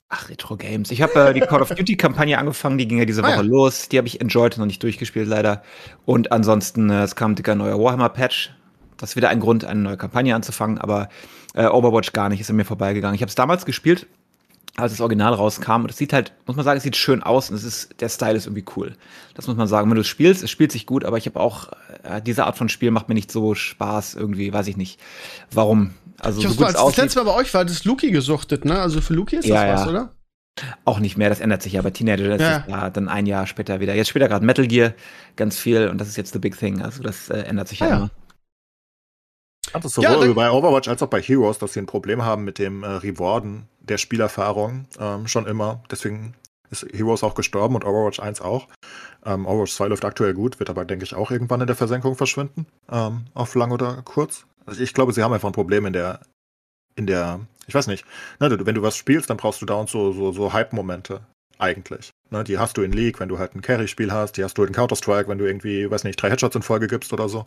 [0.10, 0.90] Ach, Retro-Games.
[0.90, 3.42] Ich habe äh, die Call of Duty-Kampagne angefangen, die ging ja diese Ah, Woche ja.
[3.44, 3.90] los.
[3.90, 5.62] Die habe ich enjoyed, noch nicht durchgespielt leider.
[6.06, 8.56] Und ansonsten, äh, es kam ein dicker neuer Warhammer-Patch.
[8.98, 11.10] Das ist wieder ein Grund, eine neue Kampagne anzufangen, aber
[11.54, 13.14] äh, Overwatch gar nicht, ist an mir vorbeigegangen.
[13.14, 14.08] Ich habe es damals gespielt,
[14.82, 15.84] als das Original rauskam.
[15.84, 18.10] Und es sieht halt, muss man sagen, es sieht schön aus und es ist, der
[18.10, 18.96] Style ist irgendwie cool.
[19.36, 19.90] Das muss man sagen.
[19.90, 21.70] Wenn du es spielst, es spielt sich gut, aber ich habe auch,
[22.04, 25.00] äh, diese Art von Spiel macht mir nicht so Spaß irgendwie, weiß ich nicht.
[25.52, 25.94] Warum?
[26.20, 28.66] Also, Ich so gut als das aussieht, letzte Mal bei euch war das Luki gesuchtet,
[28.66, 28.80] ne?
[28.80, 29.90] Also für Luki ist das Ja, was, ja.
[29.90, 30.14] oder?
[30.84, 32.58] Auch nicht mehr, das ändert sich ja bei Teenager, das Ja.
[32.58, 33.96] ist ja dann ein Jahr später wieder.
[33.96, 34.94] Jetzt spielt er gerade Metal Gear
[35.38, 36.82] ganz viel und das ist jetzt the big thing.
[36.82, 37.98] Also das äh, ändert sich Ah, ja ja.
[37.98, 38.10] immer.
[39.74, 42.24] Das ist Ja, sowohl dann- bei Overwatch als auch bei Heroes, dass sie ein Problem
[42.24, 45.84] haben mit dem äh, Rewarden der Spielerfahrung ähm, schon immer.
[45.92, 46.36] Deswegen
[46.70, 48.68] ist Heroes auch gestorben und Overwatch 1 auch.
[49.26, 52.16] Ähm, Overwatch 2 läuft aktuell gut, wird aber, denke ich, auch irgendwann in der Versenkung
[52.16, 52.68] verschwinden.
[52.92, 54.46] Ähm, auf lang oder kurz.
[54.66, 56.20] Also ich glaube, sie haben einfach ein Problem in der,
[56.96, 58.06] in der, ich weiß nicht,
[58.40, 61.22] ne, wenn du was spielst, dann brauchst du dauernd so, so, so Hype-Momente.
[61.58, 62.12] Eigentlich.
[62.30, 64.64] Ne, die hast du in League, wenn du halt ein Carry-Spiel hast, die hast du
[64.64, 67.46] in Counter-Strike, wenn du irgendwie, weiß nicht, drei Headshots in Folge gibst oder so.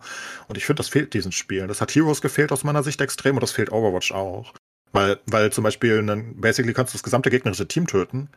[0.49, 1.69] Und ich finde, das fehlt diesen Spielen.
[1.69, 4.53] Das hat Heroes gefehlt aus meiner Sicht extrem und das fehlt Overwatch auch.
[4.93, 8.29] Weil, weil zum Beispiel, einen, basically kannst du das gesamte gegnerische Team töten,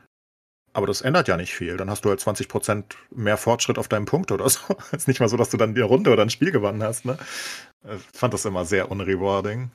[0.76, 1.78] aber das ändert ja nicht viel.
[1.78, 4.60] Dann hast du halt 20% mehr Fortschritt auf deinem Punkt oder so.
[4.92, 7.18] ist nicht mal so, dass du dann die Runde oder ein Spiel gewonnen hast, ne?
[7.84, 9.72] Ich fand das immer sehr unrewarding.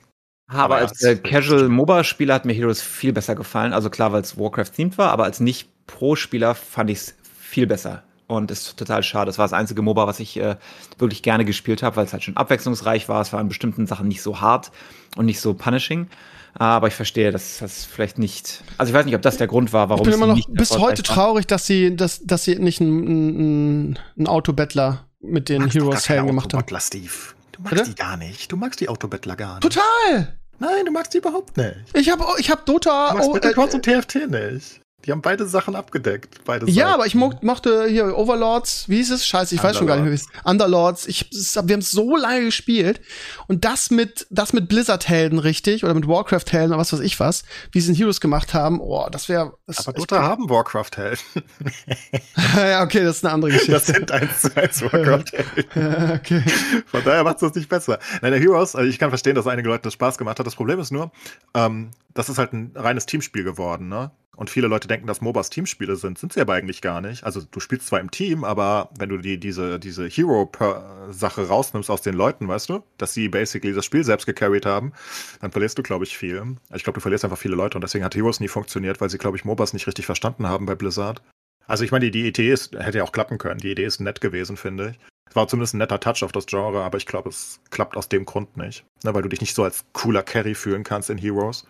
[0.47, 3.73] Aber Aber als äh, Casual MOBA-Spieler hat mir Heroes viel besser gefallen.
[3.73, 8.03] Also klar, weil es Warcraft-themed war, aber als Nicht-Pro-Spieler fand ich es viel besser.
[8.27, 9.25] Und ist total schade.
[9.27, 10.55] Das war das einzige MOBA, was ich äh,
[10.99, 13.21] wirklich gerne gespielt habe, weil es halt schon abwechslungsreich war.
[13.21, 14.71] Es war in bestimmten Sachen nicht so hart
[15.15, 16.07] und nicht so punishing.
[16.53, 18.63] Aber ich verstehe, dass das vielleicht nicht.
[18.77, 20.53] Also ich weiß nicht, ob das der Grund war, warum Ich bin immer noch nicht
[20.53, 21.15] bis heute war.
[21.15, 26.53] traurig, dass sie, dass, dass sie nicht einen, einen, einen Autobettler mit den Heroes-Helden gemacht
[26.53, 26.79] haben.
[26.79, 27.11] Steve.
[27.51, 27.89] Du magst Bitte?
[27.89, 28.51] die gar nicht.
[28.51, 29.63] Du magst die Autobettler gar nicht.
[29.63, 30.37] Total!
[30.59, 31.75] Nein, du magst die überhaupt nicht.
[31.93, 33.11] Ich habe ich hab Dota.
[33.11, 34.80] Du magst oh, äh, und TFT nicht.
[35.05, 36.43] Die haben beide Sachen abgedeckt.
[36.45, 36.93] Beide ja, Seiten.
[36.93, 39.25] aber ich mo mochte hier Overlords, wie hieß es?
[39.25, 39.63] Scheiße, ich Underlords.
[39.63, 41.07] weiß schon gar nicht mehr, wie es Underlords.
[41.07, 43.01] Ich, wir haben es so lange gespielt.
[43.47, 45.83] Und das mit, das mit Blizzard-Helden, richtig?
[45.83, 48.79] Oder mit Warcraft-Helden oder was weiß ich was, wie sie in Heroes gemacht haben.
[48.79, 49.57] Oh, das wäre.
[49.75, 51.19] Aber Dota haben Warcraft-Helden.
[52.55, 53.71] ja, okay, das ist eine andere Geschichte.
[53.71, 55.65] Das sind eins zu eins Warcraft-Helden.
[55.75, 56.43] ja, okay.
[56.85, 57.99] Von daher macht es das nicht besser.
[58.21, 60.45] Nein, der Heroes, also ich kann verstehen, dass einige Leute das Spaß gemacht hat.
[60.45, 61.11] Das Problem ist nur,
[61.55, 64.11] ähm, das ist halt ein reines Teamspiel geworden, ne?
[64.41, 66.17] Und viele Leute denken, dass MOBAs Teamspiele sind.
[66.17, 67.23] Sind sie aber eigentlich gar nicht.
[67.23, 72.01] Also du spielst zwar im Team, aber wenn du die, diese, diese Hero-Sache rausnimmst aus
[72.01, 74.93] den Leuten, weißt du, dass sie basically das Spiel selbst gecarried haben,
[75.41, 76.57] dann verlierst du, glaube ich, viel.
[76.73, 79.19] Ich glaube, du verlierst einfach viele Leute und deswegen hat Heroes nie funktioniert, weil sie,
[79.19, 81.21] glaube ich, MOBAs nicht richtig verstanden haben bei Blizzard.
[81.67, 83.59] Also ich meine, die, die Idee ist, hätte ja auch klappen können.
[83.59, 84.99] Die Idee ist nett gewesen, finde ich.
[85.29, 88.09] Es war zumindest ein netter Touch auf das Genre, aber ich glaube, es klappt aus
[88.09, 88.85] dem Grund nicht.
[89.03, 91.67] Ne, weil du dich nicht so als cooler Carry fühlen kannst in Heroes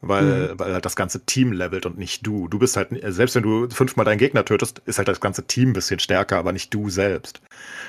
[0.00, 0.58] weil, mhm.
[0.58, 2.48] weil halt das ganze Team levelt und nicht du.
[2.48, 5.70] Du bist halt, selbst wenn du fünfmal deinen Gegner tötest, ist halt das ganze Team
[5.70, 7.40] ein bisschen stärker, aber nicht du selbst.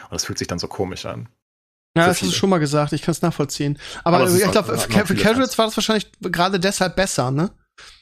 [0.03, 1.29] Und das fühlt sich dann so komisch an.
[1.97, 3.77] Ja, das hast du schon mal gesagt, ich kann es nachvollziehen.
[4.03, 7.51] Aber, Aber ich glaube, für, für Casuals war das wahrscheinlich gerade deshalb besser, ne?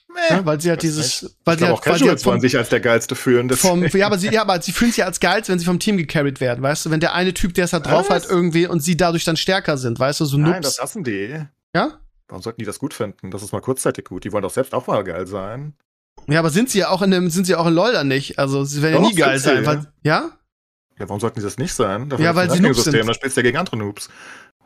[0.09, 1.35] Nee, ja, weil sie halt dieses, nicht.
[1.45, 3.49] weil ich sie halt, auch Casuals wollen sich als der geilste fühlen.
[3.51, 5.97] Vom, ja, aber sie, ja, aber sie fühlen sich als geil, wenn sie vom Team
[5.97, 6.91] gecarried werden, weißt du?
[6.91, 8.23] Wenn der eine Typ, der es halt drauf Was?
[8.23, 10.25] hat, irgendwie und sie dadurch dann stärker sind, weißt du?
[10.25, 11.45] So Nein, das hassen die.
[11.75, 11.99] Ja?
[12.27, 13.31] Warum sollten die das gut finden?
[13.31, 14.23] Das ist mal kurzzeitig gut.
[14.23, 15.73] Die wollen doch selbst auch mal geil sein.
[16.27, 18.37] Ja, aber sind sie ja auch in dem, sind sie auch in LOL dann nicht?
[18.37, 19.65] Also sie werden ja nie geil sein.
[19.65, 20.31] Weil, ja?
[20.99, 22.09] Ja, warum sollten sie das nicht sein?
[22.09, 23.07] Dafür ja, weil sie Noobs sind.
[23.07, 24.09] Da spielst du ja gegen andere Noobs.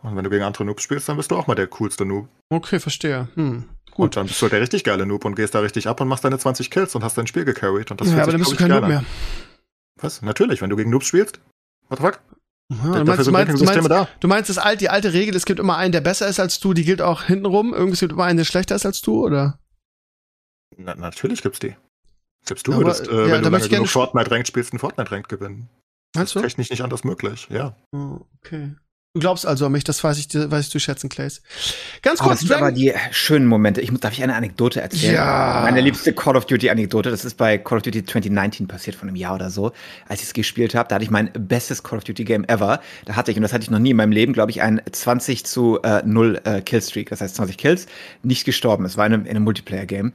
[0.01, 2.27] Und wenn du gegen andere Noobs spielst, dann bist du auch mal der coolste Noob.
[2.49, 3.27] Okay, verstehe.
[3.35, 3.69] Hm.
[3.91, 4.05] Gut.
[4.05, 6.07] Und dann bist du halt der richtig geile Noob und gehst da richtig ab und
[6.07, 7.91] machst deine 20 Kills und hast dein Spiel gecarried.
[7.91, 9.03] Und das ja, aber dann bist du kein Noob mehr.
[10.01, 10.21] Was?
[10.21, 11.39] Natürlich, wenn du gegen Noobs spielst.
[11.89, 12.21] What the fuck?
[12.71, 15.45] Ja, du, meinst, du, meinst, du, meinst, du meinst, das alt, die alte Regel, es
[15.45, 17.73] gibt immer einen, der besser ist als du, die gilt auch hintenrum.
[17.73, 19.59] Irgendwie gibt immer einen, der schlechter ist als du, oder?
[20.77, 21.75] Na, natürlich gibt's die.
[22.45, 25.69] Selbst du würdest, äh, ja, wenn du lange genug Fortnite-Ranked spielst, einen Fortnite-Ranked gewinnen.
[26.15, 27.75] Meinst das ist technisch nicht anders möglich, ja.
[27.91, 28.75] Oh, okay.
[29.13, 31.41] Du glaubst also an mich, das weiß ich, weiß ich zu schätzen, Clays.
[32.01, 32.27] Ganz kurz.
[32.27, 33.81] Oh, das sind aber die schönen Momente.
[33.81, 35.15] Ich, darf ich eine Anekdote erzählen?
[35.15, 35.59] Ja.
[35.65, 39.09] Meine liebste Call of Duty Anekdote, das ist bei Call of Duty 2019 passiert, von
[39.09, 39.73] einem Jahr oder so,
[40.07, 40.87] als ich es gespielt habe.
[40.87, 42.79] Da hatte ich mein bestes Call of Duty Game ever.
[43.03, 44.81] Da hatte ich, und das hatte ich noch nie in meinem Leben, glaube ich, ein
[44.89, 47.09] 20 zu äh, 0 äh, Killstreak.
[47.09, 47.87] Das heißt 20 Kills,
[48.23, 48.85] nicht gestorben.
[48.85, 50.13] Es war in einem, in einem Multiplayer-Game.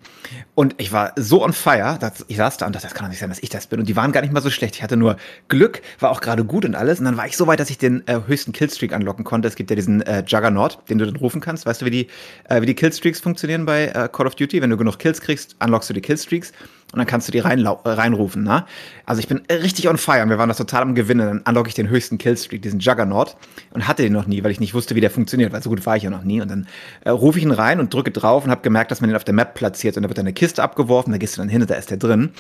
[0.55, 3.11] Und ich war so on fire, dass ich saß da und dachte, das kann doch
[3.11, 3.79] nicht sein, dass ich das bin.
[3.79, 4.77] Und die waren gar nicht mal so schlecht.
[4.77, 5.19] Ich hatte nur
[5.49, 6.99] Glück, war auch gerade gut und alles.
[6.99, 9.49] Und dann war ich so weit, dass ich den äh, höchsten Killstreak anlocken konnte.
[9.49, 11.67] Es gibt ja diesen äh, Juggernaut, den du dann rufen kannst.
[11.67, 12.07] Weißt du, wie die,
[12.49, 14.63] äh, wie die Killstreaks funktionieren bei äh, Call of Duty?
[14.63, 16.53] Wenn du genug Kills kriegst, unlockst du die Killstreaks
[16.93, 18.45] und dann kannst du die äh, reinrufen.
[18.45, 18.65] Ne?
[19.05, 21.27] Also ich bin richtig on fire und wir waren das total am Gewinnen.
[21.27, 23.37] Dann unlock ich den höchsten Killstreak, diesen Juggernaut
[23.73, 25.85] und hatte den noch nie, weil ich nicht wusste, wie der funktioniert, weil so gut
[25.85, 26.41] war ich ja noch nie.
[26.41, 26.67] Und dann
[27.05, 29.25] äh, rufe ich ihn rein und drücke drauf und habe gemerkt, dass man den auf
[29.25, 31.71] der Map platziert und da wird eine Kiste abgeworfen, da gehst du dann hin und
[31.71, 32.31] da ist der drin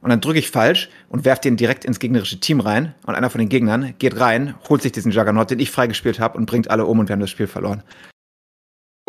[0.00, 3.30] und dann drücke ich falsch und werfe den direkt ins gegnerische Team rein und einer
[3.30, 6.70] von den Gegnern geht rein, holt sich diesen Juggernaut, den ich freigespielt habe und bringt
[6.70, 7.82] alle um und wir haben das Spiel verloren.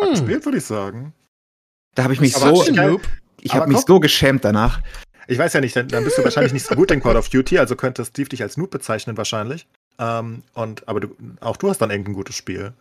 [0.00, 0.10] Hm.
[0.10, 1.14] Gespielt, würde ich sagen.
[1.94, 2.64] Da habe ich mich so,
[3.40, 4.80] ich habe mich so geschämt danach.
[5.28, 7.28] Ich weiß ja nicht, dann, dann bist du wahrscheinlich nicht so gut in Call of
[7.28, 9.66] Duty, also könnte Steve dich als Noob bezeichnen wahrscheinlich.
[9.98, 12.72] Ähm, und, aber du, auch du hast dann irgendein gutes Spiel.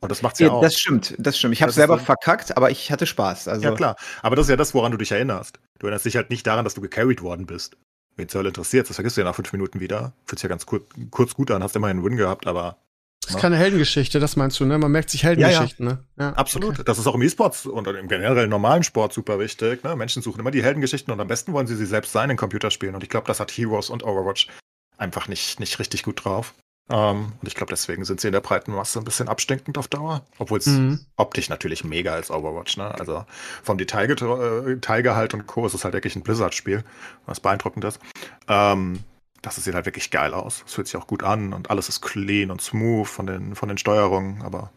[0.00, 0.62] Und das macht's ja, ja auch.
[0.62, 1.54] Das stimmt, das stimmt.
[1.54, 3.48] Ich habe selber so verkackt, aber ich hatte Spaß.
[3.48, 3.62] Also.
[3.62, 3.96] Ja, klar.
[4.22, 5.60] Aber das ist ja das, woran du dich erinnerst.
[5.78, 7.76] Du erinnerst dich halt nicht daran, dass du gecarried worden bist.
[8.16, 10.12] Wen zur Hölle interessiert, das vergisst du ja nach fünf Minuten wieder.
[10.24, 12.78] Fühlt sich ja ganz kurz, kurz gut an, hast immerhin einen Win gehabt, aber.
[13.20, 13.42] Das ist ne?
[13.42, 14.78] keine Heldengeschichte, das meinst du, ne?
[14.78, 15.98] Man merkt sich Heldengeschichten, ja, ja.
[15.98, 16.04] ne?
[16.18, 16.74] Ja, Absolut.
[16.74, 16.82] Okay.
[16.84, 19.84] Das ist auch im E-Sports und im generell normalen Sport super wichtig.
[19.84, 19.94] Ne?
[19.94, 22.94] Menschen suchen immer die Heldengeschichten und am besten wollen sie sie selbst sein in Computerspielen.
[22.94, 24.48] Und ich glaube, das hat Heroes und Overwatch
[24.96, 26.54] einfach nicht, nicht richtig gut drauf.
[26.90, 29.88] Ähm, und ich glaube, deswegen sind sie in der breiten Masse ein bisschen abstinkend auf
[29.88, 30.22] Dauer.
[30.38, 31.00] Obwohl es mhm.
[31.16, 32.76] optisch natürlich mega ist, Overwatch.
[32.76, 32.92] Ne?
[32.98, 33.24] Also
[33.62, 35.66] vom Detailgehalt und Co.
[35.66, 36.84] ist es halt wirklich ein Blizzard-Spiel,
[37.26, 38.00] was beeindruckend ist.
[38.48, 39.04] Ähm,
[39.42, 40.64] das sieht halt wirklich geil aus.
[40.66, 43.68] Es fühlt sich auch gut an und alles ist clean und smooth von den, von
[43.68, 44.70] den Steuerungen, aber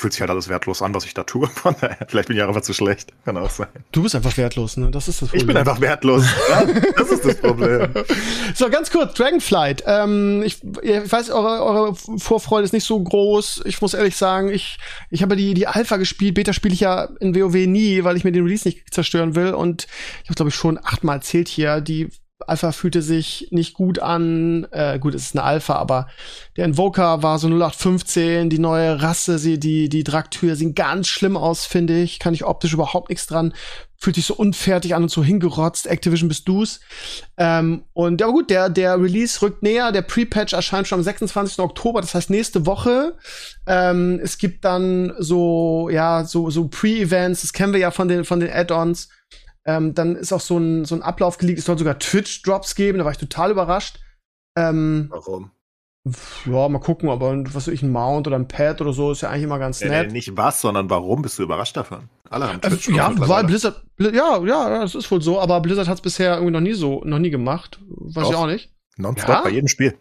[0.00, 1.48] fühlt sich halt alles wertlos an, was ich da tue.
[2.08, 3.12] Vielleicht bin ich einfach zu schlecht.
[3.24, 3.68] Kann auch sein.
[3.92, 4.90] Du bist einfach wertlos, ne?
[4.90, 5.40] Das ist das Problem.
[5.40, 6.24] Ich bin einfach wertlos.
[6.48, 6.64] ja,
[6.96, 7.88] das ist das Problem.
[8.54, 9.84] so, ganz kurz, Dragonflight.
[9.86, 13.62] Ähm, ich, ich weiß, eure, eure Vorfreude ist nicht so groß.
[13.66, 14.78] Ich muss ehrlich sagen, ich,
[15.10, 16.34] ich habe die, die Alpha gespielt.
[16.34, 19.52] Beta spiele ich ja in WoW nie, weil ich mir den Release nicht zerstören will.
[19.52, 19.86] Und
[20.22, 22.08] ich habe, glaube ich, schon achtmal erzählt hier, die
[22.46, 24.66] Alpha fühlte sich nicht gut an.
[24.70, 26.08] Äh, gut, es ist eine Alpha, aber
[26.56, 28.50] der Invoker war so 0815.
[28.50, 32.18] Die neue Rasse, sie, die, die Draktür sehen ganz schlimm aus, finde ich.
[32.18, 33.52] Kann ich optisch überhaupt nichts dran.
[33.96, 35.86] Fühlt sich so unfertig an und so hingerotzt.
[35.86, 36.80] Activision bist du's.
[37.36, 39.92] Ähm, und ja gut, der, der Release rückt näher.
[39.92, 41.58] Der Pre-Patch erscheint schon am 26.
[41.58, 43.16] Oktober, das heißt nächste Woche.
[43.66, 47.42] Ähm, es gibt dann so, ja, so, so Pre-Events.
[47.42, 49.08] Das kennen wir ja von den, von den Add-ons
[49.64, 51.58] ähm, dann ist auch so ein, so ein Ablauf geleakt.
[51.58, 54.00] Es soll sogar Twitch-Drops geben, da war ich total überrascht.
[54.56, 55.50] Ähm, Warum?
[56.46, 59.20] Ja, mal gucken, aber was weiß ich, ein Mount oder ein Pad oder so ist
[59.20, 60.06] ja eigentlich immer ganz nett.
[60.06, 62.08] Nee, nicht was, sondern warum bist du überrascht davon?
[62.30, 62.88] Alle haben Twitch.
[62.88, 66.34] Äh, ja, weil Blizzard, ja, ja, das ist wohl so, aber Blizzard hat es bisher
[66.34, 67.80] irgendwie noch nie so, noch nie gemacht.
[67.86, 68.30] Weiß Doch.
[68.30, 68.72] ich auch nicht.
[68.96, 69.42] Nonstop ja?
[69.42, 69.98] bei jedem Spiel.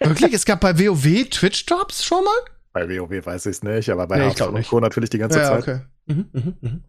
[0.00, 0.32] Wirklich?
[0.32, 2.55] Es gab bei WoW Twitch-Drops schon mal?
[2.76, 4.80] Bei WoW weiß ich es nicht, aber bei nee, Hearthstone und Co.
[4.80, 5.62] natürlich die ganze ja, Zeit.
[5.62, 5.80] Okay.
[6.04, 6.84] Mhm, mhm, mhm.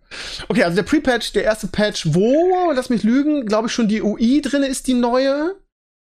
[0.50, 4.02] Okay, also der Pre-Patch, der erste Patch, wo, lass mich lügen, glaube ich schon die
[4.02, 5.56] UI drin ist, die neue.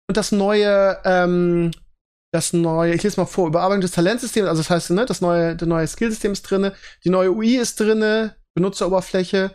[0.09, 1.69] Und das neue, ähm,
[2.33, 5.55] das neue, ich lese mal vor, Überarbeitung des Talentsystems, also das heißt, ne, das neue,
[5.55, 6.71] das neue Skillsystem ist drin,
[7.03, 9.51] die neue UI ist drin, Benutzeroberfläche,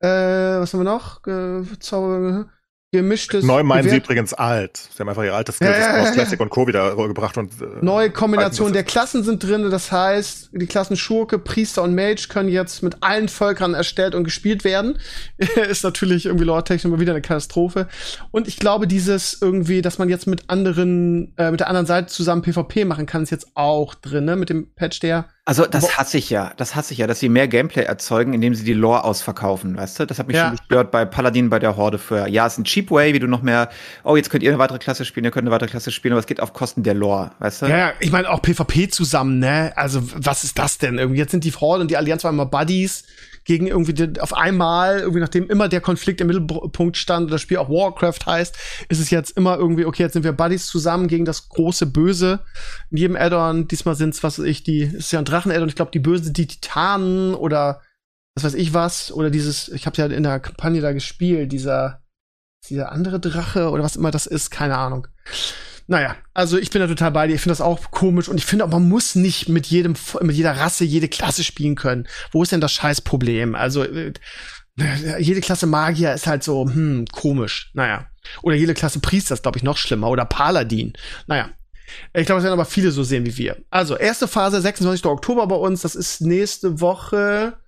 [0.00, 1.26] äh, was haben wir noch?
[1.26, 2.48] Äh, Zauber,
[2.96, 3.44] gemischtes.
[3.44, 4.76] Neu meinen sie übrigens alt.
[4.76, 6.66] Sie haben einfach ihr altes Skills ja, aus Classic und Co.
[6.66, 7.52] wieder gebracht und.
[7.60, 9.70] Äh, Neue Kombinationen der Klassen sind drin.
[9.70, 14.24] Das heißt, die Klassen Schurke, Priester und Mage können jetzt mit allen Völkern erstellt und
[14.24, 14.98] gespielt werden.
[15.68, 17.88] ist natürlich irgendwie lore-technisch immer wieder eine Katastrophe.
[18.30, 22.08] Und ich glaube, dieses irgendwie, dass man jetzt mit anderen, äh, mit der anderen Seite
[22.08, 24.36] zusammen PvP machen kann, ist jetzt auch drin, ne?
[24.36, 27.28] Mit dem Patch, der also das hasse ich ja, das hasse ich ja, dass sie
[27.28, 30.04] mehr Gameplay erzeugen, indem sie die Lore ausverkaufen, weißt du?
[30.04, 30.48] Das hat mich ja.
[30.48, 32.26] schon gestört bei Paladin bei der Horde für.
[32.26, 33.70] Ja, es ist ein cheap way, wie du noch mehr,
[34.02, 36.18] oh, jetzt könnt ihr eine weitere Klasse spielen, ihr könnt eine weitere Klasse spielen, aber
[36.18, 37.66] es geht auf Kosten der Lore, weißt du?
[37.66, 39.72] Ja, ja ich meine auch PvP zusammen, ne?
[39.76, 40.98] Also was ist das denn?
[40.98, 43.04] Irgendwie jetzt sind die Horde und die Allianz waren immer Buddies
[43.46, 47.40] gegen irgendwie die, auf einmal, irgendwie nachdem immer der Konflikt im Mittelpunkt stand und das
[47.40, 48.56] Spiel auch Warcraft heißt,
[48.88, 52.40] ist es jetzt immer irgendwie, okay, jetzt sind wir Buddies zusammen gegen das große Böse.
[52.90, 55.76] In jedem Addon, diesmal sind es, was weiß ich, die, ist ja ein Drachen-Addon, ich
[55.76, 57.80] glaube, die sind die Titanen oder
[58.34, 62.02] was weiß ich was, oder dieses, ich habe ja in der Kampagne da gespielt, dieser,
[62.68, 65.06] dieser andere Drache oder was immer das ist, keine Ahnung.
[65.88, 67.34] Naja, also ich bin da total bei dir.
[67.34, 70.56] Ich finde das auch komisch und ich finde, man muss nicht mit jedem, mit jeder
[70.56, 72.08] Rasse jede Klasse spielen können.
[72.32, 73.54] Wo ist denn das Scheißproblem?
[73.54, 74.12] Also äh,
[75.18, 77.70] jede Klasse Magier ist halt so, hm, komisch.
[77.74, 78.06] Naja.
[78.42, 80.10] Oder jede Klasse Priester ist, glaube ich, noch schlimmer.
[80.10, 80.92] Oder Paladin.
[81.26, 81.50] Naja.
[82.12, 83.56] Ich glaube, es werden aber viele so sehen wie wir.
[83.70, 85.06] Also, erste Phase, 26.
[85.06, 85.82] Oktober bei uns.
[85.82, 87.58] Das ist nächste Woche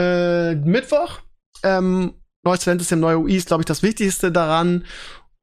[0.00, 1.20] äh, Mittwoch.
[1.64, 4.84] Ähm, neues Talent ist der neue UI, ist, glaube ich, das Wichtigste daran.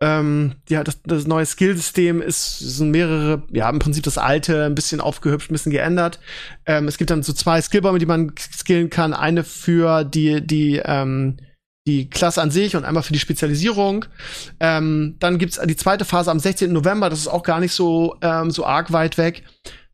[0.02, 4.76] Ähm, ja, das, das neue Skillsystem ist, sind mehrere, ja, im Prinzip das alte, ein
[4.76, 6.20] bisschen aufgehübscht, ein bisschen geändert.
[6.66, 9.14] Ähm, es gibt dann so zwei Skillbäume, die man skillen kann.
[9.14, 11.38] Eine für die, die, ähm,
[11.88, 14.06] die Klasse an sich und einmal für die Spezialisierung.
[14.60, 16.74] Ähm, dann gibt's die zweite Phase am 16.
[16.74, 19.44] November, das ist auch gar nicht so, ähm, so arg weit weg.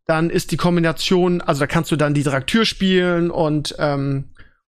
[0.08, 4.31] Dann ist die Kombination, also da kannst du dann die Draktür spielen und ähm,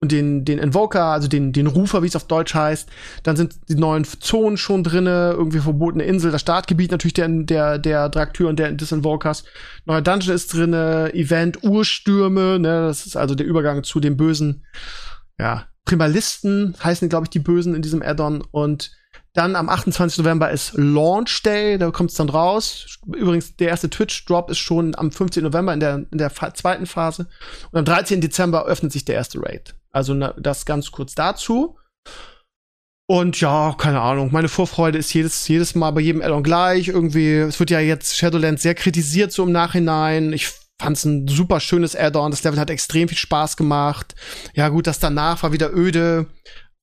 [0.04, 2.89] und den, den Invoker, also den, den Rufer, wie es auf Deutsch heißt.
[3.24, 7.80] Dann sind die neuen Zonen schon drinne, irgendwie verbotene Insel, das Startgebiet natürlich der, der,
[7.80, 9.45] der Draktür und der, des Invokers.
[9.86, 14.66] Neuer Dungeon ist drinne, Event, Urstürme, ne, das ist also der Übergang zu den bösen,
[15.39, 18.91] ja, Primalisten heißen, glaube ich, die Bösen in diesem Addon und
[19.34, 20.20] dann am 28.
[20.20, 22.99] November ist Launch Day, da kommt es dann raus.
[23.08, 25.43] Übrigens, der erste Twitch-Drop ist schon am 15.
[25.43, 27.28] November in der, in der zweiten Phase.
[27.72, 28.22] Und am 13.
[28.22, 29.76] Dezember öffnet sich der erste Raid.
[29.94, 31.78] Also na, das ganz kurz dazu.
[33.06, 36.88] Und ja, keine Ahnung, meine Vorfreude ist jedes, jedes Mal bei jedem Addon gleich.
[36.88, 40.34] Irgendwie, es wird ja jetzt Shadowlands sehr kritisiert so im Nachhinein.
[40.34, 40.50] Ich
[40.82, 42.32] fand's ein super schönes Addon.
[42.32, 44.16] Das Level hat extrem viel Spaß gemacht.
[44.54, 46.28] Ja, gut, das danach war wieder öde.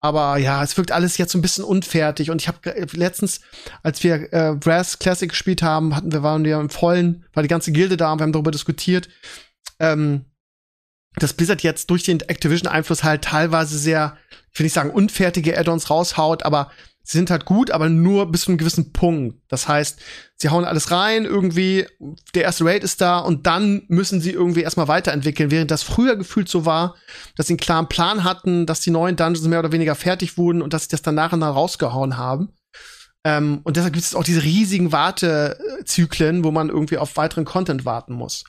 [0.03, 2.31] Aber ja, es wirkt alles jetzt so ein bisschen unfertig.
[2.31, 2.59] Und ich habe
[2.93, 3.41] letztens,
[3.83, 7.49] als wir äh, Brass Classic gespielt haben, hatten wir waren wir im vollen, war die
[7.49, 9.09] ganze Gilde da und wir haben darüber diskutiert,
[9.79, 10.25] ähm,
[11.17, 14.17] dass Blizzard jetzt durch den Activision-Einfluss halt teilweise sehr,
[14.53, 16.71] ich will nicht sagen unfertige Add-ons raushaut, aber
[17.03, 19.37] sie sind halt gut, aber nur bis zu einem gewissen Punkt.
[19.49, 19.99] Das heißt,
[20.37, 21.87] sie hauen alles rein, irgendwie,
[22.35, 26.17] der erste Raid ist da und dann müssen sie irgendwie erstmal weiterentwickeln, während das früher
[26.17, 26.95] gefühlt so war,
[27.37, 30.63] dass sie einen klaren Plan hatten, dass die neuen Dungeons mehr oder weniger fertig wurden
[30.63, 32.51] und dass sie das dann nach und nach rausgehauen haben.
[33.25, 37.85] Ähm, und deshalb gibt es auch diese riesigen Wartezyklen, wo man irgendwie auf weiteren Content
[37.85, 38.45] warten muss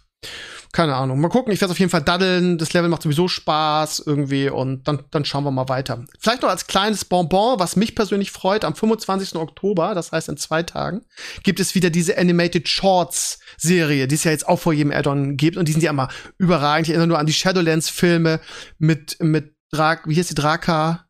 [0.71, 1.19] keine Ahnung.
[1.19, 2.57] Mal gucken, ich werde auf jeden Fall daddeln.
[2.57, 6.05] Das Level macht sowieso Spaß irgendwie und dann, dann schauen wir mal weiter.
[6.19, 9.35] Vielleicht noch als kleines Bonbon, was mich persönlich freut, am 25.
[9.35, 11.01] Oktober, das heißt in zwei Tagen,
[11.43, 15.35] gibt es wieder diese Animated Shorts Serie, die es ja jetzt auch vor jedem Addon
[15.35, 16.07] gibt und die sind ja immer
[16.37, 16.87] überragend.
[16.87, 18.39] Ich erinnere nur an die Shadowlands Filme
[18.77, 21.05] mit, mit Drak, wie heißt die Draka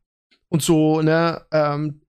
[0.49, 2.00] und so, ne, ähm,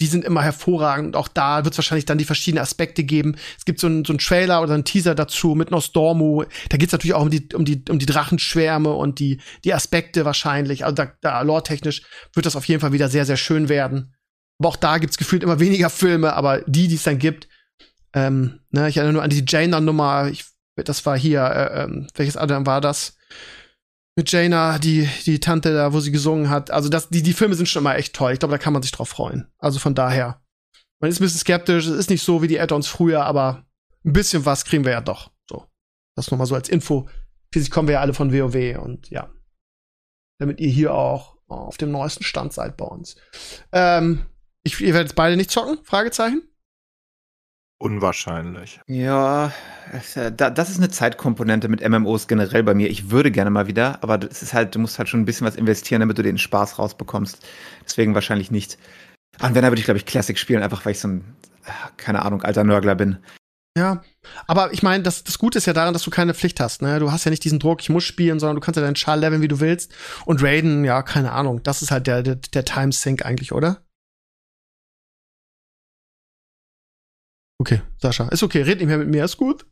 [0.00, 1.08] die sind immer hervorragend.
[1.08, 3.36] Und auch da wird es wahrscheinlich dann die verschiedenen Aspekte geben.
[3.56, 6.44] Es gibt so einen so einen Trailer oder einen Teaser dazu mit Nostormu.
[6.68, 9.74] Da geht es natürlich auch um die, um die, um die Drachenschwärme und die, die
[9.74, 10.84] Aspekte wahrscheinlich.
[10.84, 14.14] Also da, da lore-technisch wird das auf jeden Fall wieder sehr, sehr schön werden.
[14.58, 17.48] Aber auch da gibt es gefühlt immer weniger Filme, aber die, die es dann gibt,
[18.14, 20.30] ähm, ne, ich erinnere nur an die Jaina-Nummer,
[20.76, 23.16] das war hier, äh, ähm, welches Adam war das?
[24.16, 26.70] Mit Jaina, die, die Tante da, wo sie gesungen hat.
[26.70, 28.32] Also das, die, die Filme sind schon immer echt toll.
[28.32, 29.48] Ich glaube, da kann man sich drauf freuen.
[29.58, 30.40] Also von daher.
[31.00, 33.66] Man ist ein bisschen skeptisch, es ist nicht so wie die Add-ons früher, aber
[34.04, 35.32] ein bisschen was kriegen wir ja doch.
[35.50, 35.66] So.
[36.16, 37.08] Das nochmal so als Info.
[37.52, 39.30] Schließlich kommen wir ja alle von WoW und ja.
[40.38, 43.16] Damit ihr hier auch auf dem neuesten Stand seid bei uns.
[43.72, 44.26] Ähm,
[44.62, 45.78] ich, ihr werdet beide nicht zocken?
[45.84, 46.42] Fragezeichen?
[47.78, 48.80] Unwahrscheinlich.
[48.86, 49.52] Ja,
[49.92, 52.88] das ist eine Zeitkomponente mit MMOs generell bei mir.
[52.88, 55.46] Ich würde gerne mal wieder, aber das ist halt, du musst halt schon ein bisschen
[55.46, 57.44] was investieren, damit du den Spaß rausbekommst.
[57.84, 58.78] Deswegen wahrscheinlich nicht.
[59.40, 61.24] Und wenn, dann würde ich, glaube ich, Classic spielen, einfach weil ich so ein,
[61.96, 63.18] keine Ahnung, alter Nörgler bin.
[63.76, 64.04] Ja,
[64.46, 66.80] aber ich meine, das, das Gute ist ja daran, dass du keine Pflicht hast.
[66.80, 67.00] Ne?
[67.00, 69.16] Du hast ja nicht diesen Druck, ich muss spielen, sondern du kannst ja deinen Char
[69.16, 69.92] leveln, wie du willst.
[70.24, 71.60] Und Raiden, ja, keine Ahnung.
[71.64, 73.82] Das ist halt der, der, der Time Sync eigentlich, oder?
[77.58, 79.66] Okay, Sascha, ist okay, red nicht mehr mit mir, ist gut.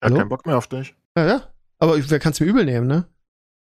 [0.00, 0.94] Er hat keinen Bock mehr auf dich.
[1.16, 1.52] Ja, ja.
[1.78, 3.06] Aber wer kann es mir übel nehmen, ne?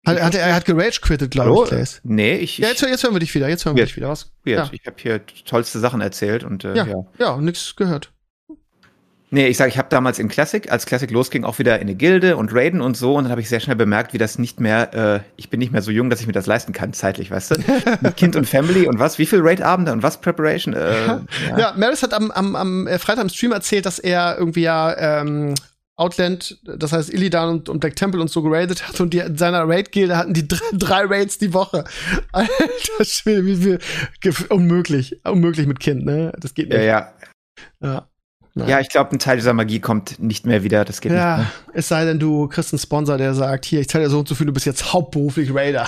[0.06, 2.00] Hat, hat, er hat gerage quittet, glaube ich, Claes.
[2.04, 2.58] Nee, ich.
[2.58, 3.48] Ja, jetzt, jetzt hören wir dich wieder.
[3.48, 4.08] Jetzt hören wir dich wieder.
[4.08, 4.32] Was?
[4.44, 4.68] Ja.
[4.72, 8.12] Ich habe hier tollste Sachen erzählt und äh, ja, ja, ja, nichts gehört.
[9.30, 11.96] Nee, ich sage, ich habe damals in Classic, als Classic losging, auch wieder in eine
[11.96, 13.14] Gilde und Raiden und so.
[13.14, 15.72] Und dann habe ich sehr schnell bemerkt, wie das nicht mehr, äh, ich bin nicht
[15.72, 17.54] mehr so jung, dass ich mir das leisten kann, zeitlich, weißt du?
[18.02, 19.18] Mit Kind und Family und was?
[19.18, 20.74] Wie viel Raid-Abende und was Preparation?
[20.74, 21.24] Äh, ja.
[21.58, 24.96] ja, Maris hat am, am, am äh, Freitag im Stream erzählt, dass er irgendwie ja
[24.96, 25.54] ähm,
[25.96, 29.36] Outland, das heißt Illidan und, und, Black Temple und so geradet hat und die in
[29.36, 31.84] seiner Raid-Gilde hatten die drei, drei, Raids die Woche.
[32.32, 33.78] Alter Schwede, wie viel
[34.50, 36.32] unmöglich, unmöglich mit Kind, ne?
[36.38, 36.78] Das geht nicht.
[36.78, 37.12] Ja, ja.
[37.80, 38.08] Ja.
[38.58, 38.70] Nein.
[38.70, 40.86] Ja, ich glaube, ein Teil dieser Magie kommt nicht mehr wieder.
[40.86, 41.74] Das geht ja, nicht mehr.
[41.74, 44.28] Es sei denn, du kriegst einen Sponsor, der sagt, hier, ich zahle dir so und
[44.28, 45.86] so viel, du bist jetzt hauptberuflich Raider.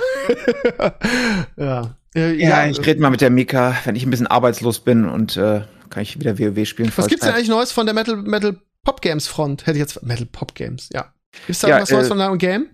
[1.57, 1.95] ja.
[2.15, 5.39] Ja, ja, ich rede mal mit der Mika, wenn ich ein bisschen arbeitslos bin und
[5.39, 6.93] äh, kann ich wieder WoW spielen.
[6.97, 9.63] Was gibt's denn eigentlich Neues von der Metal, Metal Pop Games Front?
[9.63, 11.07] Hätte ich jetzt Metal Pop Games, ja.
[11.47, 12.67] Gibt's da ja, was Neues äh, von einem Game?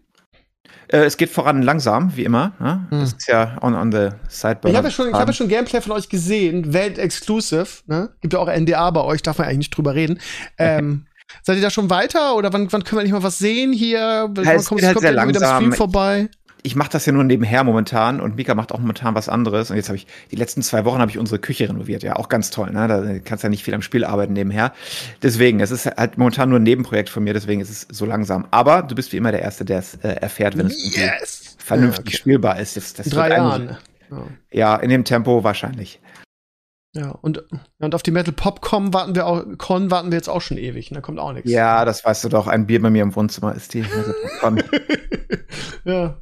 [0.88, 2.52] Äh, es geht voran langsam, wie immer.
[2.58, 2.86] Ne?
[2.90, 3.00] Hm.
[3.00, 4.70] Das ist ja on, on the sidebar.
[4.70, 7.66] Ich habe ja, schon, hab ja schon Gameplay von euch gesehen, Welt-Exclusive.
[7.86, 8.10] Ne?
[8.20, 10.20] Gibt ja auch NDA bei euch, darf man eigentlich nicht drüber reden.
[10.58, 11.06] Ähm,
[11.42, 14.30] seid ihr da schon weiter oder wann, wann können wir nicht mal was sehen hier?
[14.36, 15.56] Ja, es kommt, geht halt kommt sehr langsam.
[15.56, 16.28] Stream vorbei
[16.66, 19.70] ich mache das ja nur nebenher momentan und Mika macht auch momentan was anderes.
[19.70, 22.02] Und jetzt habe ich, die letzten zwei Wochen habe ich unsere Küche renoviert.
[22.02, 22.70] Ja, auch ganz toll.
[22.70, 22.88] Ne?
[22.88, 24.72] Da kannst du ja nicht viel am Spiel arbeiten nebenher.
[25.22, 28.46] Deswegen, es ist halt momentan nur ein Nebenprojekt von mir, deswegen ist es so langsam.
[28.50, 31.56] Aber du bist wie immer der Erste, der es äh, erfährt, wenn es yes.
[31.58, 32.16] vernünftig ja, okay.
[32.16, 32.78] spielbar ist.
[32.78, 33.76] Das, das Drei Jahren.
[34.10, 34.26] Ja.
[34.50, 36.00] ja, in dem Tempo wahrscheinlich.
[36.94, 37.42] Ja, und,
[37.80, 40.90] und auf die Metal Popcom warten wir auch, Con warten wir jetzt auch schon ewig,
[40.90, 41.50] da kommt auch nichts.
[41.50, 44.58] Ja, das weißt du doch, ein Bier bei mir im Wohnzimmer ist die Metal Popcom.
[45.84, 46.16] ja,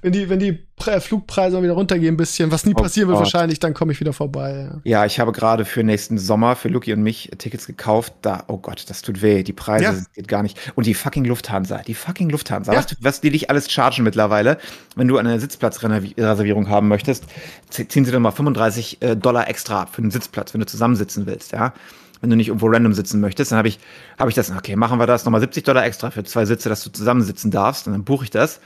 [0.00, 3.58] wenn die, wenn die Flugpreise wieder runtergehen ein bisschen, was nie oh passieren wird wahrscheinlich,
[3.58, 4.70] dann komme ich wieder vorbei.
[4.84, 5.00] Ja.
[5.00, 8.12] ja, ich habe gerade für nächsten Sommer für Luki und mich Tickets gekauft.
[8.22, 9.42] Da, oh Gott, das tut weh.
[9.42, 9.94] Die Preise ja.
[10.14, 10.58] geht gar nicht.
[10.74, 12.72] Und die fucking Lufthansa, die fucking Lufthansa.
[12.72, 12.78] Ja.
[12.78, 14.58] Weißt du, was die dich alles chargen mittlerweile?
[14.96, 17.24] Wenn du eine Sitzplatzreservierung haben möchtest,
[17.70, 21.26] ziehen sie dann mal 35 äh, Dollar extra ab für einen Sitzplatz, wenn du zusammensitzen
[21.26, 21.72] willst, ja
[22.20, 23.78] wenn du nicht irgendwo random sitzen möchtest, dann habe ich,
[24.18, 26.82] hab ich das, okay, machen wir das, nochmal 70 Dollar extra für zwei Sitze, dass
[26.82, 28.60] du zusammensitzen darfst, und dann buche ich das.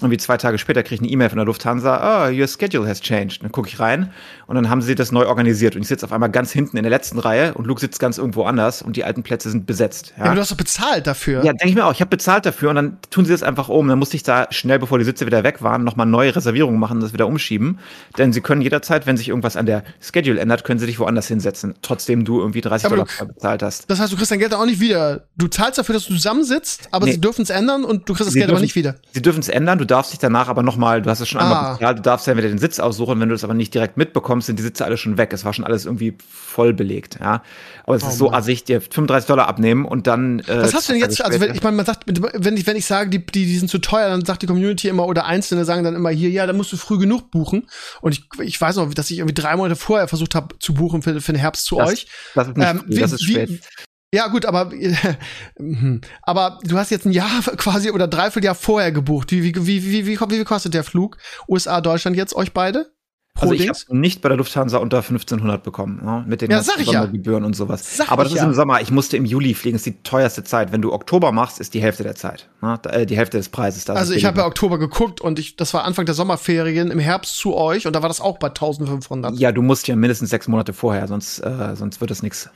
[0.00, 2.88] Und wie zwei Tage später kriege ich eine E-Mail von der Lufthansa, oh, your schedule
[2.88, 3.42] has changed.
[3.44, 4.10] Dann gucke ich rein
[4.46, 5.76] und dann haben sie das neu organisiert.
[5.76, 8.18] Und ich sitze auf einmal ganz hinten in der letzten Reihe und Luke sitzt ganz
[8.18, 10.12] irgendwo anders und die alten Plätze sind besetzt.
[10.16, 11.44] Ja, ja aber du hast doch bezahlt dafür.
[11.44, 11.92] Ja, denke ich mir auch.
[11.92, 13.86] Ich habe bezahlt dafür und dann tun sie das einfach um.
[13.86, 16.96] Dann musste ich da schnell, bevor die Sitze wieder weg waren, nochmal neue Reservierungen machen
[16.96, 17.78] und das wieder umschieben.
[18.18, 21.28] Denn sie können jederzeit, wenn sich irgendwas an der Schedule ändert, können sie dich woanders
[21.28, 21.74] hinsetzen.
[21.82, 23.88] Trotzdem du irgendwie 30 aber Dollar du, bezahlt hast.
[23.88, 25.28] Das heißt, du kriegst dein Geld auch nicht wieder.
[25.36, 27.12] Du zahlst dafür, dass du zusammensitzt, aber nee.
[27.12, 28.96] sie dürfen es ändern und du kriegst das sie Geld dürfen, aber nicht wieder.
[29.12, 31.56] Sie dürfen es ändern, du darfst dich danach aber nochmal, du hast es schon einmal
[31.56, 31.72] ah.
[31.74, 34.46] bezahlt, du darfst ja wieder den Sitz aussuchen, wenn du das aber nicht direkt mitbekommst,
[34.46, 35.32] sind die Sitze alle schon weg.
[35.32, 37.42] Es war schon alles irgendwie voll belegt, ja.
[37.84, 40.40] Aber es oh, ist so assig, dir 35 Dollar abnehmen und dann.
[40.40, 41.22] Äh, Was hast du denn jetzt?
[41.22, 43.68] Also, wenn, ich meine, man sagt, wenn ich, wenn ich sage, die, die, die sind
[43.68, 46.52] zu teuer, dann sagt die Community immer oder Einzelne sagen dann immer hier, ja, da
[46.52, 47.68] musst du früh genug buchen.
[48.00, 51.02] Und ich, ich weiß noch, dass ich irgendwie drei Monate vorher versucht habe zu buchen
[51.02, 52.06] für, für den Herbst zu das, euch.
[52.34, 53.50] Das ist, nicht ähm, wie, das ist spät.
[53.50, 53.60] Wie,
[54.14, 54.94] ja, gut, aber, äh,
[56.22, 59.32] aber du hast jetzt ein Jahr quasi oder dreiviertel Jahr vorher gebucht.
[59.32, 61.18] Wie, wie, wie, wie, wie, wie kostet der Flug?
[61.48, 62.94] USA, Deutschland jetzt, euch beide?
[63.34, 66.24] Pro Also ich habe nicht bei der Lufthansa unter 1500 bekommen, ne?
[66.24, 66.84] mit den Ja, ich ja.
[66.84, 67.96] Sondergebühren und sowas.
[67.96, 68.44] Sag Aber das ist ja.
[68.44, 68.80] im Sommer.
[68.80, 70.70] Ich musste im Juli fliegen, ist die teuerste Zeit.
[70.70, 72.78] Wenn du Oktober machst, ist die Hälfte der Zeit, ne?
[72.84, 73.86] Äh, die Hälfte des Preises.
[73.86, 74.46] Da Also ich habe ja.
[74.46, 78.02] Oktober geguckt und ich, das war Anfang der Sommerferien im Herbst zu euch und da
[78.02, 79.36] war das auch bei 1500.
[79.36, 82.48] ja, du musst ja mindestens sechs Monate vorher, sonst, äh, sonst wird es nichts.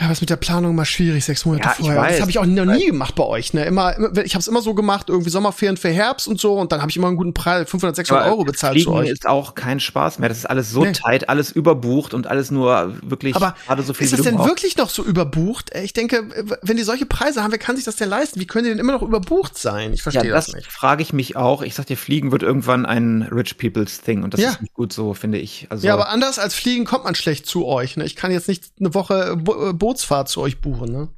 [0.00, 2.00] Ja, was mit der Planung mal schwierig, sechs Monate Ja, vorher.
[2.00, 3.52] weiß, das habe ich auch noch nie gemacht bei euch.
[3.52, 3.66] Ne?
[3.66, 3.90] Immer,
[4.24, 6.90] ich habe es immer so gemacht, irgendwie Sommerferien für Herbst und so und dann habe
[6.90, 9.10] ich immer einen guten Preis, 500, 600 Aber Euro bezahlt Fliegen zu euch.
[9.10, 10.30] ist auch kein Spaß mehr.
[10.30, 10.92] Das ist alles so Nee.
[10.92, 14.48] tight, alles überbucht und alles nur wirklich Aber gerade so viel ist das denn brauchst.
[14.48, 15.74] wirklich noch so überbucht?
[15.74, 16.24] Äh, Ich denke,
[16.62, 18.40] wenn die solche Preise haben, wer kann sich das denn leisten?
[18.40, 19.92] Wie können die denn immer noch überbucht sein?
[19.92, 20.72] Ich Ja, verstehe das das nicht.
[20.72, 21.60] frage ich mich auch.
[21.60, 24.48] Ich sag dir, Fliegen wird irgendwann ein Rich People's Thing und das Ja.
[24.52, 25.66] ist nicht gut so, finde ich.
[25.68, 27.98] Also, Ja, aber anders als Fliegen kommt man schlecht zu euch.
[27.98, 28.04] Ne?
[28.06, 30.92] Ich kann jetzt nicht eine Woche Bo äh, Bootsfahrt zu euch buchen.
[30.92, 31.08] Ne?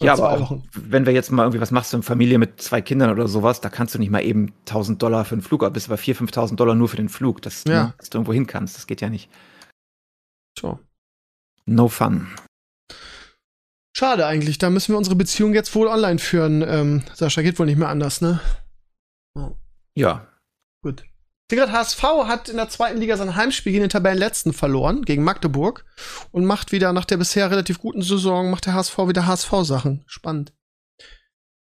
[0.00, 0.68] Ja, aber auch, Wochen.
[0.74, 3.60] wenn wir jetzt mal irgendwie was machst, so eine Familie mit zwei Kindern oder sowas,
[3.60, 6.30] da kannst du nicht mal eben 1000 Dollar für den Flug, ab, bist aber 4.000,
[6.32, 7.84] 5.000 Dollar nur für den Flug, das, Ja.
[7.84, 9.30] ne, dass du irgendwo hin kannst, das geht ja nicht.
[10.58, 10.78] So.
[11.66, 12.28] No fun.
[13.94, 14.56] Schade eigentlich.
[14.58, 16.62] Da müssen wir unsere Beziehung jetzt wohl online führen.
[16.66, 18.40] Ähm, Sascha, geht wohl nicht mehr anders, ne?
[19.94, 20.26] Ja,
[20.82, 21.04] Gut.
[21.48, 25.84] Tigrat HSV hat in der zweiten Liga sein Heimspiel gegen den Tabellenletzten verloren, gegen Magdeburg.
[26.32, 30.02] Und macht wieder nach der bisher relativ guten Saison, macht der HSV wieder HSV-Sachen.
[30.06, 30.52] Spannend.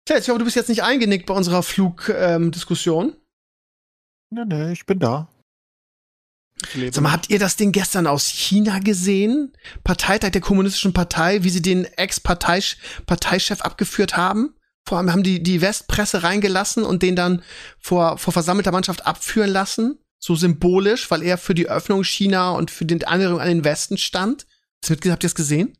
[0.05, 3.17] Tja, ich hoffe, du bist jetzt nicht eingenickt bei unserer Flugdiskussion.
[4.31, 5.29] Nee, nee, ich bin da.
[6.91, 9.53] Sag mal, habt ihr das Ding gestern aus China gesehen?
[9.85, 14.55] Parteitag der Kommunistischen Partei, wie sie den Ex-Parteichef abgeführt haben?
[14.87, 17.43] Vor allem haben die die Westpresse reingelassen und den dann
[17.79, 19.99] vor, vor versammelter Mannschaft abführen lassen.
[20.19, 23.99] So symbolisch, weil er für die Öffnung China und für den Annäherung an den Westen
[23.99, 24.47] stand.
[24.87, 25.77] Du Habt ihr das gesehen?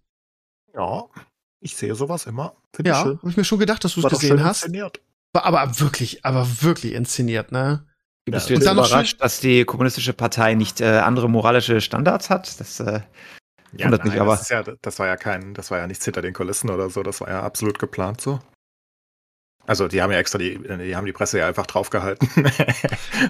[0.75, 1.05] Ja,
[1.61, 2.57] ich sehe sowas immer.
[2.75, 4.65] Finde ich Ja, habe ich mir schon gedacht, dass du es gesehen schön hast.
[4.65, 5.01] inszeniert.
[5.33, 7.87] War aber wirklich, aber wirklich inszeniert, ne?
[8.25, 12.31] bist Ja, du und jetzt überrascht, dass die kommunistische Partei nicht äh, andere moralische Standards
[12.31, 12.61] hat?
[12.61, 13.01] Das, äh,
[13.77, 14.33] Ja, Wundert mich nein, aber.
[14.33, 16.91] Das, ist ja, das war ja kein, das war ja nichts hinter den Kulissen oder
[16.91, 18.41] so, das war ja absolut geplant so.
[19.67, 22.29] Also die haben ja extra die, die haben die Presse ja einfach draufgehalten.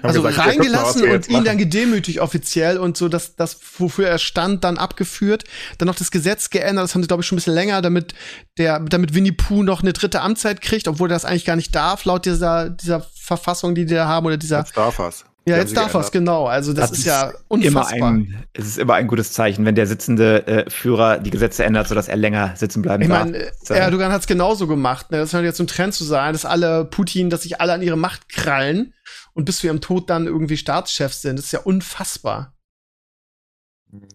[0.01, 1.45] Also gesagt, reingelassen und ihn machen.
[1.45, 5.43] dann gedemütigt offiziell und so das, das, wofür er stand, dann abgeführt.
[5.77, 8.13] Dann noch das Gesetz geändert, das haben sie, glaube ich, schon ein bisschen länger, damit
[8.57, 11.75] der, damit Winnie Pooh noch eine dritte Amtszeit kriegt, obwohl er das eigentlich gar nicht
[11.75, 14.59] darf, laut dieser, dieser Verfassung, die die da haben, oder dieser.
[14.59, 15.25] Jetzt darf was.
[15.45, 16.45] Ja, jetzt darf sie er's, genau.
[16.45, 18.11] Also das, Das ist ja immer unfassbar.
[18.11, 21.87] ein, es ist immer ein gutes Zeichen, wenn der sitzende äh, Führer die Gesetze ändert,
[21.87, 23.25] sodass er länger sitzen bleiben Ich darf.
[23.25, 25.11] meine, Das, äh, Erdogan hat es genauso gemacht.
[25.11, 25.17] Ne?
[25.17, 27.97] Das scheint jetzt zum Trend zu sein, dass alle Putin, dass sich alle an ihre
[27.97, 28.93] Macht krallen
[29.33, 31.37] und bis zu ihrem Tod dann irgendwie Staatschefs sind.
[31.37, 32.53] Das ist ja unfassbar.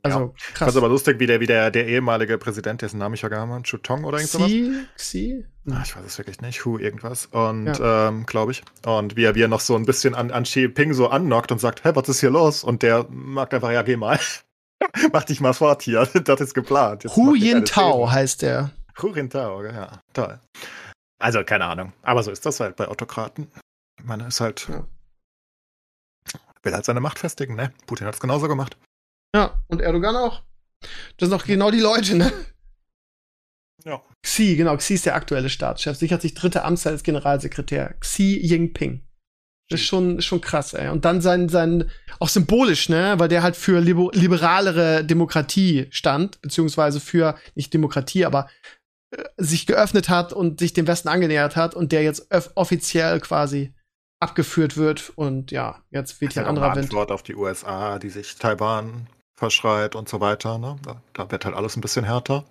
[0.03, 0.26] Also ja.
[0.55, 0.66] krass.
[0.66, 3.53] Das ist aber lustig, wie der, wie der, der ehemalige Präsident, dessen Namen ich vergaben
[3.53, 4.49] habe, Chutong oder irgend sowas.
[4.49, 5.45] Xi, Xi?
[5.71, 7.27] Ah, ich weiß es wirklich nicht, Hu irgendwas.
[7.27, 8.62] Und ähm, glaube ich.
[8.87, 11.53] Und wie er, wie er noch so ein bisschen an, an Xi Jinping so annockt
[11.53, 12.64] und sagt, hey, was ist hier los?
[12.64, 14.19] Und der mag einfach, ja, geh mal.
[15.12, 16.09] Mach dich mal fort hier.
[16.25, 17.05] Das ist geplant.
[17.05, 18.71] Jetzt Hu Jintao heißt der.
[19.01, 20.41] Hu Jintao, ja, toll.
[21.21, 21.93] Also, keine Ahnung.
[22.03, 23.51] Aber so ist das halt bei Autokraten.
[23.99, 24.69] Ich meine, ist halt.
[24.69, 24.87] Ja.
[26.62, 27.73] Will halt seine Macht festigen, ne?
[27.87, 28.77] Putin hat es genauso gemacht.
[29.35, 30.43] Ja, und Erdogan auch.
[31.16, 32.33] Das sind doch genau die Leute, ne?
[33.85, 34.03] Ja.
[34.22, 35.97] Xi, genau, Xi ist der aktuelle Staatschef.
[35.97, 37.95] Sichert sich dritte Amtszeit als Generalsekretär.
[38.01, 39.03] Xi Jinping.
[39.70, 40.89] Das ist schon, schon krass, ey.
[40.89, 46.41] Und dann sein, sein, auch symbolisch, ne, weil der halt für liber liberalere Demokratie stand,
[46.41, 48.49] beziehungsweise für, nicht Demokratie, aber
[49.11, 53.74] äh, sich geöffnet hat und sich dem Westen angenähert hat und der jetzt offiziell quasi
[54.20, 56.87] abgeführt wird und ja, jetzt weht hier ja ein anderer Wind.
[56.87, 59.07] Antwort auf die USA, die sich Taiwan
[59.39, 60.59] verschreit und so weiter.
[60.59, 60.76] Ne?
[60.83, 62.45] Da, da wird halt alles ein bisschen härter.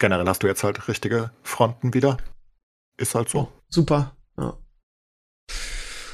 [0.00, 2.16] Generell hast du jetzt halt richtige Fronten wieder.
[2.98, 3.52] Ist halt so.
[3.68, 4.16] Super.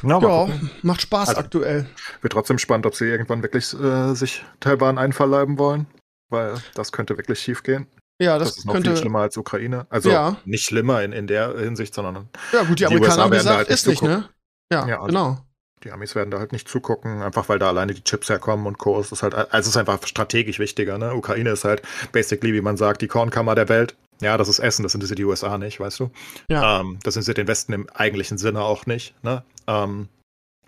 [0.02, 1.88] Ja, mal ja macht Spaß Also- aktuell.
[2.20, 5.86] Wird trotzdem spannend, ob sie irgendwann wirklich äh, sich Taiwan einverleiben wollen.
[6.28, 7.86] Weil das könnte wirklich schief gehen.
[8.20, 8.90] Ja, Das, das, ist noch könnte.
[8.90, 9.86] viel schlimmer als Ukraine.
[9.88, 10.36] Also Ja.
[10.44, 13.56] nicht schlimmer in, in der Hinsicht, sondern Ja, gut, die Die Amerikaner USA haben gesagt,
[13.56, 14.28] halt nicht ist nicht, ne?
[14.72, 15.45] Ja, Ja, also- genau.
[15.86, 18.76] Die Amis werden da halt nicht zugucken, einfach weil da alleine die Chips herkommen und
[18.78, 18.98] Co.
[19.00, 21.14] Es ist halt, also es ist einfach strategisch wichtiger, ne?
[21.14, 21.82] Ukraine ist halt
[22.12, 23.94] basically, wie man sagt, die Kornkammer der Welt.
[24.20, 26.10] Ja, das ist Essen, das sind sie die USA nicht, weißt du?
[26.50, 26.80] Ja.
[26.80, 29.44] Ähm, das sind sie den Westen im eigentlichen Sinne auch nicht, ne?
[29.66, 30.08] Ähm,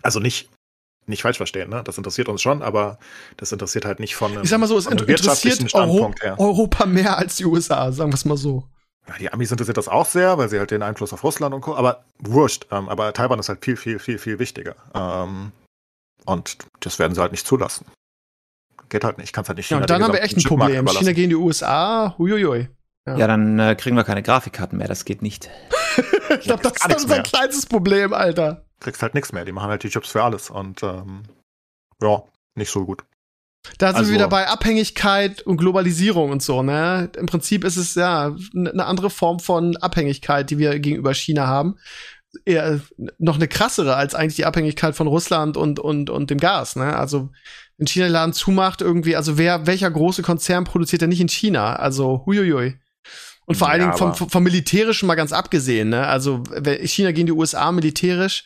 [0.01, 0.49] also nicht,
[1.07, 1.81] nicht falsch verstehen, ne?
[1.83, 2.97] Das interessiert uns schon, aber
[3.37, 5.87] das interessiert halt nicht von einem, Ich sag mal so, es inter- interessiert wirtschaftlichen Euro
[5.89, 6.39] Standpunkt her.
[6.39, 8.63] Europa mehr als die USA, sagen wir es mal so.
[9.09, 11.61] Ja, die Amis interessiert das auch sehr, weil sie halt den Einfluss auf Russland und
[11.61, 11.75] Co.
[11.75, 12.67] Aber wurscht.
[12.71, 14.75] Ähm, aber Taiwan ist halt viel, viel, viel, viel wichtiger.
[14.93, 15.51] Ähm,
[16.25, 17.85] und das werden sie halt nicht zulassen.
[18.89, 19.33] Geht halt nicht.
[19.33, 20.87] Kannst halt nicht Ja, China und dann haben wir echt ein Problem.
[20.87, 22.69] China gegen die USA, huiuiui.
[23.07, 25.49] ja, dann äh, kriegen wir keine Grafikkarten mehr, das geht nicht.
[26.29, 28.63] Ich glaube, das ist nichts unser kleinstes Problem, Alter.
[28.79, 29.45] kriegst halt nichts mehr.
[29.45, 30.51] Die machen halt die Chips für alles.
[30.51, 31.23] Und ähm,
[32.01, 32.21] ja,
[32.55, 33.03] nicht so gut.
[33.77, 37.09] Da sind Also- wir wieder bei Abhängigkeit und Globalisierung und so, ne?
[37.17, 41.75] Im Prinzip ist es ja eine andere Form von Abhängigkeit, die wir gegenüber China haben.
[42.45, 42.79] Eher
[43.17, 46.95] noch eine krassere als eigentlich die Abhängigkeit von Russland und, und, und dem Gas, ne?
[46.95, 47.31] Also,
[47.77, 51.29] wenn China den Laden zumacht, irgendwie, also wer, welcher große Konzern produziert denn nicht in
[51.29, 51.75] China?
[51.77, 52.77] Also, huiuiui.
[53.45, 56.05] Und vor Ja, allen Dingen vom, vom, Militärischen mal ganz abgesehen, ne?
[56.07, 56.43] Also,
[56.83, 58.45] China gegen die USA militärisch,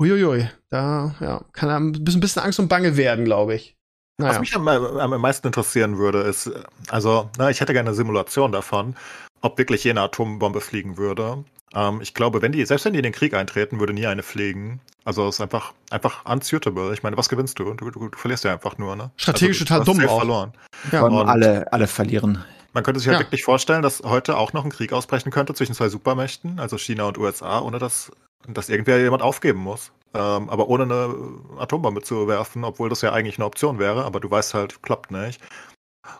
[0.00, 3.76] huiuiui, da, ja, kann einem ein bisschen Angst und Bange werden, glaube ich.
[4.18, 6.50] Was mich am, am meisten interessieren würde, ist,
[6.90, 8.94] also, na, ich hätte gerne eine Simulation davon,
[9.40, 11.44] ob wirklich jene Atombombe fliegen würde.
[11.74, 14.22] Ähm, ich glaube, wenn die, selbst wenn die in den Krieg eintreten, würde nie eine
[14.22, 14.80] fliegen.
[15.04, 16.92] Also es ist einfach, einfach unsuitable.
[16.92, 17.72] Ich meine, was gewinnst du?
[17.74, 19.10] Du, du, du verlierst ja einfach nur, ne?
[19.16, 20.18] Strategisch also, total dumm auch.
[20.18, 20.52] verloren.
[20.92, 21.02] Ja.
[21.02, 22.44] Und- alle, alle verlieren.
[22.74, 23.24] Man könnte sich halt Ja.
[23.26, 27.04] wirklich vorstellen, dass heute auch noch ein Krieg ausbrechen könnte zwischen zwei Supermächten, also China
[27.04, 28.10] und USA, ohne dass,
[28.48, 29.92] dass irgendwer jemand aufgeben muss.
[30.14, 31.14] Ähm, aber ohne eine
[31.58, 35.10] Atombombe zu werfen, obwohl das ja eigentlich eine Option wäre, aber du weißt halt, klappt
[35.10, 35.40] nicht.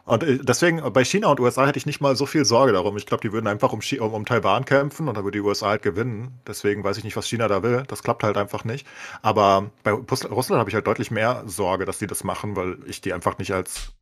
[0.04, 2.96] Und äh, deswegen, bei China und USA hätte ich nicht mal so viel Sorge darum.
[2.96, 5.70] Ich glaube, die würden einfach um, um, um Taiwan kämpfen und dann würde die USA
[5.70, 6.40] halt gewinnen.
[6.46, 7.84] Deswegen weiß ich nicht, was China da will.
[7.88, 8.86] Das klappt halt einfach nicht.
[9.22, 13.00] Aber bei Russland habe ich halt deutlich mehr Sorge, dass die das machen, weil ich
[13.00, 13.92] die einfach nicht als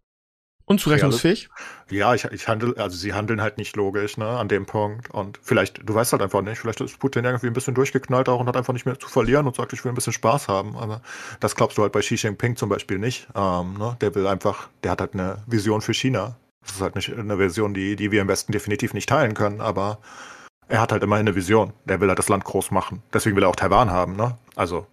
[0.70, 1.48] Unzurechnungsfähig?
[1.90, 5.10] ja, ich, ich handle, also sie handeln halt nicht logisch, ne, an dem Punkt.
[5.10, 8.38] Und vielleicht, du weißt halt einfach nicht, vielleicht ist Putin irgendwie ein bisschen durchgeknallt auch
[8.38, 10.76] und hat einfach nicht mehr zu verlieren und sagt, ich will ein bisschen Spaß haben.
[10.76, 11.02] Aber
[11.40, 13.26] das glaubst du halt bei Xi Jinping zum Beispiel nicht.
[13.34, 13.96] Ähm, ne?
[14.00, 16.36] Der will einfach, der hat halt eine Vision für China.
[16.62, 19.60] Das ist halt nicht eine Vision, die, die wir im Westen definitiv nicht teilen können,
[19.60, 19.98] aber
[20.68, 21.72] er hat halt immerhin eine Vision.
[21.84, 23.02] Der will halt das Land groß machen.
[23.12, 24.38] Deswegen will er auch Taiwan haben, ne?
[24.54, 24.86] Also,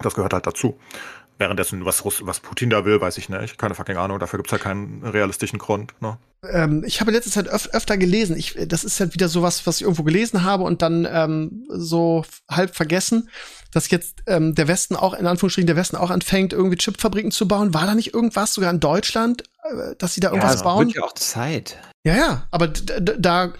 [0.00, 0.78] das gehört halt dazu.
[1.38, 3.58] Währenddessen, was, Russ was Putin da will, weiß ich nicht.
[3.58, 4.18] Keine fucking Ahnung.
[4.18, 5.94] Dafür gibt's halt keinen realistischen Grund.
[6.00, 6.18] Ne?
[6.48, 8.36] Ähm, ich habe letzte Zeit öf öfter gelesen.
[8.36, 12.24] Ich, das ist halt wieder sowas, was ich irgendwo gelesen habe und dann ähm, so
[12.50, 13.28] halb vergessen,
[13.72, 17.48] dass jetzt ähm, der Westen auch, in Anführungsstrichen, der Westen auch anfängt, irgendwie Chipfabriken zu
[17.48, 17.74] bauen.
[17.74, 20.86] War da nicht irgendwas sogar in Deutschland, äh, dass sie da irgendwas es bauen?
[20.86, 21.78] wird ja auch Zeit.
[22.04, 23.52] Ja, ja, aber da,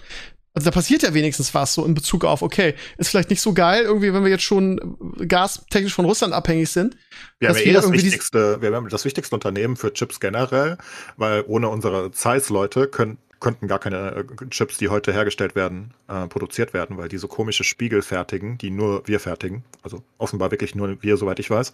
[0.53, 3.53] also da passiert ja wenigstens was so in Bezug auf, okay, ist vielleicht nicht so
[3.53, 4.97] geil, irgendwie, wenn wir jetzt schon
[5.27, 6.95] gastechnisch von Russland abhängig sind.
[7.39, 10.77] Wir haben ja eh das wichtigste, wir haben das wichtigste Unternehmen für Chips generell,
[11.17, 16.27] weil ohne unsere Zeiss-Leute können, könnten gar keine äh, Chips, die heute hergestellt werden, äh,
[16.27, 19.63] produziert werden, weil die so komische Spiegel fertigen, die nur wir fertigen.
[19.83, 21.73] Also offenbar wirklich nur wir, soweit ich weiß.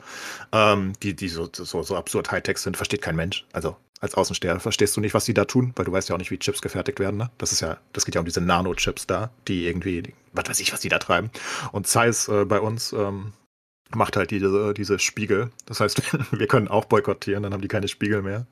[0.51, 3.45] Ähm, die, die so, so, so absurd Hightech sind, versteht kein Mensch.
[3.53, 6.20] Also als Außensteher verstehst du nicht, was die da tun, weil du weißt ja auch
[6.20, 7.17] nicht, wie Chips gefertigt werden.
[7.17, 7.30] Ne?
[7.38, 10.74] Das ist ja, das geht ja um diese Nano-Chips da, die irgendwie, was weiß ich,
[10.74, 11.30] was die da treiben.
[11.72, 13.34] Und Zeiss äh, bei uns ähm,
[13.93, 15.51] macht halt diese, diese Spiegel.
[15.65, 16.01] Das heißt,
[16.32, 18.47] wir können auch boykottieren, dann haben die keine Spiegel mehr.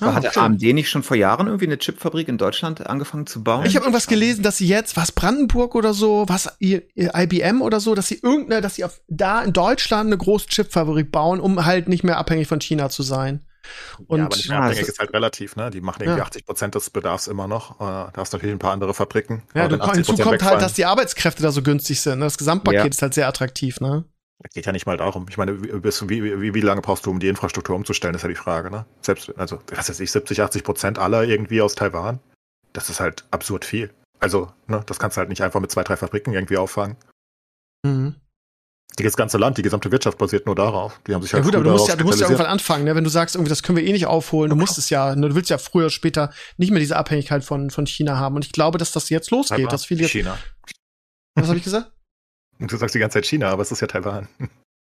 [0.00, 0.42] Aber hat der Ah, schön.
[0.42, 3.64] AMD nicht schon vor Jahren irgendwie eine Chipfabrik in Deutschland angefangen zu bauen?
[3.66, 7.94] Ich habe irgendwas gelesen, dass sie jetzt, was Brandenburg oder so, was IBM oder so,
[7.94, 11.88] dass sie irgendeine, dass sie auf, da in Deutschland eine große Chipfabrik bauen, um halt
[11.88, 13.44] nicht mehr abhängig von China zu sein.
[14.08, 15.70] Und ja, aber nicht mehr abhängig ist halt relativ, ne?
[15.70, 16.24] Die machen irgendwie Ja.
[16.26, 17.76] 80 Prozent des Bedarfs immer noch.
[17.80, 19.42] Äh, da hast du natürlich ein paar andere Fabriken.
[19.54, 22.18] ja, aber du, wenn 80% hinzu kommt halt, dass die Arbeitskräfte da so günstig sind.
[22.18, 22.26] ne?
[22.26, 22.86] Das Gesamtpaket Ja.
[22.86, 24.04] ist halt sehr attraktiv, ne?
[24.52, 25.26] Geht ja nicht mal darum.
[25.28, 28.34] Ich meine, wie, wie, wie, lange brauchst du, um die Infrastruktur umzustellen, ist ja die
[28.34, 28.84] Frage, ne?
[29.00, 32.20] Selbst, also, was weiß ich, 70, 80 Prozent aller irgendwie aus Taiwan.
[32.72, 33.90] Das ist halt absurd viel.
[34.20, 36.96] Also, ne, das kannst du halt nicht einfach mit zwei, drei Fabriken irgendwie auffangen.
[37.84, 38.16] Mhm.
[38.96, 41.00] Das ganze Land, die gesamte Wirtschaft basiert nur darauf.
[41.06, 42.46] Die haben sich Ja halt gut, früh aber du musst ja, du musst ja irgendwann
[42.46, 42.94] anfangen, ne?
[42.94, 45.28] Wenn du sagst, irgendwie, das können wir eh nicht aufholen, du musst es ja, ne?
[45.28, 48.36] du willst ja früher oder später nicht mehr diese Abhängigkeit von, von China haben.
[48.36, 50.38] Und ich glaube, dass das jetzt losgeht, Taiwan, dass viele China.
[51.34, 51.93] was habe ich gesagt?
[52.58, 54.28] Und du sagst die ganze Zeit China, aber es ist ja Taiwan.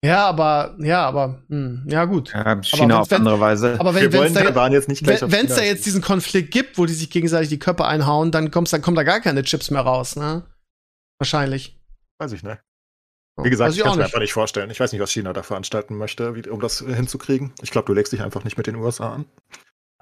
[0.04, 2.32] Ja, aber, ja, aber, hm, ja gut.
[2.32, 3.80] Ja, China auf andere Weise.
[3.80, 6.78] Aber wenn wollen da, Taiwan jetzt nicht gleich wenn es da jetzt diesen Konflikt gibt,
[6.78, 9.72] wo die sich gegenseitig die Köpfe einhauen, dann kommst, dann kommen da gar keine Chips
[9.72, 10.44] mehr raus, ne?
[11.18, 11.80] Wahrscheinlich.
[12.20, 12.62] Weiß ich nicht.
[13.42, 14.14] Wie gesagt, Weiß ich kann auch es mir nicht.
[14.14, 14.70] einfach nicht vorstellen.
[14.70, 17.54] Ich weiß nicht, was China da veranstalten möchte, wie, um das hinzukriegen.
[17.64, 19.26] Ich glaube, du legst dich einfach nicht mit den USA an.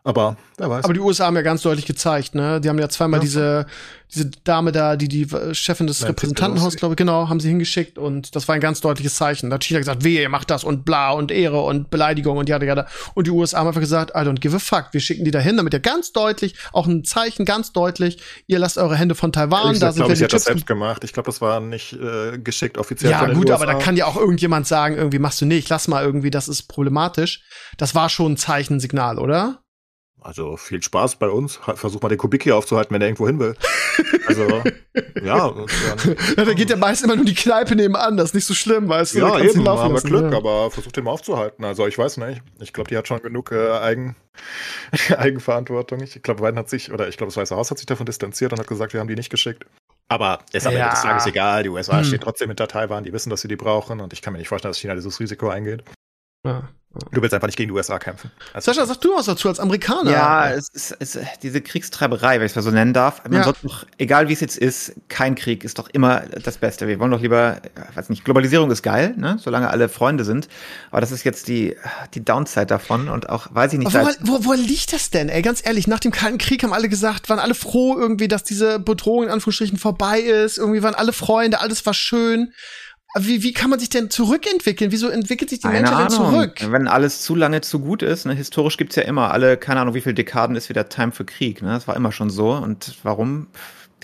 [0.05, 0.83] Aber wer weiß.
[0.83, 2.59] Aber die USA haben ja ganz deutlich gezeigt, ne?
[2.59, 3.23] Die haben ja zweimal Ja.
[3.23, 3.65] diese,
[4.13, 8.35] diese Dame da, die die Chefin des Repräsentantenhauses, glaube ich, genau, haben sie hingeschickt und
[8.35, 9.49] das war ein ganz deutliches Zeichen.
[9.49, 12.49] Da hat China gesagt, wehe, ihr macht das und bla und Ehre und Beleidigung und
[12.49, 12.87] jada jada.
[13.13, 14.87] Und die USA haben einfach gesagt, I don't give a fuck.
[14.91, 18.77] Wir schicken die dahin, damit ihr ganz deutlich, auch ein Zeichen ganz deutlich, ihr lasst
[18.77, 21.05] eure Hände von Taiwan, Ehrlich da glaube ich, sie hat das selbst gemacht.
[21.05, 23.55] Ich glaube, das war nicht äh, geschickt offiziell Ja, von den gut, USA.
[23.55, 26.49] aber da kann ja auch irgendjemand sagen, irgendwie machst du nicht, lass mal irgendwie, das
[26.49, 27.41] ist problematisch.
[27.77, 29.62] Das war schon ein Zeichen, ein Signal, oder?
[30.23, 31.59] Also viel Spaß bei uns.
[31.75, 33.55] Versuch mal den Kubik hier aufzuhalten, wenn er irgendwo hin will.
[34.27, 34.43] Also,
[35.23, 35.49] ja.
[35.49, 35.65] dann-
[36.37, 38.87] Ja, da geht ja meist immer nur die Kneipe nebenan, das ist nicht so schlimm,
[38.89, 39.19] weißt du?
[39.19, 40.37] Ja, eben, laufen haben wir Glück, ja.
[40.37, 41.63] aber versucht den mal aufzuhalten.
[41.65, 42.41] Also ich weiß nicht.
[42.59, 44.15] Ich glaube, die hat schon genug äh, Eigen,
[45.17, 46.01] Eigenverantwortung.
[46.01, 48.51] Ich glaube, Biden hat sich, oder ich glaube, das Weiße Haus hat sich davon distanziert
[48.53, 49.65] und hat gesagt, wir haben die nicht geschickt.
[50.09, 50.79] Aber ist am Ja.
[50.79, 51.63] Ende des Tages egal.
[51.63, 52.03] Die USA Hm.
[52.05, 54.49] stehen trotzdem hinter Taiwan, die wissen, dass sie die brauchen und ich kann mir nicht
[54.49, 55.83] vorstellen, dass China dieses Risiko eingeht.
[56.45, 56.69] Ja.
[57.11, 58.29] Du willst einfach nicht gegen die USA kämpfen.
[58.53, 60.11] Also Sascha, sag du was dazu als Amerikaner.
[60.11, 63.23] Ja, es ist, es ist diese Kriegstreiberei, wenn ich es mal so nennen darf.
[63.23, 63.43] Man ja.
[63.45, 66.87] sollte doch, egal wie es jetzt ist, kein Krieg ist doch immer das Beste.
[66.87, 67.57] Wir wollen doch lieber,
[67.95, 69.37] weiß nicht, Globalisierung ist geil, ne?
[69.39, 70.47] solange alle Freunde sind.
[70.91, 71.75] Aber das ist jetzt die,
[72.13, 73.91] die Downside davon und auch, weiß ich nicht.
[73.91, 75.29] Wo, wo, wo liegt das denn?
[75.29, 78.43] Ey, ganz ehrlich, nach dem Kalten Krieg haben alle gesagt, waren alle froh irgendwie, dass
[78.43, 80.59] diese Bedrohung in Anführungsstrichen vorbei ist.
[80.59, 82.53] Irgendwie waren alle Freunde, alles war schön.
[83.15, 84.91] Wie, wie kann man sich denn zurückentwickeln?
[84.91, 86.55] Wieso entwickelt sich die keine Menschheit denn zurück?
[86.71, 88.33] Wenn alles zu lange zu gut ist, ne?
[88.33, 91.61] historisch gibt's ja immer alle, keine Ahnung, wie viele Dekaden ist wieder Time für Krieg.
[91.61, 91.69] Ne?
[91.69, 92.51] Das war immer schon so.
[92.53, 93.47] Und warum?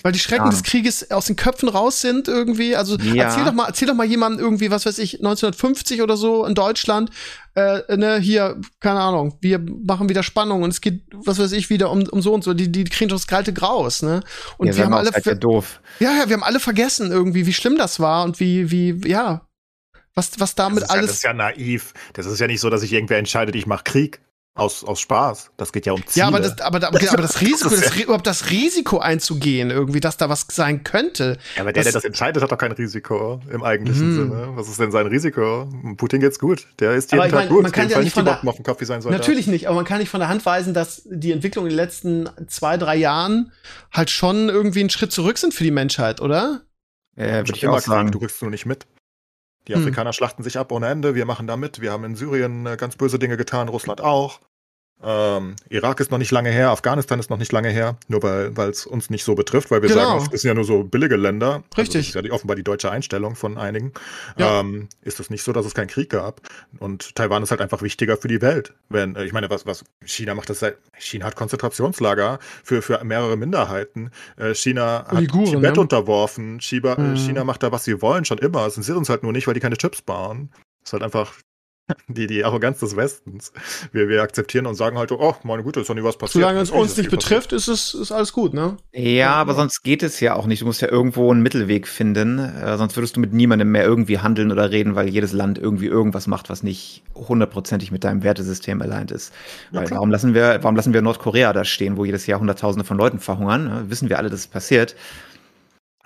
[0.02, 0.50] Weil die Schrecken ja.
[0.50, 2.76] des Krieges aus den Köpfen raus sind irgendwie.
[2.76, 3.24] Also ja.
[3.24, 6.54] erzähl doch mal, erzähl doch mal jemandem irgendwie, was weiß ich, 1950 oder so in
[6.54, 7.10] Deutschland,
[7.54, 11.70] äh, ne, hier, keine Ahnung, wir machen wieder Spannung und es geht, was weiß ich,
[11.70, 12.54] wieder um, um so und so.
[12.54, 14.22] Die, die kriegen doch das kalte Graus, ne?
[14.56, 15.10] Und ja, wir haben alle.
[15.10, 15.80] Halt ja, doof.
[15.98, 19.46] ja, ja, wir haben alle vergessen irgendwie, wie schlimm das war und wie, wie, ja.
[20.14, 21.02] Was, was damit das alles.
[21.02, 21.94] Ja, das ist ja naiv.
[22.14, 24.20] Das ist ja nicht so, dass sich irgendwer entscheidet, ich mache Krieg.
[24.60, 25.52] Aus, aus Spaß.
[25.56, 26.24] Das geht ja um Ziele.
[26.24, 30.18] Ja, aber das, aber, aber, aber das Risiko, das, überhaupt das Risiko einzugehen, irgendwie, dass
[30.18, 31.38] da was sein könnte.
[31.56, 34.16] Ja, aber der, der das entscheidet, hat doch kein Risiko im eigentlichen hm.
[34.16, 34.48] Sinne.
[34.56, 35.66] Was ist denn sein Risiko?
[35.96, 36.66] Putin geht's gut.
[36.78, 37.62] Der ist jeden aber Tag mein, gut.
[37.62, 39.20] Man kann ja nicht von der, auf den Kopf wie sein Soldat.
[39.20, 41.76] Natürlich nicht, aber man kann nicht von der Hand weisen, dass die Entwicklung in den
[41.76, 43.52] letzten zwei, drei Jahren
[43.90, 46.60] halt schon irgendwie einen Schritt zurück sind für die Menschheit, oder?
[47.16, 48.10] Ja, würde ich auch sagen.
[48.10, 48.86] Du rückst nur nicht mit.
[49.68, 49.80] Die hm.
[49.80, 50.14] Afrikaner hm.
[50.14, 51.14] schlachten sich ab ohne Ende.
[51.14, 51.80] Wir machen da mit.
[51.80, 54.40] Wir haben in Syrien äh, ganz böse Dinge getan, Russland auch.
[55.02, 58.68] Ähm, Irak ist noch nicht lange her, Afghanistan ist noch nicht lange her, nur weil
[58.68, 60.18] es uns nicht so betrifft, weil wir genau.
[60.20, 61.62] sagen, es sind ja nur so billige Länder.
[61.70, 61.96] Also Richtig.
[61.96, 63.92] Also das ist ja die, offenbar die deutsche Einstellung von einigen.
[64.36, 64.60] Ja.
[64.60, 66.42] Ähm, ist es nicht so, dass es keinen Krieg gab.
[66.78, 68.74] Und Taiwan ist halt einfach wichtiger für die Welt.
[68.90, 73.02] Wenn, äh, ich meine, was, was China macht das seit, China hat Konzentrationslager für, für
[73.02, 74.10] mehrere Minderheiten.
[74.36, 75.80] Äh, China hat Uiguren, Tibet ja.
[75.80, 76.60] unterworfen.
[76.60, 77.16] China, mhm.
[77.16, 78.66] China macht da, was sie wollen, schon immer.
[78.66, 80.50] Es interessiert uns halt nur nicht, weil die keine Chips bauen.
[80.82, 81.34] Das ist halt einfach
[82.08, 83.52] die, die Arroganz des Westens.
[83.92, 86.42] Wir, wir akzeptieren und sagen halt, oh, meine Güte, ist doch nie was passiert.
[86.42, 88.76] Solange es uns nicht betrifft, ist es ist alles gut, ne?
[88.92, 90.62] Ja, aber sonst geht es ja auch nicht.
[90.62, 92.38] Du musst ja irgendwo einen Mittelweg finden.
[92.38, 95.86] Äh, sonst würdest du mit niemandem mehr irgendwie handeln oder reden, weil jedes Land irgendwie
[95.86, 99.32] irgendwas macht, was nicht hundertprozentig mit deinem Wertesystem allein ist.
[99.72, 102.84] Ja, weil warum lassen wir, warum lassen wir Nordkorea da stehen, wo jedes Jahr Hunderttausende
[102.84, 103.64] von Leuten verhungern?
[103.64, 103.84] Ne?
[103.88, 104.96] Wissen wir alle, dass es passiert.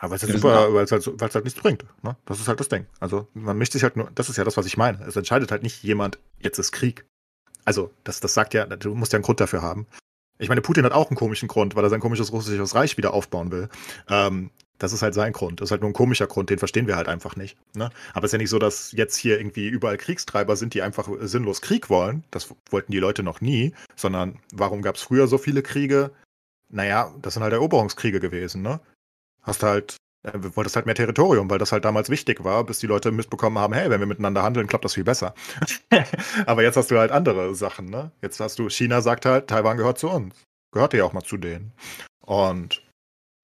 [0.05, 1.85] Aber weil es halt super, weil es halt, weil's halt nichts bringt.
[2.03, 2.17] Ne?
[2.27, 2.87] Das ist halt das Ding.
[3.01, 5.03] Also man mischt sich halt nur, das ist ja das, was ich meine.
[5.05, 7.07] Es entscheidet halt nicht jemand, jetzt ist Krieg.
[7.65, 9.87] Also, das, das sagt ja, du musst ja einen Grund dafür haben.
[10.39, 13.15] Ich meine, Putin hat auch einen komischen Grund, weil er sein komisches russisches Reich wieder
[13.15, 13.69] aufbauen will.
[14.11, 15.61] Ähm, das ist halt sein Grund.
[15.61, 17.57] Das ist halt nur ein komischer Grund, den verstehen wir halt einfach nicht.
[17.75, 17.91] Ne?
[18.13, 21.09] Aber es ist ja nicht so, dass jetzt hier irgendwie überall Kriegstreiber sind, die einfach
[21.21, 22.25] sinnlos Krieg wollen.
[22.31, 23.73] Das wollten die Leute noch nie.
[23.97, 26.11] Sondern warum gab es früher so viele Kriege?
[26.69, 28.63] Naja, das sind halt Eroberungskriege gewesen.
[28.63, 28.81] Ne?
[29.45, 32.87] Hast halt, äh, wolltest halt mehr Territorium, weil das halt damals wichtig war, bis die
[32.87, 35.35] Leute mitbekommen haben, hey, wenn wir miteinander handeln, klappt das viel besser.
[36.47, 38.11] Aber jetzt hast du halt andere Sachen, ne?
[38.23, 40.35] Jetzt hast du, China sagt halt, Taiwan gehört zu uns.
[40.73, 41.73] Gehört ja auch mal zu denen.
[42.21, 42.83] Und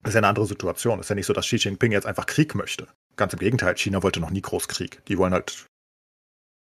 [0.03, 0.99] das ist ja eine andere Situation.
[0.99, 2.89] Das ist ja nicht so, dass Xi Jinping jetzt einfach Krieg möchte.
[3.17, 5.05] Ganz im Gegenteil, China wollte noch nie Großkrieg.
[5.07, 5.67] Die wollen halt,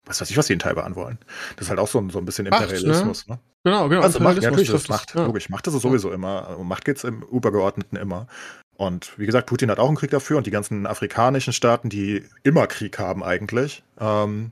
[0.04, 1.18] was weiß ich, was sie in Taiwan wollen.
[1.56, 3.34] Das ist halt auch so, so ein bisschen Imperialismus, Macht, ne?
[3.36, 3.40] ne?
[3.64, 4.02] Genau, genau.
[4.02, 5.24] Also Macht, ja, natürlich, das Macht, ja.
[5.24, 5.48] logisch.
[5.48, 6.58] Macht ist es sowieso immer.
[6.58, 8.26] Um Macht geht es im Übergeordneten immer.
[8.82, 12.24] Und wie gesagt, Putin hat auch einen Krieg dafür und die ganzen afrikanischen Staaten, die
[12.42, 14.50] immer Krieg haben eigentlich, ähm,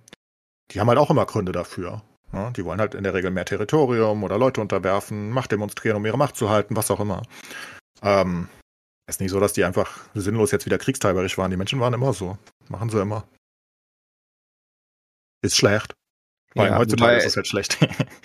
[0.70, 2.02] die haben halt auch immer Gründe dafür.
[2.30, 2.52] Ne?
[2.56, 6.16] die wollen halt in der Regel mehr Territorium oder Leute unterwerfen, Macht demonstrieren, um ihre
[6.16, 7.22] Macht zu halten, was auch immer.
[8.02, 8.48] Ähm,
[9.08, 11.50] ist nicht so, dass die einfach sinnlos jetzt wieder kriegsteilberisch waren.
[11.50, 12.38] Die Menschen waren immer so.
[12.68, 13.26] Machen sie immer.
[15.42, 15.92] Ist schlecht.
[16.54, 17.78] Vor allem ja, heutzutage ist das halt schlecht.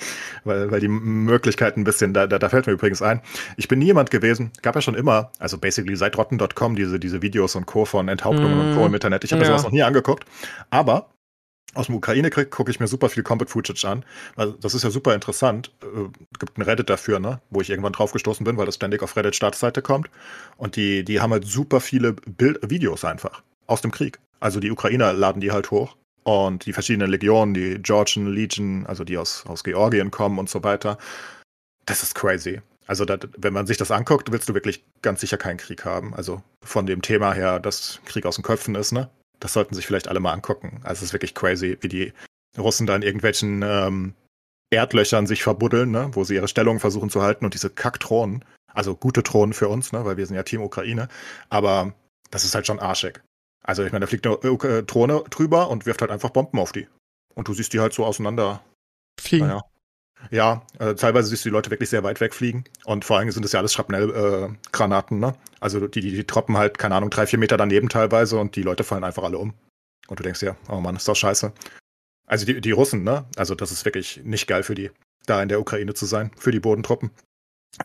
[0.44, 3.22] weil, weil die Möglichkeiten ein bisschen, da, da, da fällt mir übrigens ein.
[3.56, 7.22] Ich bin nie jemand gewesen, gab ja schon immer, also basically seit rotten.com diese, diese
[7.22, 7.86] Videos und Co.
[7.86, 8.82] von Enthauptungen mm, und Co.
[8.82, 8.96] im mhm.
[8.96, 9.24] Internet.
[9.24, 9.50] Ich habe ja.
[9.50, 10.26] mir sowas noch nie angeguckt.
[10.72, 11.12] Aber
[11.76, 14.04] aus dem Ukraine-Krieg gucke ich mir super viel Combat Footage an.
[14.36, 15.72] Also das ist ja super interessant.
[15.82, 16.10] Es äh,
[16.40, 17.42] gibt ein Reddit dafür, ne?
[17.52, 20.10] wo ich irgendwann drauf gestoßen bin, weil das ständig auf Reddit Startseite kommt.
[20.58, 24.20] Und die, die haben halt super viele Bild Videos einfach aus dem Krieg.
[24.40, 25.96] Also die Ukrainer laden die halt hoch
[26.26, 30.64] und die verschiedenen Legionen, die Georgian Legion, also die aus, aus Georgien kommen und so
[30.64, 30.98] weiter.
[31.86, 32.62] Das ist crazy.
[32.88, 36.14] Also, das, wenn man sich das anguckt, willst du wirklich ganz sicher keinen Krieg haben.
[36.14, 39.10] Also von dem Thema her, dass Krieg aus den Köpfen ist, ne?
[39.40, 40.80] Das sollten sich vielleicht alle mal angucken.
[40.84, 42.14] Also es ist wirklich crazy, wie die
[42.58, 44.14] Russen da in irgendwelchen ähm,
[44.70, 46.10] Erdlöchern sich verbuddeln, ne?
[46.14, 49.92] wo sie ihre Stellung versuchen zu halten und diese Kackthronen, also gute Thronen für uns,
[49.92, 50.06] ne?
[50.06, 51.08] weil wir sind ja Team Ukraine,
[51.50, 51.94] aber
[52.32, 53.22] das ist halt schon arschig.
[53.66, 56.72] Also ich meine, da fliegt eine äh, Drohne drüber und wirft halt einfach Bomben auf
[56.72, 56.88] die.
[57.34, 58.64] Und du siehst die halt so auseinander.
[59.20, 59.48] Fliegen.
[59.48, 59.62] Naja.
[60.32, 62.64] Ja, äh, teilweise siehst du die Leute wirklich sehr weit wegfliegen.
[62.86, 65.36] Und vor allem sind das ja alles Schrapnellgranaten, äh, ne?
[65.60, 68.64] Also die, die, die troppen halt, keine Ahnung, drei, vier Meter daneben teilweise und die
[68.64, 69.54] Leute fallen einfach alle um.
[70.08, 71.52] Und du denkst ja, oh Mann, ist doch scheiße.
[72.28, 73.26] Also die, die Russen, ne?
[73.36, 74.90] Also das ist wirklich nicht geil für die,
[75.26, 77.12] da in der Ukraine zu sein, für die Bodentruppen.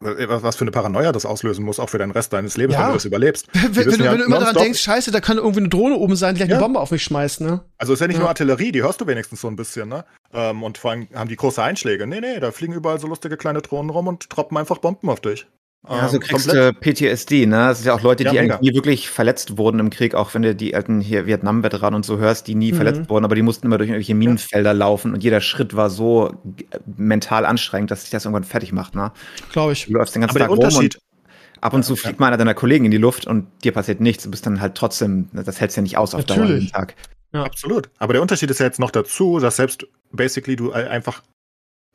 [0.03, 2.83] Äh, was für eine Paranoia das auslösen muss, auch für den Rest deines Lebens, Ja.
[2.83, 3.49] wenn du das überlebst.
[3.53, 5.97] Wenn, wenn, du, ja wenn du immer daran denkst, scheiße, da kann irgendwie eine Drohne
[5.97, 6.57] oben sein, die gleich Ja.
[6.57, 7.61] eine Bombe auf mich schmeißt, ne?
[7.79, 10.05] Also ist ja nicht nur Artillerie, die hörst du wenigstens so ein bisschen, ne?
[10.33, 12.07] Ähm, und vor allem haben die große Einschläge.
[12.07, 15.21] Nee, nee, da fliegen überall so lustige kleine Drohnen rum und droppen einfach Bomben auf
[15.21, 15.47] dich.
[15.89, 16.77] Ja, so Ähm, kriegst komplett.
[16.77, 17.57] du PTSD, ne?
[17.69, 18.57] Das sind ja auch Leute, Ja, die mega.
[18.57, 22.05] eigentlich nie wirklich verletzt wurden im Krieg, auch wenn du die alten hier Vietnam-Veteranen und
[22.05, 22.77] so hörst, die nie Mhm.
[22.77, 26.29] verletzt wurden, aber die mussten immer durch irgendwelche Minenfelder laufen und jeder Schritt war so
[26.71, 29.11] äh, mental anstrengend, dass sich das irgendwann fertig macht, ne?
[29.53, 29.87] Glaube ich.
[29.87, 32.27] Du läufst den ganzen Aber der Tag rum Unterschied, und ab und zu fliegt mal
[32.27, 34.25] einer deiner Kollegen in die Luft und dir passiert nichts.
[34.25, 36.65] Du bist dann halt trotzdem, das hältst ja nicht aus auf Dauer Natürlich.
[36.65, 36.95] jeden Tag.
[37.33, 37.89] Absolut.
[37.99, 41.23] Aber der Unterschied ist ja jetzt noch dazu, dass selbst basically du äh, einfach,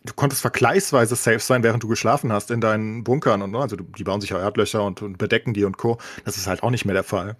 [0.06, 3.76] du konntest vergleichsweise safe sein, während du geschlafen hast in deinen Bunkern und ne, also
[3.76, 5.97] die bauen sich ja Erdlöcher und, und bedecken die und Co.
[6.24, 7.36] Das ist halt auch nicht mehr der Fall.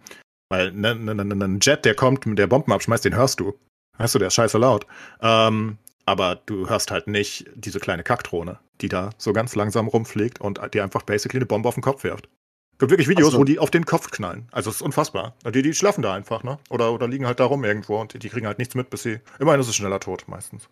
[0.50, 3.54] Weil ne, ne, ne, ne, ein Jet, der kommt, der Bomben abschmeißt, den hörst du.
[3.98, 4.86] Weißt du, der ist scheiße laut.
[5.22, 10.40] Ähm, aber du hörst halt nicht diese kleine Kackdrohne, die da so ganz langsam rumfliegt
[10.40, 12.30] und dir einfach basically eine Bombe auf den Kopf wirft.
[12.74, 13.40] Es gibt wirklich Videos, so.
[13.40, 14.50] wo die auf den Kopf knallen.
[14.52, 15.34] Also es ist unfassbar.
[15.46, 16.60] Die, die schlafen da einfach, ne?
[16.70, 19.04] Oder, oder liegen halt da rum irgendwo und die, die kriegen halt nichts mit, bis
[19.04, 19.22] sie.
[19.40, 20.68] Immerhin ist es schneller tot meistens.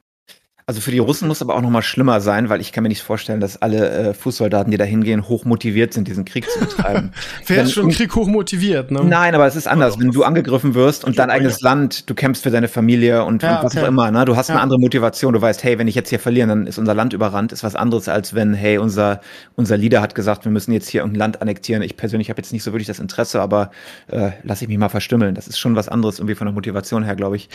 [0.66, 2.88] Also für die Russen muss aber auch noch mal schlimmer sein, weil ich kann mir
[2.90, 6.58] nicht vorstellen, dass alle äh, Fußsoldaten, die da hingehen, hoch motiviert sind, diesen Krieg zu
[6.60, 7.12] betreiben.
[7.48, 9.04] Wer ist schon Krieg hoch motiviert, ne?
[9.04, 10.00] Nein, aber es ist anders.
[10.00, 13.58] Wenn du angegriffen wirst und dein eigenes Land, du kämpfst für deine Familie und, Ja,
[13.58, 13.84] und was okay.
[13.84, 14.24] auch immer, ne?
[14.24, 14.64] Du hast eine Ja.
[14.64, 15.34] andere Motivation.
[15.34, 17.52] Du weißt, hey, wenn ich jetzt hier verliere, dann ist unser Land überrannt.
[17.52, 19.20] Ist was anderes, als wenn, hey, unser,
[19.56, 21.84] unser Leader hat gesagt, wir müssen jetzt hier irgendein Land annektieren.
[21.84, 23.72] Ich persönlich habe jetzt nicht so wirklich das Interesse, aber
[24.08, 25.36] äh, lass ich mich mal verstümmeln.
[25.36, 27.50] Das ist schon was anderes irgendwie von der Motivation her, glaube ich.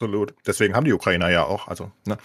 [0.00, 0.34] Absolut.
[0.46, 1.68] Deswegen haben die Ukrainer ja auch.
[1.68, 2.18] Also, ne?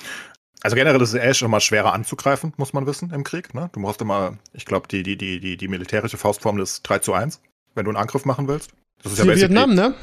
[0.61, 3.53] also generell ist es schon mal schwerer anzugreifen, muss man wissen, im Krieg.
[3.53, 3.70] Ne?
[3.74, 7.13] Du brauchst immer, ich glaube, die, die, die, die, die militärische Faustformel ist 3 zu
[7.13, 7.41] 1,
[7.76, 8.72] wenn du einen Angriff machen willst.
[9.03, 9.93] Das ist Wie basically- Vietnam, ne?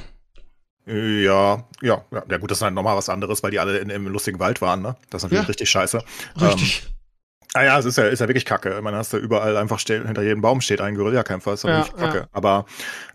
[0.89, 3.91] Ja, ja, ja, ja, gut, das ist halt nochmal was anderes, weil die alle in,
[3.91, 4.95] im lustigen Wald waren, ne?
[5.11, 5.49] Das ist natürlich Ja.
[5.49, 6.01] richtig scheiße.
[6.41, 6.87] Richtig.
[7.55, 8.81] Ah ja, es ist ja, ist ja wirklich kacke.
[8.83, 11.79] Man hast da überall einfach steht, hinter jedem Baum steht ein Guerillakämpfer, ist ja, Ja,
[11.87, 12.19] wirklich kacke.
[12.19, 12.27] ja.
[12.33, 12.67] Aber,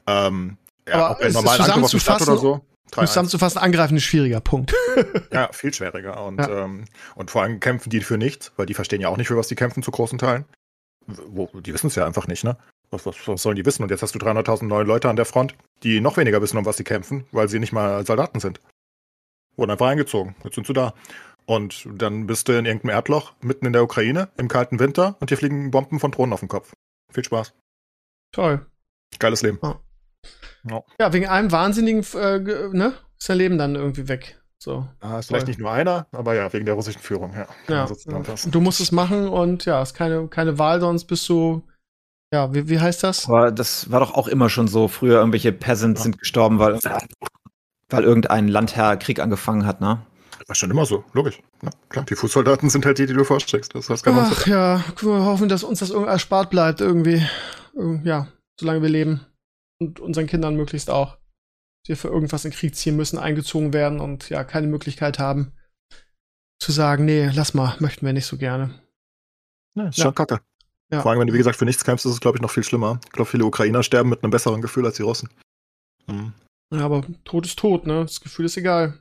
[0.07, 2.61] ähm, ja, Aber er ist normal Angriff auf die Stadt oder so.
[2.95, 3.07] Um 3-1.
[3.07, 4.39] zusammenzufassen, angreifen ist schwieriger.
[4.41, 4.73] Punkt.
[5.31, 6.23] Ja, viel schwieriger.
[6.25, 6.65] Und, Ja.
[6.65, 9.37] ähm, und vor allem kämpfen die für nichts, weil die verstehen ja auch nicht, für
[9.37, 10.43] was die kämpfen zu großen Teilen.
[11.07, 12.57] Wo, die wissen es ja einfach nicht, ne?
[12.89, 13.81] Was, was, was sollen die wissen?
[13.83, 16.65] Und jetzt hast du 300.000 neue Leute an der Front, die noch weniger wissen, um
[16.65, 18.59] was sie kämpfen, weil sie nicht mal Soldaten sind.
[19.55, 20.35] Wurden einfach eingezogen.
[20.43, 20.93] Jetzt sind sie da.
[21.45, 25.29] Und dann bist du in irgendeinem Erdloch mitten in der Ukraine im kalten Winter und
[25.31, 26.73] dir fliegen Bomben von Drohnen auf den Kopf.
[27.11, 27.53] Viel Spaß.
[28.33, 28.65] Toll.
[29.19, 29.59] Geiles Leben.
[29.63, 29.79] Ja,
[31.11, 32.39] wegen einem wahnsinnigen, äh,
[32.71, 32.93] ne?
[33.19, 34.37] Ist dein Leben dann irgendwie weg.
[34.57, 34.87] So.
[34.99, 37.47] Ah, ist vielleicht nicht nur einer, aber ja, wegen der russischen Führung, ja.
[37.67, 37.87] Ja.
[38.45, 41.63] Du musst es machen und ja, ist keine, keine Wahl, sonst bist du.
[42.33, 43.27] Ja, wie, wie heißt das?
[43.27, 44.87] Aber das war doch auch immer schon so.
[44.87, 46.03] Früher irgendwelche Peasants Ja.
[46.03, 46.79] sind gestorben, weil,
[47.89, 50.05] weil irgendein Landherr Krieg angefangen hat, ne?
[50.47, 51.39] War schon immer so, logisch.
[51.63, 53.73] Ja, klar, die Fußsoldaten sind halt die, die du vorsteckst.
[53.75, 57.25] Das heißt, Ach ja, können wir hoffen, dass uns das irgendwie erspart bleibt, irgendwie.
[57.75, 58.27] Irg- Ja,
[58.59, 59.21] solange wir leben.
[59.81, 61.17] Und unseren Kindern möglichst auch.
[61.87, 65.51] Die für irgendwas in den Krieg ziehen müssen, eingezogen werden und ja, keine Möglichkeit haben,
[66.59, 68.79] zu sagen, nee, lass mal, möchten wir nicht so gerne.
[69.75, 70.03] Ja, ist Ja.
[70.05, 70.41] schon kacke.
[70.91, 71.01] Ja.
[71.01, 72.63] Vor allem, wenn du, wie gesagt, für nichts kämpfst, ist es, glaube ich, noch viel
[72.63, 72.99] schlimmer.
[73.05, 75.29] Ich glaube, viele Ukrainer sterben mit einem besseren Gefühl als die Russen.
[76.07, 76.33] Hm.
[76.71, 78.01] Ja, aber Tod ist tot, ne?
[78.03, 78.99] Das Gefühl ist egal.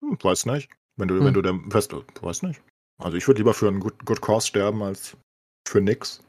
[0.00, 0.70] Hm, weiß nicht.
[0.96, 1.26] Wenn du, Hm.
[1.26, 2.62] wenn du der fest, du weißt nicht.
[3.02, 5.14] Also ich würde lieber für einen Good, Good Cause sterben als
[5.68, 6.22] für nix.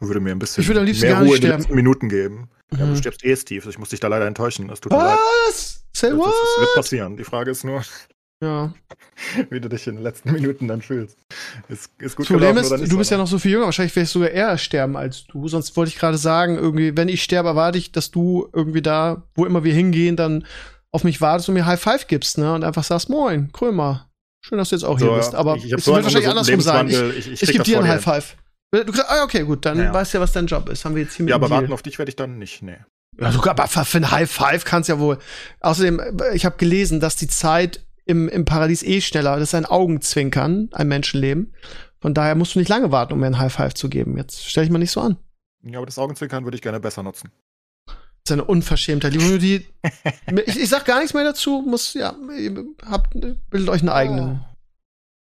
[0.00, 1.62] Würde mir ein bisschen Ich würde am liebsten mehr gar nicht Ruhe in den sterben.
[1.62, 2.48] letzten Minuten geben.
[2.72, 2.90] Ja, Mhm.
[2.90, 3.68] du stirbst eh, Steve.
[3.68, 4.68] Ich muss dich da leider enttäuschen.
[4.70, 5.18] Es tut mir leid.
[5.48, 5.84] Was?
[5.92, 6.34] Say Das, das what?
[6.60, 7.16] wird passieren.
[7.16, 7.82] Die Frage ist nur,
[8.42, 8.72] Ja.
[9.50, 11.16] wie du dich in den letzten Minuten dann fühlst.
[11.68, 13.66] Ist, ist gut Das Problem ist, du bist ja noch so viel jünger.
[13.66, 15.46] Wahrscheinlich werde ich sogar eher sterben als du.
[15.48, 19.22] Sonst wollte ich gerade sagen, irgendwie, wenn ich sterbe, erwarte ich, dass du irgendwie da,
[19.34, 20.44] wo immer wir hingehen, dann
[20.90, 22.54] auf mich wartest und mir High Five gibst, ne?
[22.54, 24.08] Und einfach sagst, moin, Krömer.
[24.44, 25.34] Schön, dass du jetzt auch hier So, bist.
[25.34, 26.88] Aber ich, ich es so wird wahrscheinlich andersrum sein.
[26.88, 27.00] Ich.
[27.00, 28.36] Ich, ich, ich gebe das dir einen vor High Five.
[28.82, 29.94] Du sagst, ah, okay, gut, dann Ja, ja.
[29.94, 30.84] weißt du ja, was dein Job ist.
[30.84, 32.62] Haben wir jetzt hier mit Ja, aber warten auf dich werde ich dann nicht.
[32.62, 32.78] Nee.
[33.20, 35.18] Ja, du, aber für ein High Five kannst ja wohl.
[35.60, 39.54] Außerdem, äh, ich habe gelesen, dass die Zeit im, im Paradies eh schneller, das ist
[39.54, 41.54] ein Augenzwinkern, ein Menschenleben.
[42.00, 44.16] Von daher musst du nicht lange warten, um mir ein High Five zu geben.
[44.16, 45.16] Jetzt stell dich mal nicht so an.
[45.62, 47.30] Ja, aber das Augenzwinkern würde ich gerne besser nutzen.
[47.86, 47.96] Das
[48.26, 49.14] ist eine Unverschämtheit.
[49.14, 49.66] Liebe die,
[50.46, 53.14] ich, ich sag gar nichts mehr dazu, muss, ja, ihr habt,
[53.50, 54.44] bildet euch einen eigenen.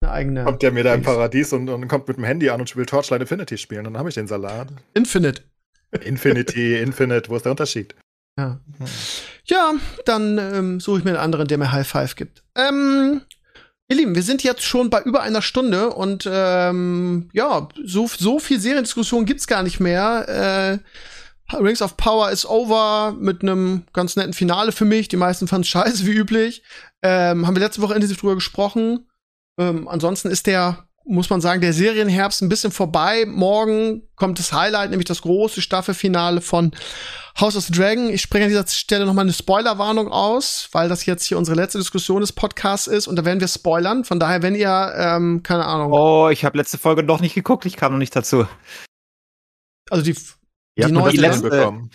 [0.03, 0.45] Eine eigene.
[0.45, 1.03] Kommt der mir da im.
[1.03, 3.85] Paradies und, und kommt mit dem Handy an und will Torchlight Infinity spielen.
[3.85, 4.69] Dann habe ich den Salat.
[4.95, 5.43] Infinite.
[6.03, 7.95] Infinity, Infinite, wo ist der Unterschied?
[8.39, 8.61] Ja.
[9.45, 9.75] Ja,
[10.07, 12.43] dann ähm, suche ich mir einen anderen, der mir High Five gibt.
[12.55, 13.23] Ähm,
[13.89, 18.39] ihr Lieben, wir sind jetzt schon bei über einer Stunde und ähm, ja, so, so
[18.39, 20.81] viel Seriendiskussion gibt's gar nicht mehr.
[21.51, 25.09] Äh, Rings of Power ist over mit einem ganz netten Finale für mich.
[25.09, 26.63] Die meisten fanden es scheiße, wie üblich.
[27.03, 29.10] Ähm, haben wir letzte Woche intensiv drüber gesprochen.
[29.59, 33.25] Ähm, ansonsten ist der, muss man sagen, der Serienherbst ein bisschen vorbei.
[33.27, 36.73] Morgen kommt das Highlight, nämlich das große Staffelfinale von
[37.41, 38.11] House of the Dragon.
[38.11, 41.57] Ich springe an dieser Stelle noch mal eine Spoilerwarnung aus, weil das jetzt hier unsere
[41.57, 44.05] letzte Diskussion des Podcasts ist und da werden wir spoilern.
[44.05, 45.93] Von daher, wenn ihr, ähm, keine Ahnung.
[45.93, 48.47] Oh, ich habe letzte Folge noch nicht geguckt, ich kam noch nicht dazu.
[49.91, 50.13] Also die,
[50.79, 51.91] die habt neue die letzte- bekommen.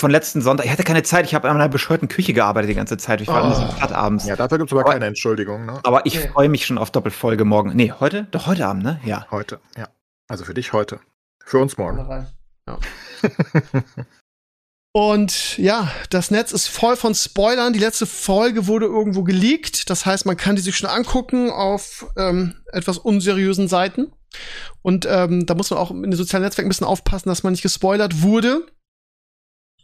[0.00, 0.64] Von letzten Sonntag.
[0.64, 3.20] Ich hatte keine Zeit, ich habe an einer bescheuerten Küche gearbeitet die ganze Zeit.
[3.20, 3.48] Ich war Oh.
[3.50, 3.54] oh.
[3.70, 4.24] so platt abends.
[4.24, 5.78] Ja, dafür gibt es aber Aber- keine Entschuldigung, ne?
[5.82, 7.76] Aber ich freue mich schon auf Doppelfolge morgen.
[7.76, 8.26] Nee, heute?
[8.30, 8.98] Doch heute Abend, ne?
[9.04, 9.26] Ja.
[9.30, 9.88] Heute, ja.
[10.26, 11.00] Also für dich heute.
[11.44, 12.26] Für uns morgen.
[12.66, 12.78] Ja.
[14.92, 17.74] Und ja, das Netz ist voll von Spoilern.
[17.74, 19.90] Die letzte Folge wurde irgendwo geleakt.
[19.90, 24.10] Das heißt, man kann die sich schon angucken auf ähm, etwas unseriösen Seiten.
[24.80, 27.52] Und ähm, da muss man auch in den sozialen Netzwerken ein bisschen aufpassen, dass man
[27.52, 28.66] nicht gespoilert wurde.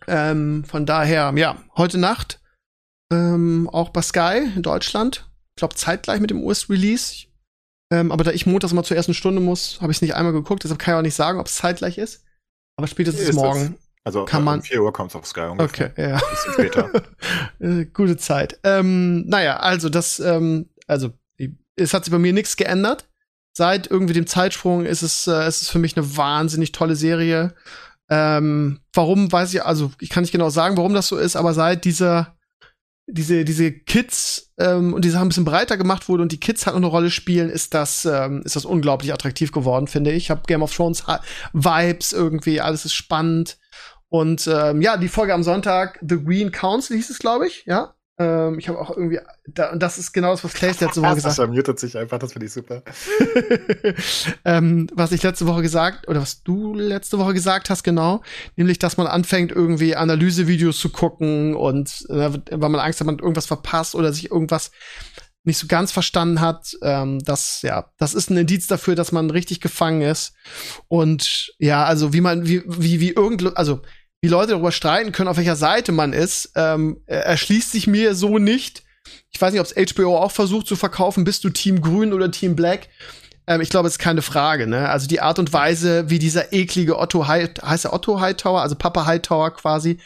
[0.08, 2.40] Ähm, von daher, ja, heute Nacht
[3.12, 5.28] ähm, auch bei Sky in Deutschland.
[5.56, 7.26] Ich glaube, zeitgleich mit dem US-Release.
[7.92, 10.32] Ähm, aber da ich montags mal zur ersten Stunde muss, habe ich es nicht einmal
[10.32, 10.64] geguckt.
[10.64, 12.24] Deshalb kann ich auch nicht sagen, ob es zeitgleich ist.
[12.76, 13.76] Aber spätestens Ist morgen.
[14.04, 15.90] Also Kann man- um 4 Uhr kommt es auf Sky ungefähr.
[15.90, 16.14] Okay, ja.
[16.16, 16.90] Ein bisschen später.
[17.60, 18.60] Äh, Gute Zeit.
[18.64, 21.10] Ähm, naja, also das, ähm, also
[21.76, 23.08] es hat sich bei mir nichts geändert.
[23.56, 27.54] Seit irgendwie dem Zeitsprung ist es, äh, ist es für mich eine wahnsinnig tolle Serie.
[28.08, 31.54] Ähm, warum weiß ich, also ich kann nicht genau sagen, warum das so ist, aber
[31.54, 32.36] seit dieser
[33.08, 36.66] diese diese Kids ähm, und die Sache ein bisschen breiter gemacht wurde und die Kids
[36.66, 40.24] halt noch eine Rolle spielen, ist das ähm, ist das unglaublich attraktiv geworden, finde ich.
[40.24, 41.04] Ich habe Game of Thrones
[41.52, 43.58] Vibes irgendwie, alles ist spannend.
[44.08, 47.95] Und ähm, ja, die Folge am Sonntag, The Green Council hieß es, glaube ich, ja.
[48.18, 51.16] Ähm, ich habe auch irgendwie, da, und das ist genau das, was Clays letzte Woche
[51.16, 51.36] gesagt hat.
[51.36, 52.82] Sascha mutet sich einfach, das finde ich super.
[54.46, 58.22] ähm, was ich letzte Woche gesagt, oder was du letzte Woche gesagt hast, genau,
[58.56, 63.18] nämlich, dass man anfängt, irgendwie Analysevideos zu gucken und äh, weil man Angst hat, man
[63.18, 64.70] irgendwas verpasst oder sich irgendwas
[65.44, 69.30] nicht so ganz verstanden hat, ähm, das, ja, das ist ein Indiz dafür, dass man
[69.30, 70.34] richtig gefangen ist.
[70.88, 73.82] Und ja, also wie man, wie, wie, wie irgend, also
[74.26, 78.16] wie Leute darüber streiten können, auf welcher Seite man ist, ähm, er- erschließt sich mir
[78.16, 78.82] so nicht.
[79.30, 82.28] Ich weiß nicht, ob es HBO auch versucht zu verkaufen, bist du Team Grün oder
[82.32, 82.88] Team Black?
[83.46, 84.88] Ähm, ich glaube, es ist keine Frage, ne?
[84.88, 89.06] Also die Art und Weise, wie dieser eklige Otto heißt er Otto Hightower, also Papa
[89.06, 89.98] Hightower quasi,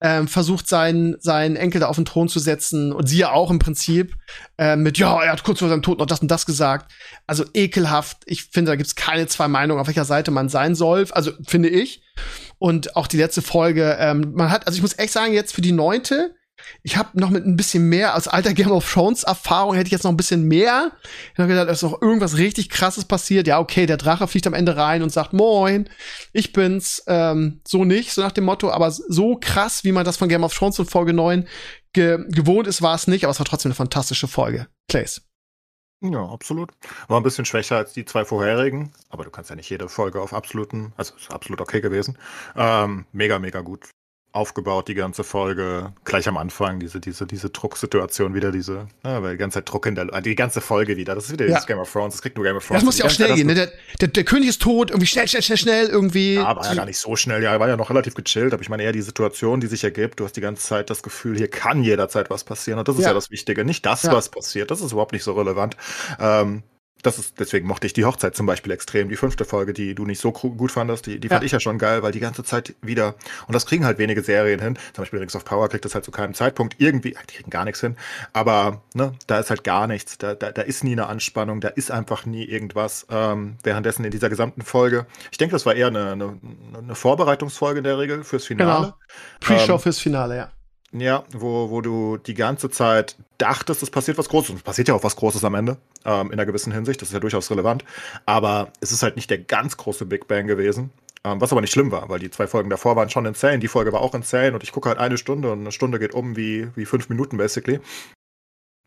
[0.00, 3.50] ähm, versucht seinen, seinen Enkel da auf den Thron zu setzen und sie ja auch
[3.50, 4.14] im Prinzip
[4.56, 6.90] ähm, mit, ja, er hat kurz vor seinem Tod noch das und das gesagt.
[7.26, 8.18] Also ekelhaft.
[8.24, 11.06] Ich finde, da gibt's keine zwei Meinungen, auf welcher Seite man sein soll.
[11.10, 12.02] Also finde ich.
[12.58, 15.60] Und auch die letzte Folge, ähm, man hat, also ich muss echt sagen, jetzt für
[15.60, 16.34] die neunte,
[16.82, 19.92] ich habe noch mit ein bisschen mehr, aus alter Game of Thrones Erfahrung hätte ich
[19.92, 20.92] jetzt noch ein bisschen mehr.
[21.32, 23.46] Ich habe gedacht, es ist noch irgendwas richtig krasses passiert.
[23.46, 25.88] Ja, okay, der Drache fliegt am Ende rein und sagt, moin,
[26.32, 27.02] ich bin's.
[27.06, 30.44] Ähm, so nicht, so nach dem Motto, aber so krass, wie man das von Game
[30.44, 31.46] of Thrones in Folge 9
[31.92, 34.66] ge gewohnt ist, war es nicht, aber es war trotzdem eine fantastische Folge.
[34.88, 35.25] Clays.
[36.02, 36.72] Ja, absolut.
[37.08, 40.20] War ein bisschen schwächer als die zwei vorherigen, aber du kannst ja nicht jede Folge
[40.20, 42.18] auf absoluten, also ist absolut okay gewesen.
[42.54, 43.90] Ähm, mega, mega gut
[44.36, 45.92] aufgebaut, die ganze Folge.
[46.04, 49.86] Gleich am Anfang, diese, diese, diese Drucksituation wieder, diese, ja, weil die ganze Zeit Druck
[49.86, 51.14] in der, die ganze Folge wieder.
[51.14, 51.58] Das ist wieder Ja.
[51.60, 52.80] Game of Thrones, das kriegt nur Game of Thrones.
[52.82, 53.54] das muss ja auch schnell gehen, ne?
[53.54, 56.34] Der, der, der König ist tot, irgendwie schnell, schnell, schnell, schnell, irgendwie.
[56.34, 57.42] Ja, aber ja gar nicht so schnell.
[57.42, 58.52] Ja, er war ja noch relativ gechillt.
[58.52, 60.20] Aber ich meine eher die Situation, die sich ergibt.
[60.20, 62.78] Du hast die ganze Zeit das Gefühl, hier kann jederzeit was passieren.
[62.78, 63.08] Und das ist Ja.
[63.08, 63.64] ja, das Wichtige.
[63.64, 64.12] Nicht das, Ja.
[64.12, 64.70] was passiert.
[64.70, 65.76] Das ist überhaupt nicht so relevant.
[66.20, 66.62] Ähm,
[67.06, 69.08] das ist, deswegen mochte ich die Hochzeit zum Beispiel extrem.
[69.08, 71.46] Die fünfte Folge, die du nicht so gut fandest, die, die fand Ja.
[71.46, 73.14] ich ja schon geil, weil die ganze Zeit wieder,
[73.46, 74.78] und das kriegen halt wenige Serien hin.
[74.92, 77.64] Zum Beispiel Rings of Power kriegt das halt zu keinem Zeitpunkt irgendwie, die kriegen gar
[77.64, 77.96] nichts hin.
[78.32, 80.18] Aber, ne, da ist halt gar nichts.
[80.18, 83.06] Da, da, da ist nie eine Anspannung, da ist einfach nie irgendwas.
[83.10, 86.38] Ähm, währenddessen in dieser gesamten Folge, ich denke, das war eher eine, eine,
[86.76, 88.94] eine Vorbereitungsfolge in der Regel fürs Finale.
[89.40, 90.55] Pre-Show ähm, fürs Finale, ja.
[90.98, 94.50] Ja, wo, wo du die ganze Zeit dachtest, es passiert was Großes.
[94.50, 97.02] Und es passiert ja auch was Großes am Ende, ähm, in einer gewissen Hinsicht.
[97.02, 97.84] Das ist ja durchaus relevant.
[98.24, 100.90] Aber es ist halt nicht der ganz große Big Bang gewesen.
[101.22, 103.58] Ähm, was aber nicht schlimm war, weil die zwei Folgen davor waren schon insane.
[103.58, 106.14] Die Folge war auch insane und ich gucke halt eine Stunde und eine Stunde geht
[106.14, 107.80] um wie, wie fünf Minuten basically.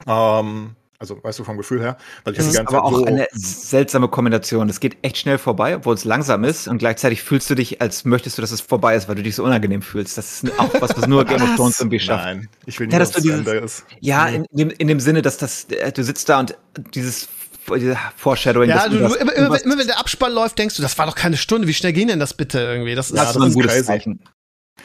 [0.08, 1.98] Ähm, also, weißt du, vom Gefühl her.
[2.26, 4.68] Weil ich Das die ist aber Zeit auch so eine seltsame Kombination.
[4.70, 8.04] Es geht echt schnell vorbei, obwohl es langsam ist und gleichzeitig fühlst du dich, als
[8.06, 10.18] möchtest du, dass es vorbei ist, weil du dich so unangenehm fühlst.
[10.18, 12.26] Das ist auch was, was nur Game of Thrones irgendwie schafft.
[12.26, 13.86] Nein, ich will nicht, Ja, dass dass es du dieses- Ende ist.
[14.02, 14.36] Ja, Nee.
[14.38, 16.58] in, dem, in dem Sinne, dass das, äh, du sitzt da und
[16.94, 17.28] dieses
[17.76, 18.68] diese Foreshadowing.
[18.70, 21.14] Ja, du, du, immer, immer, immer wenn der Abspann läuft, denkst du, das war doch
[21.14, 21.68] keine Stunde.
[21.68, 22.96] Wie schnell ging denn das bitte irgendwie?
[22.96, 23.86] Das ist, das Ja, ist das ein ist gutes crazy.
[23.86, 24.20] Zeichen.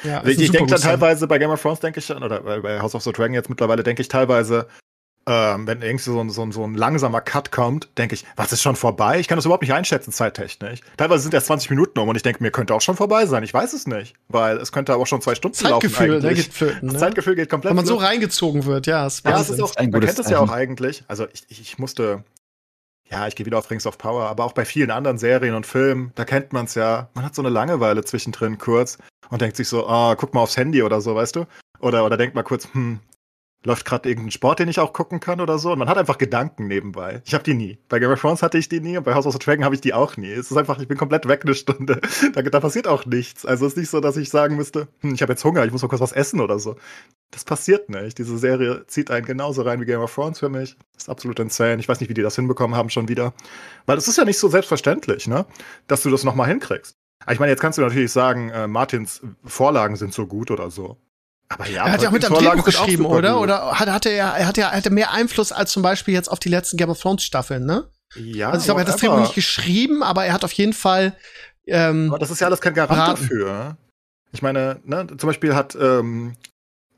[0.02, 2.80] ja, Ich, ich denke dann teilweise bei Game of Thrones, denke ich, oder bei, bei
[2.80, 4.68] House of the Dragon jetzt mittlerweile, denke ich teilweise,
[5.26, 8.52] ähm, wenn irgendwie so ein, so, ein, so ein langsamer Cut kommt, denke ich, was
[8.52, 9.20] ist schon vorbei?
[9.20, 10.80] Ich kann das überhaupt nicht einschätzen, zeittechnisch.
[10.96, 13.42] Teilweise sind erst 20 Minuten um und ich denke, mir könnte auch schon vorbei sein.
[13.42, 16.26] Ich weiß es nicht, weil es könnte aber auch schon zwei Stunden Zeitgefühl, laufen.
[16.26, 16.98] Ne, geht das ne?
[16.98, 19.06] Zeitgefühl geht komplett Wenn man so reingezogen wird, ja.
[19.06, 21.04] Es Ja, es ist auch, Ein man kennt es ja auch eigentlich.
[21.08, 22.22] Also ich, ich, ich musste,
[23.10, 25.66] ja, ich gehe wieder auf Rings of Power, aber auch bei vielen anderen Serien und
[25.66, 27.08] Filmen, da kennt man es ja.
[27.14, 28.98] Man hat so eine Langeweile zwischendrin kurz
[29.30, 31.46] und denkt sich so, ah, guck mal aufs Handy oder so, weißt du?
[31.80, 33.00] Oder, oder denkt mal kurz, hm,
[33.64, 35.72] läuft gerade irgendein Sport, den ich auch gucken kann oder so.
[35.72, 37.22] Und man hat einfach Gedanken nebenbei.
[37.24, 37.78] Ich habe die nie.
[37.88, 39.74] Bei Game of Thrones hatte ich die nie und bei House of the Dragon habe
[39.74, 40.30] ich die auch nie.
[40.30, 42.00] Es ist einfach, ich bin komplett weg eine Stunde.
[42.32, 43.44] Da, da passiert auch nichts.
[43.44, 45.72] Also es ist nicht so, dass ich sagen müsste, hm, ich habe jetzt Hunger, ich
[45.72, 46.76] muss mal kurz was essen oder so.
[47.30, 48.18] Das passiert nicht.
[48.18, 50.76] Diese Serie zieht einen genauso rein wie Game of Thrones für mich.
[50.96, 51.80] ist absolut insane.
[51.80, 53.34] Ich weiß nicht, wie die das hinbekommen haben schon wieder.
[53.86, 55.46] Weil es ist ja nicht so selbstverständlich, ne?
[55.86, 56.96] Dass du das nochmal hinkriegst.
[57.20, 60.70] Aber Ich meine, jetzt kannst du natürlich sagen, äh, Martins Vorlagen sind so gut oder
[60.70, 60.98] so.
[61.48, 63.40] Aber ja, Er hat ja auch mit am Drehbuch geschrieben, oder?
[63.40, 66.28] Oder hat, hatte er, er hatte ja, er hatte mehr Einfluss als zum Beispiel jetzt
[66.30, 67.88] auf die letzten Game of Thrones Staffeln, ne?
[68.16, 70.72] Ja, Also ich glaube, er hat das Drehbuch nicht geschrieben, aber er hat auf jeden
[70.72, 71.14] Fall
[71.66, 73.22] ähm, Aber das ist ja alles kein Garant Beraten.
[73.22, 73.76] dafür.
[74.32, 76.36] Ich meine, ne, zum Beispiel hat ähm,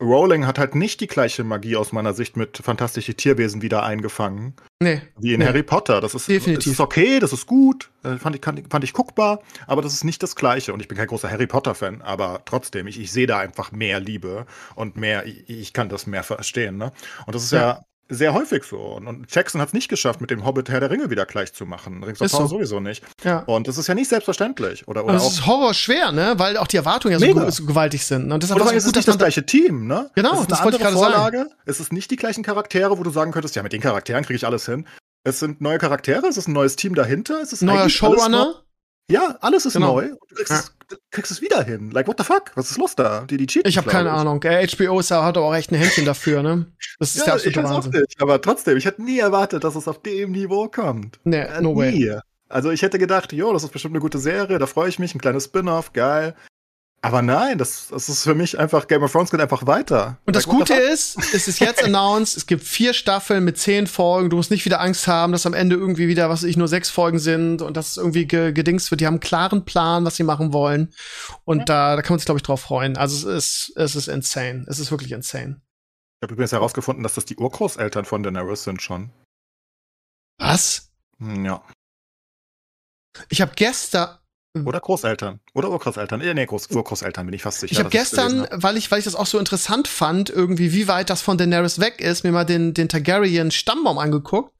[0.00, 4.54] Rowling hat halt nicht die gleiche Magie aus meiner Sicht mit fantastische Tierwesen wieder eingefangen,
[4.80, 5.00] nee.
[5.18, 5.46] wie in Nee.
[5.46, 6.00] Harry Potter.
[6.00, 6.64] Das ist, Definitiv.
[6.64, 10.04] das ist okay, das ist gut, äh, fand, ich, fand ich guckbar, aber das ist
[10.04, 10.72] nicht das Gleiche.
[10.74, 13.98] Und ich bin kein großer Harry Potter-Fan, aber trotzdem, ich, ich sehe da einfach mehr
[14.00, 16.76] Liebe und mehr, ich, ich kann das mehr verstehen.
[16.76, 16.92] Ne?
[17.26, 17.84] Und das ist ja, Ja.
[18.08, 18.78] Sehr häufig so.
[18.78, 21.52] Und, und Jackson hat es nicht geschafft, mit dem Hobbit Herr der Ringe wieder gleich
[21.52, 22.02] zu machen.
[22.04, 22.56] Rings of Power so.
[22.56, 23.02] sowieso nicht.
[23.24, 23.40] Ja.
[23.40, 24.86] Und das ist ja nicht selbstverständlich.
[24.88, 26.34] Oder, Und oder es auch ist Horror schwer, ne?
[26.36, 28.30] Weil auch die Erwartungen ja so, so gewaltig sind.
[28.30, 30.10] Und deshalb Oder es es ist gut, nicht dass das gleiche Team, ne?
[30.14, 31.12] Genau, es ist das wollte ich gerade sagen.
[31.14, 31.50] Vorlage.
[31.64, 34.36] Es ist nicht die gleichen Charaktere, wo du sagen könntest, ja, mit den Charakteren kriege
[34.36, 34.86] ich alles hin.
[35.24, 38.18] Es sind neue Charaktere, es ist ein neues Team dahinter, es ist neuer eigentlich alles
[38.18, 38.62] Showrunner.
[39.10, 39.94] Ja, alles ist Genau.
[39.94, 40.04] neu.
[40.12, 40.75] Und Du kriegst, es, du
[41.10, 41.90] kriegst es wieder hin.
[41.90, 42.52] Like, what the fuck?
[42.54, 43.22] Was ist los da?
[43.28, 44.42] Die, die cheaten, Ich habe keine Ahnung.
[44.44, 46.66] Äh, HBO ist ja, hat auch echt ein Händchen dafür, ne?
[46.98, 48.00] Das ist der Ja, ich absolute auch Wahnsinn.
[48.02, 48.20] nicht.
[48.22, 51.18] Aber trotzdem, ich hätte nie erwartet, dass es auf dem Niveau kommt.
[51.24, 51.92] Nee, Äh, no way.
[51.92, 52.12] nie.
[52.48, 55.14] Also ich hätte gedacht, jo, das ist bestimmt eine gute Serie, da freue ich mich,
[55.14, 56.34] ein kleines Spin-off, geil.
[57.06, 60.18] Aber nein, das, das ist für mich einfach, Game of Thrones geht einfach weiter.
[60.26, 64.28] Und das Gute ist, es ist jetzt announced, es gibt vier Staffeln mit zehn Folgen.
[64.28, 66.66] Du musst nicht wieder Angst haben, dass am Ende irgendwie wieder, was weiß ich, nur
[66.66, 69.00] sechs Folgen sind und dass es irgendwie ge gedingst wird.
[69.00, 70.92] Die haben einen klaren Plan, was sie machen wollen.
[71.44, 72.96] Und da, da kann man sich, glaube ich, drauf freuen.
[72.96, 74.64] Also es ist, es ist insane.
[74.66, 75.60] Es ist wirklich insane.
[76.18, 79.12] Ich habe übrigens herausgefunden, dass das die Urgroßeltern von Daenerys sind schon.
[80.38, 80.90] Was?
[81.18, 81.62] Hm, Ja.
[83.28, 84.18] Ich habe gestern,
[84.64, 85.40] Oder Großeltern.
[85.54, 86.20] Oder Urgroßeltern.
[86.20, 87.72] Äh, nee, Groß Urgroßeltern bin ich fast sicher.
[87.72, 91.10] ich habe gestern, weil ich, weil ich das auch so interessant fand, irgendwie, wie weit
[91.10, 94.54] das von Daenerys weg ist, mir mal den, den Targaryen Stammbaum angeguckt.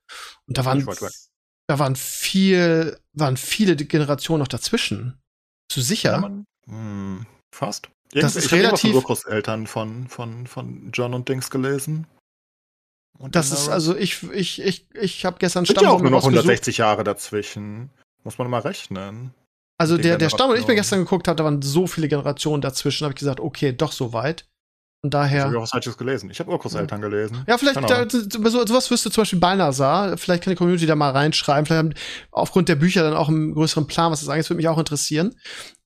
[0.47, 0.85] Und da waren,
[1.69, 5.19] da waren viel, waren viele Generationen noch dazwischen.
[5.73, 6.13] Du sicher?
[6.13, 7.89] Ja, man, hm, fast.
[8.13, 12.07] Das ist ich hab von relativ- Urgroßeltern von, von, von John und Dings gelesen.
[13.19, 16.11] Und Das ist also ich ich ich ich habe gestern Sind ja auch Stammbaum nur
[16.11, 16.45] noch rausgesucht.
[16.45, 17.91] 160 Jahre dazwischen.
[18.25, 19.33] Muss man mal rechnen.
[19.79, 22.63] Also der der Stamm, den ich mir gestern geguckt habe, da waren so viele Generationen
[22.63, 23.05] dazwischen.
[23.05, 24.47] Habe ich gesagt, okay, doch so weit.
[25.03, 25.45] Ich daher.
[25.45, 26.31] habe auch was Falsches gelesen.
[26.31, 27.45] Ich habe Urgroßeltern gelesen.
[27.47, 30.17] Ja, vielleicht da, so, sowas wüsste zum Beispiel Balnasar.
[30.17, 31.67] Vielleicht kann die Community da mal reinschreiben.
[31.67, 31.95] Vielleicht haben
[32.33, 34.45] aufgrund der Bücher dann auch einen größeren Plan, was das angeht.
[34.45, 35.37] Das würde mich auch interessieren.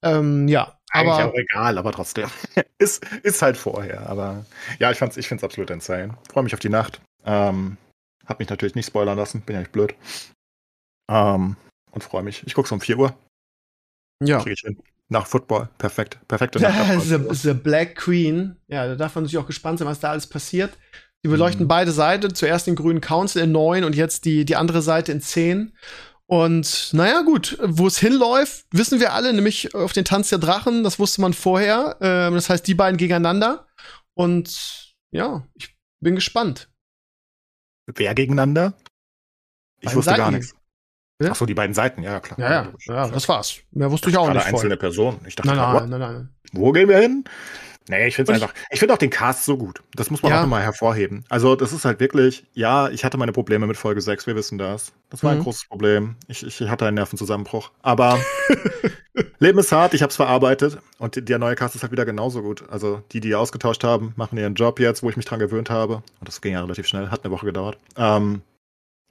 [0.02, 2.28] Ähm, ja, Eigentlich aber auch egal, aber trotzdem.
[2.78, 4.08] ist, ist halt vorher.
[4.08, 4.44] Aber
[4.78, 6.16] ja, ich, fand's, ich finde es absolut insane.
[6.32, 7.00] Freue mich auf die Nacht.
[7.24, 7.76] Ähm,
[8.26, 9.42] hab mich natürlich nicht spoilern lassen.
[9.42, 9.94] Bin ja nicht blöd.
[11.10, 11.56] Ähm,
[11.92, 12.44] und freue mich.
[12.46, 13.14] Ich guck's um 4 Uhr.
[14.22, 14.44] Ja.
[15.08, 15.68] Nach Football.
[15.78, 16.20] Perfekt.
[16.28, 17.02] Perfekte Nacht.
[17.02, 18.56] the, the Black Queen.
[18.68, 20.76] Ja, da darf man natürlich auch gespannt sein, was da alles passiert.
[21.24, 21.68] Die beleuchten Mhm.
[21.68, 22.34] beide Seiten.
[22.34, 25.76] Zuerst den grünen Council in 9 und jetzt die, die andere Seite in 10.
[26.26, 30.84] Und naja, gut, wo es hinläuft, wissen wir alle, nämlich auf den Tanz der Drachen,
[30.84, 31.96] das wusste man vorher.
[32.00, 33.66] Ähm, das heißt, die beiden gegeneinander.
[34.14, 36.70] Und ja, ich bin gespannt.
[37.92, 38.74] Wer gegeneinander?
[39.80, 40.36] Ich Beiden wusste gar Seiten.
[40.36, 40.54] nichts.
[41.20, 41.30] Ja?
[41.32, 42.38] Achso, die beiden Seiten, ja, klar.
[42.38, 43.56] Ja, ja, ja, das war's.
[43.72, 44.76] Mehr wusste ich auch nicht einzelne vorher.
[44.76, 45.20] Personen.
[45.26, 45.88] Ich dachte, Nein, what?
[45.88, 46.28] nein, nein, nein.
[46.52, 47.24] Wo gehen wir hin?
[47.88, 48.54] Nee, ich finde einfach.
[48.70, 49.82] Ich finde auch den Cast so gut.
[49.94, 50.40] Das muss man Ja.
[50.40, 51.24] auch immer hervorheben.
[51.28, 54.58] Also, das ist halt wirklich, ja, ich hatte meine Probleme mit Folge 6, wir wissen
[54.58, 54.92] das.
[55.08, 55.42] Das war ein Mhm.
[55.42, 56.14] großes Problem.
[56.28, 57.70] Ich, ich hatte einen Nervenzusammenbruch.
[57.82, 58.18] Aber
[59.38, 60.78] Leben ist hart, ich habe es verarbeitet.
[60.98, 62.62] Und der neue Cast ist halt wieder genauso gut.
[62.70, 65.96] Also, die, die ausgetauscht haben, machen ihren Job jetzt, wo ich mich dran gewöhnt habe.
[65.96, 67.78] Und das ging ja relativ schnell, hat eine Woche gedauert.
[67.96, 68.42] Ähm,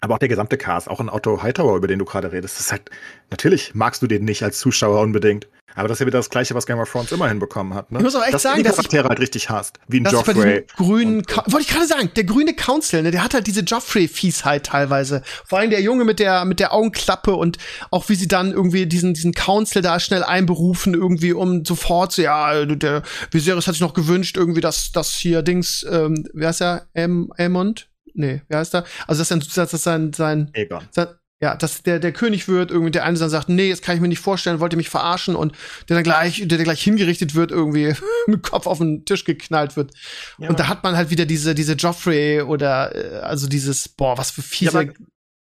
[0.02, 2.66] aber auch der gesamte Cast, auch ein Otto Hightower, über den du gerade redest, das
[2.68, 2.84] ist halt,
[3.32, 5.48] natürlich magst du den nicht als Zuschauer unbedingt.
[5.76, 7.92] Aber das ist ja wieder das Gleiche, was Game of Thrones immer hinbekommen hat.
[7.92, 8.00] Ne?
[8.00, 9.80] Ich muss aber echt dass du sagen, die dass ich- Charaktere halt richtig hast.
[9.88, 10.66] Wie ein ist Joffrey.
[10.76, 15.22] grünen, wollte ich gerade sagen, der grüne Council, ne, der hat halt diese Joffrey-Fiesheit teilweise.
[15.46, 17.60] Vor allem der Junge mit der, mit der Augenklappe und
[17.92, 22.24] auch wie sie dann irgendwie diesen, diesen Council da schnell einberufen, irgendwie, um sofort so,
[22.24, 26.62] ja, der Viserys hat sich noch gewünscht, irgendwie, dass, dass hier Dings, ähm, wie heißt
[26.62, 27.90] er, Am Aemond?
[28.14, 28.86] Nee, wie heißt er?
[29.07, 30.88] Also, dass, er, dass sein, sein, Egon.
[30.91, 31.07] sein
[31.41, 34.02] ja, dass der, der König wird, irgendwie der eine dann sagt, nee, das kann ich
[34.02, 35.56] mir nicht vorstellen, wollte mich verarschen und
[35.88, 37.94] der dann gleich, der, der gleich hingerichtet wird, irgendwie
[38.27, 39.94] mit Kopf auf den Tisch geknallt wird.
[40.38, 40.49] Ja.
[40.49, 44.31] Und da hat man halt wieder diese, diese Joffrey oder äh, also dieses, boah, was
[44.31, 44.84] für fiese.
[44.84, 44.91] Ja,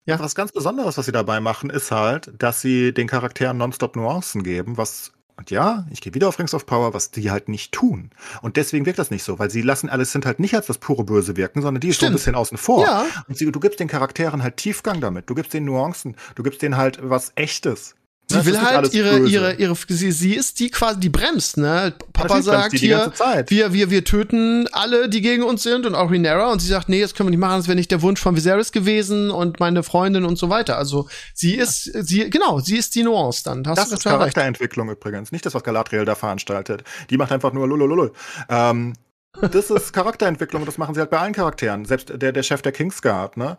[0.07, 0.19] Ja.
[0.19, 4.43] Was ganz Besonderes, was sie dabei machen, ist halt, dass sie den Charakteren nonstop Nuancen
[4.43, 7.73] geben, was, und ja, ich gehe wieder auf Rings of Power, was die halt nicht
[7.73, 8.11] tun.
[8.41, 10.77] Und deswegen wirkt das nicht so, weil sie lassen alles sind halt nicht als das
[10.77, 12.83] pure Böse wirken, sondern die ist so ein bisschen außen vor.
[12.83, 13.05] Ja.
[13.27, 15.29] Und sie, du gibst den Charakteren halt Tiefgang damit.
[15.29, 16.15] Du gibst den Nuancen.
[16.35, 17.95] Du gibst denen halt was Echtes.
[18.27, 19.31] Sie es will halt ihre, böse.
[19.31, 21.93] ihre, ihre, sie, sie ist die quasi, die bremst, ne?
[22.11, 23.11] Papa sagt hier,
[23.47, 26.89] wir, wir, wir töten alle, die gegen uns sind und auch Rhaenyra und sie sagt,
[26.89, 29.59] nee, das können wir nicht machen, das wäre nicht der Wunsch von Viserys gewesen und
[29.59, 30.77] meine Freundin und so weiter.
[30.77, 33.63] Also, sie ist, sie, genau, sie ist die Nuance dann.
[33.63, 34.33] Da hast Das du ist total recht.
[34.33, 36.83] Charakterentwicklung übrigens, nicht das, was Galadriel da veranstaltet.
[37.11, 38.11] Die macht einfach nur lululul.
[38.49, 38.93] Ähm,
[39.39, 41.85] das ist Charakterentwicklung und das machen sie halt bei allen Charakteren.
[41.85, 43.57] Selbst der, der Chef der Kingsguard, ne?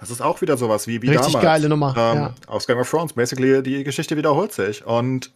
[0.00, 1.42] Das ist auch wieder sowas wie, wie Richtig damals.
[1.44, 2.34] geile Nummer, Ähm, ja.
[2.46, 3.12] Aus Game of Thrones.
[3.14, 4.84] Basically, die Geschichte wiederholt sich.
[4.86, 5.32] Und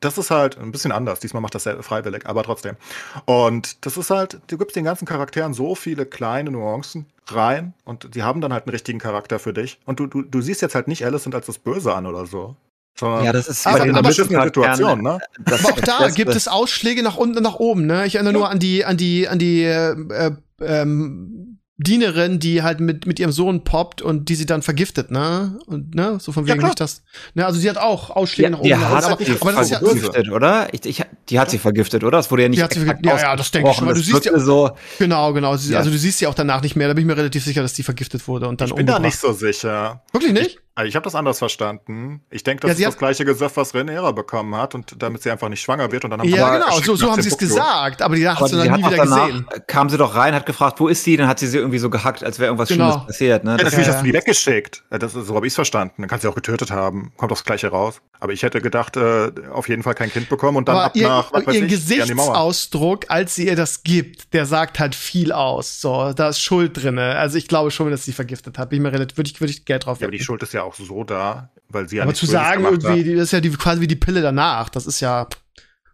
[0.00, 1.20] das ist halt ein bisschen anders.
[1.20, 2.76] Diesmal macht das freiwillig, aber trotzdem.
[3.24, 8.14] Und das ist halt, du gibst den ganzen Charakteren so viele kleine Nuancen rein und
[8.16, 9.78] die haben dann halt einen richtigen Charakter für dich.
[9.86, 12.56] Und du, du, du siehst jetzt halt nicht Alicent als das Böse an oder so.
[12.98, 15.18] Sondern Ja, das ist Aber- bei den aber- beschissenen eine Situation, ne?
[15.40, 18.04] Das, Aber auch da das- gibt es Ausschläge nach unten und nach oben, ne?
[18.04, 20.30] Ich erinnere nur an die, an die, an die äh, äh,
[20.60, 21.51] ähm,
[21.82, 25.58] Dienerin, die halt mit, mit ihrem Sohn poppt und die sie dann vergiftet, ne?
[25.66, 26.70] Und ne, so von Ja, wegen klar.
[26.70, 27.02] nicht das.
[27.34, 28.68] Ne, also sie hat auch Ausschläge Die, nach oben.
[28.68, 30.72] die hat aber, aber das ist ja, vergiftet, oder?
[30.72, 32.18] Ich, ich, die hat sie vergiftet, oder?
[32.18, 33.22] Das wurde ja nicht Die hat sie exakt vergiftet.
[33.22, 35.56] Ja, ja, das denke ich schon, du Das siehst wirkte so, genau, genau.
[35.56, 35.78] Sie, Ja.
[35.78, 36.88] Also du siehst sie auch danach nicht mehr.
[36.88, 38.98] Da bin ich mir relativ sicher, dass die vergiftet wurde und dann Ich bin da
[38.98, 40.02] nicht so sicher.
[40.12, 40.58] Wirklich nicht?
[40.74, 42.22] Also ich habe das anders verstanden.
[42.30, 44.94] Ich denke, das Ja, ist sie das hat- gleiche Gesöff, was Rhaenyra bekommen hat und
[45.02, 46.80] damit sie einfach nicht schwanger wird und dann haben Ja, sie genau.
[46.80, 49.04] So, so haben sie es gesagt, aber die du die dann hat nie doch wieder
[49.04, 49.46] danach, gesehen.
[49.66, 51.18] kam sie doch rein, hat gefragt, wo ist sie?
[51.18, 52.90] Dann hat sie sie irgendwie so gehackt, als wäre irgendwas Genau.
[52.90, 53.44] Schlimmes passiert.
[53.44, 53.50] Ne?
[53.50, 54.82] Ja, Das- natürlich Ja, hast du die weggeschickt.
[54.90, 55.94] Ja, Das ist, so habe ich es verstanden.
[55.98, 57.12] Dann kannst du sie auch getötet haben.
[57.18, 58.00] Kommt aufs Gleiche raus.
[58.18, 60.92] Aber ich hätte gedacht, äh, auf jeden Fall kein Kind bekommen und dann aber ab
[60.96, 61.70] ihr, nach, was weiß ihren ich.
[61.72, 65.80] Gesichtsausdruck, als sie ihr das gibt, der sagt halt viel aus.
[65.80, 67.16] So, da ist Schuld drinne.
[67.16, 68.70] Also ich glaube schon, dass sie vergiftet hat.
[68.70, 70.22] Bin ich mir relativ, würde ich, würde ich Geld drauf Ja, aber die.
[70.22, 73.18] Schuld ist ja auch so da, weil sie ja aber zu sagen, irgendwie, hat.
[73.18, 74.68] das ist ja die, quasi wie die Pille danach.
[74.68, 75.26] Das ist ja.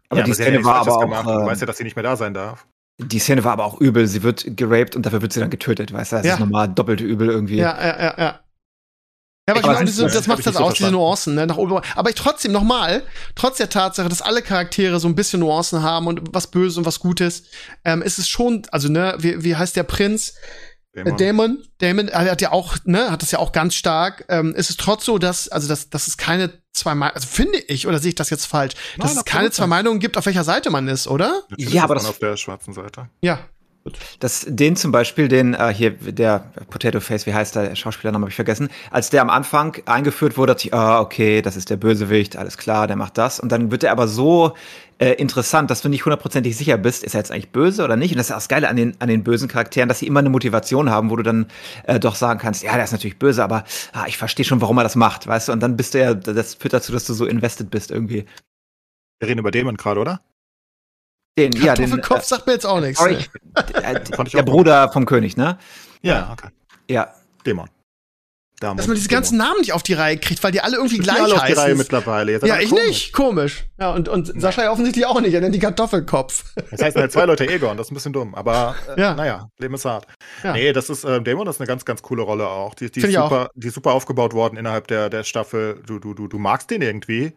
[0.09, 1.27] aber ja, die aber ja Szene war aber gemacht.
[1.27, 2.67] auch, Du äh, weißt ja, dass sie nicht mehr da sein darf.
[2.99, 4.07] die Szene war aber auch übel.
[4.07, 6.17] Sie wird geraped und dafür wird sie dann getötet, weißt du?
[6.17, 6.35] Das Ja.
[6.35, 7.57] ist nochmal doppelt übel irgendwie.
[7.57, 8.41] Ja, ja, ja, ja.
[9.49, 10.91] Ja, aber Aber genau, das das macht ich das so aus, diese.
[10.93, 11.81] Nuancen, ne, nach oben.
[11.97, 13.03] Aber ich trotzdem, nochmal,
[13.35, 16.85] trotz der Tatsache, dass alle Charaktere so ein bisschen Nuancen haben und was Böses und
[16.85, 17.45] was Gutes,
[17.85, 20.35] ähm, ist es schon, also, ne, wie, wie heißt der Prinz?
[20.93, 24.25] Äh, Damon, Damon, er hat ja auch, ne, hat das ja auch ganz stark.
[24.29, 27.59] Ähm, ist es trotz so, dass, also, dass, dass es keine zwei Meinungen, also finde
[27.59, 29.67] ich, oder sehe ich das jetzt falsch, dass Nein, es absolut keine zwei.
[29.67, 31.43] Meinungen gibt, auf welcher Seite man ist, oder?
[31.51, 33.09] Natürlich Ja, aber ist man das- auf der schwarzen Seite.
[33.23, 33.39] Ja.
[34.21, 38.31] Das, den zum Beispiel, den äh, hier, der Potato Face, wie heißt der Schauspielername, habe
[38.31, 41.77] ich vergessen, als der am Anfang eingeführt wurde, dachte ich, ah, okay, das ist der
[41.77, 43.41] Bösewicht, alles klar, der macht das.
[43.41, 44.55] Und dann wird er aber so
[44.99, 48.13] äh, interessant, dass du nicht hundertprozentig sicher bist, ist er jetzt eigentlich böse oder nicht.
[48.13, 50.21] Und das ist ja das Geile an den, an den bösen Charakteren, dass sie immer
[50.21, 51.47] eine Motivation haben, wo du dann
[51.85, 54.77] äh, doch sagen kannst, ja, der ist natürlich böse, aber ah, ich verstehe schon, warum
[54.79, 55.53] er das macht, weißt du?
[55.53, 58.25] Und dann bist du ja, das führt dazu, dass du so invested bist irgendwie.
[59.21, 60.21] Wir reden über Damon gerade, oder?
[61.37, 62.99] Den, ja, den, Kartoffelkopf äh, sagt mir jetzt auch nichts.
[62.99, 63.25] sorry, ne?
[63.83, 64.45] äh, der auch.
[64.45, 65.59] Bruder vom König, ne?
[66.03, 66.49] Ja, okay.
[66.89, 67.13] Ja,
[67.45, 67.69] Dämon.
[68.61, 68.79] Damon.
[68.79, 71.23] Dass man diese ganzen Namen nicht auf die Reihe kriegt, weil die alle irgendwie gleich
[71.23, 71.63] alle auf die heißen.
[71.63, 72.45] Reihe mittlerweile.
[72.45, 72.87] Ja, ich komisch.
[72.87, 73.13] nicht.
[73.13, 73.65] Komisch.
[73.79, 75.33] Ja, und, und Sascha ja offensichtlich auch nicht.
[75.33, 76.55] Er nennt die Kartoffelkopf.
[76.71, 79.15] Das heißt halt zwei Leute Egon, das ist ein bisschen dumm, aber äh, Ja.
[79.15, 80.07] naja, Leben ist hart.
[80.43, 80.53] Ja.
[80.55, 82.75] Nee, das ist, äh, Damon ist eine ganz, ganz coole Rolle auch.
[82.75, 85.81] Die, die, ist super, die ist super aufgebaut worden innerhalb der, der Staffel.
[85.87, 87.35] Du, du, du, du magst den irgendwie,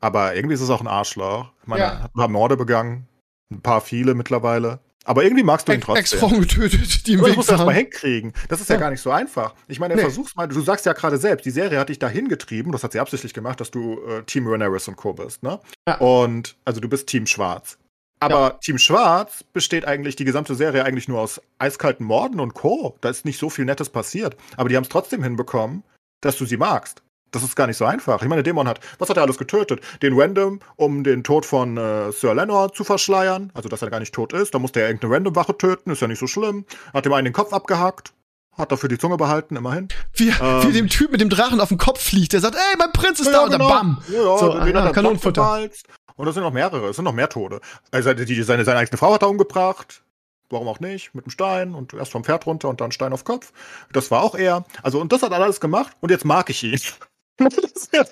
[0.00, 1.50] aber irgendwie ist es auch ein Arschloch.
[1.60, 1.88] Ich meine, Ja.
[1.90, 3.06] er hat ein paar Morde begangen,
[3.52, 4.80] ein paar viele mittlerweile.
[5.04, 6.00] Aber irgendwie magst du ihn trotzdem.
[6.00, 8.32] Ex-Frauen getötet, die im das Weg musst du erst mal hinkriegen.
[8.48, 8.80] Das ist ja, Ja.
[8.82, 9.54] gar nicht so einfach.
[9.66, 10.02] Ich meine, Nee.
[10.02, 12.92] versuch's mal, du sagst ja gerade selbst, die Serie hat dich dahin getrieben, das hat
[12.92, 15.12] sie absichtlich gemacht, dass du äh, Team Rhaenyra und Co.
[15.12, 15.58] bist, ne?
[15.88, 15.96] Ja.
[15.96, 17.78] Und, also du bist Team Schwarz.
[18.20, 22.96] Aber Team Schwarz besteht eigentlich, die gesamte Serie eigentlich nur aus eiskalten Morden und Co.
[23.00, 24.36] Da ist nicht so viel Nettes passiert.
[24.56, 25.82] Aber die haben es trotzdem hinbekommen,
[26.20, 27.01] dass du sie magst.
[27.32, 28.22] Das ist gar nicht so einfach.
[28.22, 29.80] Ich meine, Dämon hat, was hat er alles getötet?
[30.02, 33.50] Den Random, um den Tod von äh, Sir Lenor zu verschleiern.
[33.54, 34.54] Also, dass er gar nicht tot ist.
[34.54, 36.64] Da musste er irgendeine Random-Wache töten, ist ja nicht so schlimm.
[36.94, 38.12] Hat dem einen den Kopf abgehackt.
[38.56, 39.88] Hat dafür die Zunge behalten, immerhin.
[40.12, 40.62] Wie, Ähm.
[40.62, 43.18] wie dem Typ mit dem Drachen auf dem Kopf fliegt, der sagt, ey, mein Prinz
[43.18, 44.02] ist da und dann bam.
[44.08, 45.68] Ja, ja, So, den ah, hat er Kanonenfutter.
[46.16, 47.60] Und das sind noch mehrere, es sind noch mehr Tode.
[47.90, 50.02] Also die, seine, seine eigene Frau hat er umgebracht.
[50.50, 51.14] Warum auch nicht?
[51.14, 53.52] Mit einem Stein und erst vom Pferd runter und dann Stein auf Kopf.
[53.94, 54.66] Das war auch er.
[54.82, 56.78] Also, und das hat er alles gemacht und jetzt mag ich ihn.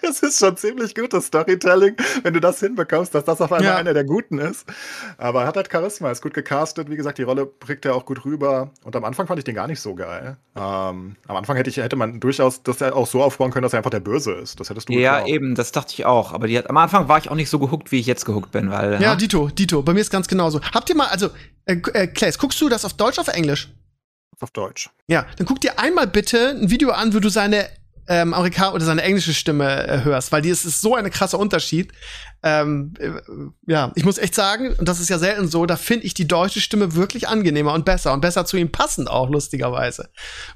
[0.03, 3.77] Das, ist schon ziemlich gutes Storytelling, wenn du das hinbekommst, dass das auf einmal ja.
[3.77, 4.67] einer der Guten ist.
[5.19, 6.91] Aber er hat halt Charisma, ist gut gecastet.
[6.91, 8.71] Wie gesagt, die Rolle bringt er auch gut rüber.
[8.85, 10.37] Und am Anfang fand ich den gar nicht so geil.
[10.57, 13.79] Ähm, am Anfang hätte, ich, hätte man durchaus das auch so aufbauen können, dass er
[13.79, 14.61] einfach der Böse ist.
[14.61, 15.31] Das hättest du Ja, geglaubt.
[15.31, 16.33] eben, das dachte ich auch.
[16.33, 18.71] Aber hat, am Anfang war ich auch nicht so gehuckt, wie ich jetzt gehuckt bin.
[18.71, 19.83] Weil, ja, ja, Dito, Dito.
[19.83, 20.61] Bei mir ist ganz genauso.
[20.75, 21.29] Habt ihr mal, also,
[21.67, 23.69] äh, äh, Claes, guckst du das auf Deutsch oder auf Englisch?
[24.41, 24.91] Auf Deutsch.
[25.07, 27.69] Ja, dann guck dir einmal bitte ein Video an, wo du seine
[28.11, 31.39] ähm, Amerikaner oder seine englische Stimme äh, hörst, weil die ist, ist so ein krasser
[31.39, 31.93] Unterschied.
[32.43, 33.11] Ähm, äh,
[33.69, 36.27] ja, ich muss echt sagen, und das ist ja selten so, da finde ich die
[36.27, 40.09] deutsche Stimme wirklich angenehmer und besser und besser zu ihm passend auch, lustigerweise.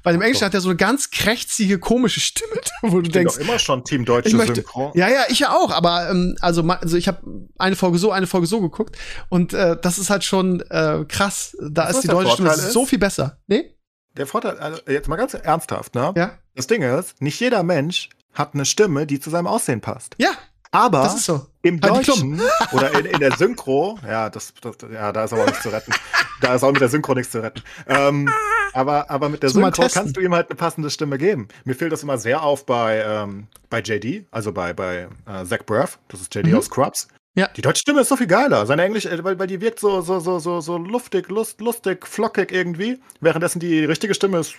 [0.03, 0.45] Weil im Englischen so.
[0.47, 3.35] hat er so eine ganz krächzige, komische Stimme, wo du ich denkst.
[3.35, 4.91] Doch immer schon Team Deutsche möchte, Synchro.
[4.93, 7.21] Ja, ja, ich ja auch, aber ähm, also, also ich habe
[7.57, 8.97] eine Folge so, eine Folge so geguckt
[9.29, 11.55] und äh, das ist halt schon äh, krass.
[11.61, 12.73] Da ist die deutsche Stimme ist?
[12.73, 13.37] so viel besser.
[13.47, 13.74] Nee?
[14.17, 16.13] Der Vorteil, also jetzt mal ganz ernsthaft, ne?
[16.15, 16.37] Ja.
[16.55, 20.15] Das Ding ist, nicht jeder Mensch hat eine Stimme, die zu seinem Aussehen passt.
[20.17, 20.31] Ja.
[20.71, 21.45] Aber so.
[21.61, 22.41] im halt Deutschen
[22.73, 25.93] oder in, in, der Synchro, ja, das, das, ja, da ist aber nichts zu retten.
[26.41, 27.61] Da ist auch mit der Synchro nichts zu retten.
[27.87, 28.29] Ähm,
[28.73, 31.47] aber, aber mit der Synchro kannst du ihm halt eine passende Stimme geben.
[31.63, 35.65] Mir fällt das immer sehr auf bei, ähm, bei JD, also bei, bei äh, Zach
[35.65, 36.57] Braff, das ist JD mhm.
[36.57, 37.07] aus Scrubs.
[37.35, 37.49] Ja.
[37.55, 38.65] Die deutsche Stimme ist so viel geiler.
[38.65, 42.07] Seine Englisch, äh, weil, weil die wirkt so, so, so, so, so luftig, lust, lustig,
[42.07, 42.99] flockig irgendwie.
[43.19, 44.55] Währenddessen die richtige Stimme ist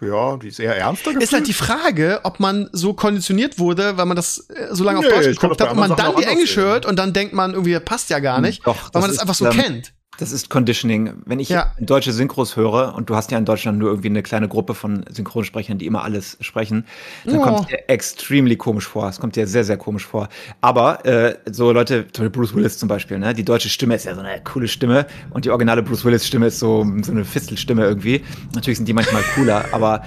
[0.00, 1.24] ja, die ist eher ernster gefühlt.
[1.24, 5.00] Ist halt die Frage, ob man so konditioniert wurde, weil man das äh, so lange
[5.00, 7.52] nee, auf Deutsch geguckt hat und man dann die Englisch hört und dann denkt man
[7.52, 9.92] irgendwie, passt ja gar hm, nicht, Doch, weil man das einfach so kennt.
[10.20, 11.14] Das ist Conditioning.
[11.24, 11.72] Wenn ich ja.
[11.80, 15.02] deutsche Synchros höre, und du hast ja in Deutschland nur irgendwie eine kleine Gruppe von
[15.10, 16.84] Synchronsprechern, die immer alles sprechen,
[17.24, 17.42] dann oh.
[17.42, 19.08] kommt es dir extremely komisch vor.
[19.08, 20.28] Es kommt dir sehr, sehr komisch vor.
[20.60, 23.32] Aber äh, so Leute, zum Beispiel Bruce Willis zum Beispiel, ne?
[23.32, 26.58] die deutsche Stimme ist ja so eine coole Stimme und die originale Bruce Willis-Stimme ist
[26.58, 28.22] so, so eine Fistelstimme irgendwie.
[28.54, 30.02] Natürlich sind die manchmal cooler, aber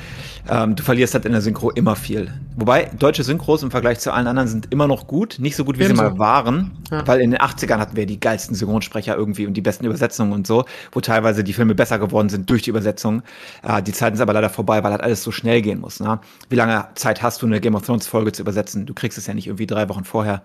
[0.47, 2.31] ähm, du verlierst halt in der Synchro immer viel.
[2.55, 5.79] Wobei deutsche Synchros im Vergleich zu allen anderen sind immer noch gut, nicht so gut,
[5.79, 6.03] wie Ebenso.
[6.03, 7.07] sie mal waren, ja.
[7.07, 10.47] weil in den 80ern hatten wir die geilsten Synchronsprecher irgendwie und die besten Übersetzungen und
[10.47, 13.23] so, wo teilweise die Filme besser geworden sind durch die Übersetzung.
[13.61, 15.99] Äh, die Zeiten sind aber leider vorbei, weil halt alles so schnell gehen muss.
[15.99, 16.19] Ne?
[16.49, 18.85] Wie lange Zeit hast du, eine Game of Thrones Folge zu übersetzen?
[18.85, 20.43] Du kriegst es ja nicht irgendwie drei Wochen vorher.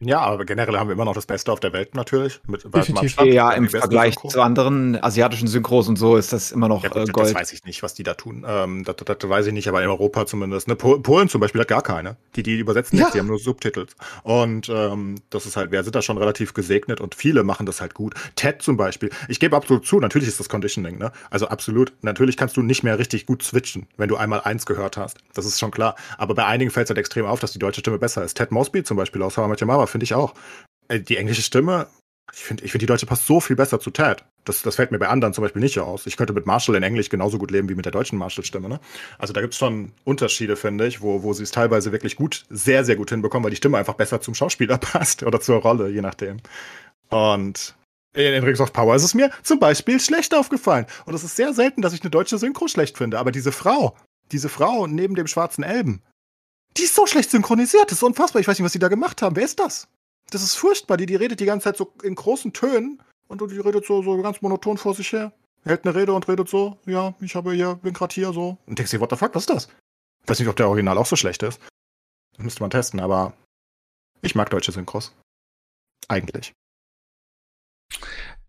[0.00, 2.40] Ja, aber generell haben wir immer noch das Beste auf der Welt natürlich.
[2.46, 2.64] Mit
[3.24, 4.28] Ja, im Vergleich Synchro.
[4.28, 7.28] zu anderen asiatischen Synchros und so ist das immer noch ja, gut, äh, Gold.
[7.28, 8.44] Das weiß ich nicht, was die da tun.
[8.46, 10.68] Ähm, das, das, das, weiß ich nicht, aber in Europa zumindest.
[10.68, 10.76] Ne?
[10.76, 12.16] Polen zum Beispiel hat gar keine.
[12.36, 13.04] Die, die übersetzen ja.
[13.04, 13.96] nichts, die haben nur Subtitles.
[14.22, 17.80] Und ähm, das ist halt, wir sind da schon relativ gesegnet und viele machen das
[17.80, 18.14] halt gut.
[18.36, 19.10] Ted zum Beispiel.
[19.28, 21.10] Ich gebe absolut zu, natürlich ist das Conditioning, ne?
[21.30, 21.92] Also absolut.
[22.02, 25.18] Natürlich kannst du nicht mehr richtig gut switchen, wenn du einmal eins gehört hast.
[25.34, 25.96] Das ist schon klar.
[26.18, 28.34] Aber bei einigen fällt es halt extrem auf, dass die deutsche Stimme besser ist.
[28.34, 30.34] Ted Mosby zum Beispiel aus How I Met Your Mother finde ich auch.
[30.88, 31.88] Äh, die englische Stimme,
[32.32, 34.24] ich finde, ich find, die deutsche passt so viel besser zu Ted.
[34.44, 36.06] Das, das fällt mir bei anderen zum Beispiel nicht aus.
[36.06, 38.68] Ich könnte mit Marshall in Englisch genauso gut leben wie mit der deutschen Marshall-Stimme.
[38.68, 38.80] Ne?
[39.18, 42.44] Also da gibt es schon Unterschiede, finde ich, wo, wo sie es teilweise wirklich gut,
[42.48, 45.88] sehr, sehr gut hinbekommen, weil die Stimme einfach besser zum Schauspieler passt oder zur Rolle,
[45.88, 46.38] je nachdem.
[47.10, 47.74] Und
[48.14, 50.86] in Rings of Power ist es mir zum Beispiel schlecht aufgefallen.
[51.04, 53.18] Und es ist sehr selten, dass ich eine deutsche Synchro schlecht finde.
[53.18, 53.96] Aber diese Frau,
[54.32, 56.02] diese Frau neben dem schwarzen Elben,
[56.78, 57.90] die ist so schlecht synchronisiert.
[57.90, 58.40] Das ist unfassbar.
[58.40, 59.36] Ich weiß nicht, was die da gemacht haben.
[59.36, 59.88] Wer ist das?
[60.30, 60.96] Das ist furchtbar.
[60.96, 64.20] Die, die redet die ganze Zeit so in großen Tönen und die redet so, so
[64.22, 65.32] ganz monoton vor sich her.
[65.64, 68.56] Hält eine Rede und redet so, ja, ich habe hier, bin gerade hier so.
[68.66, 69.68] Und denkst dir, what the fuck, was ist das?
[70.22, 71.60] Ich weiß nicht, ob der Original auch so schlecht ist.
[72.36, 73.34] Das müsste man testen, aber
[74.22, 75.14] ich mag deutsche Synchros.
[76.08, 76.52] Eigentlich.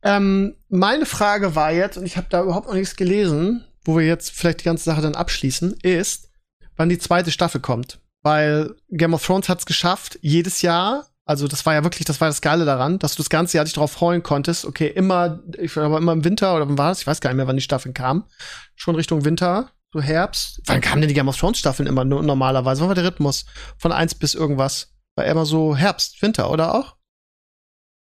[0.01, 4.05] Ähm, meine Frage war jetzt, und ich habe da überhaupt noch nichts gelesen, wo wir
[4.05, 6.29] jetzt vielleicht die ganze Sache dann abschließen, ist,
[6.75, 7.99] wann die zweite Staffel kommt.
[8.21, 12.19] Weil Game of Thrones hat es geschafft, jedes Jahr also das war ja wirklich, das
[12.21, 14.65] war das Geile daran, dass du das ganze Jahr dich darauf freuen konntest.
[14.65, 17.01] Okay, immer, ich glaube immer im Winter oder wann war das?
[17.01, 18.23] Ich weiß gar nicht mehr, wann die Staffeln kamen.
[18.73, 20.59] Schon Richtung Winter, so Herbst.
[20.65, 22.81] Wann kamen denn die Game of Thrones Staffeln immer normalerweise?
[22.81, 23.45] Wann war der Rhythmus?
[23.77, 24.95] Von eins bis irgendwas.
[25.15, 26.95] War immer so Herbst, Winter, oder auch?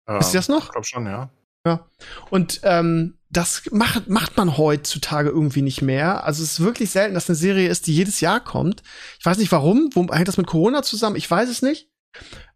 [0.07, 0.67] Ja, Wisst ihr das noch?
[0.67, 1.29] Ich glaube schon, ja.
[1.67, 1.87] Ja.
[2.31, 6.25] Und ähm, das macht, macht man heutzutage irgendwie nicht mehr.
[6.25, 8.83] Also es ist wirklich selten, dass eine Serie ist, die jedes Jahr kommt.
[9.19, 9.91] Ich weiß nicht warum.
[9.93, 11.17] Wo hängt das mit Corona zusammen?
[11.17, 11.91] Ich weiß es nicht.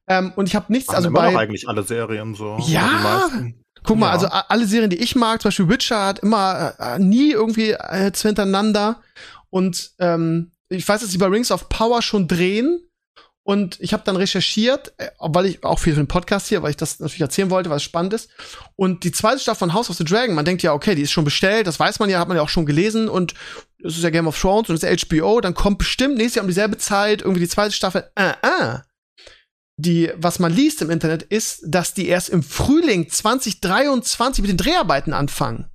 [0.08, 2.58] Ähm, und ich habe nichts, Machen also bei eigentlich alle Serien so.
[2.66, 3.30] Ja.
[3.84, 4.12] Guck mal, ja.
[4.12, 8.10] also alle Serien, die ich mag, zum Beispiel Witcher hat immer äh, nie irgendwie äh,
[8.14, 9.00] hintereinander.
[9.50, 12.80] Und ähm, ich weiß, dass sie bei Rings of Power schon drehen.
[13.44, 16.70] Und ich habe dann recherchiert, äh, weil ich auch viel für den Podcast hier, weil
[16.70, 18.30] ich das natürlich erzählen wollte, weil es spannend ist.
[18.76, 21.10] Und die zweite Staffel von House of the Dragon, man denkt ja, okay, die ist
[21.10, 23.34] schon bestellt, das weiß man ja, hat man ja auch schon gelesen und
[23.84, 26.44] es ist ja Game of Thrones und es ist HBO, dann kommt bestimmt nächstes Jahr
[26.44, 28.08] um dieselbe Zeit irgendwie die zweite Staffel.
[28.14, 28.78] Äh, äh
[29.76, 34.58] die, was man liest im Internet, ist, dass die erst im Frühling 2023 mit den
[34.58, 35.66] Dreharbeiten anfangen.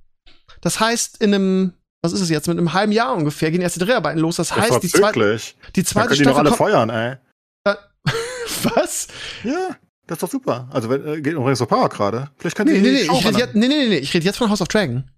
[0.62, 3.74] Das heißt, in einem was ist es jetzt, mit einem halben Jahr ungefähr, gehen erst
[3.74, 4.36] die Dreharbeiten los.
[4.36, 5.56] Das, Das heißt, die, zweite zügig.
[5.74, 7.16] die zweite können die noch Staffel alle feuern, ey.
[8.62, 9.08] Was?
[9.44, 9.76] Ja,
[10.06, 10.68] das ist doch super.
[10.72, 12.30] Also, wenn, äh, geht um Rings of Power gerade.
[12.36, 14.50] Vielleicht können Nee, nee, nee, ich rede jetzt, nee, nee, nee, ich rede jetzt von
[14.50, 15.10] House of Dragon.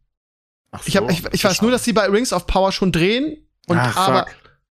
[0.73, 2.93] Ach Ich, hab, so, ich, ich weiß nur, dass sie bei Rings of Power schon
[2.93, 3.47] drehen.
[3.67, 3.97] Und fuck.
[3.97, 4.27] aber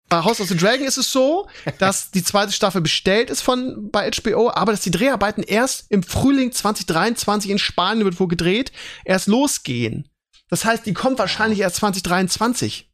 [0.09, 3.91] bei House of the Dragon ist es so, dass die zweite Staffel bestellt ist von
[3.91, 8.73] bei HBO, aber dass die Dreharbeiten erst im Frühling 2023 in Spanien wird wo gedreht,
[9.05, 10.09] erst losgehen.
[10.49, 12.90] Das heißt, die kommt wahrscheinlich erst 2023.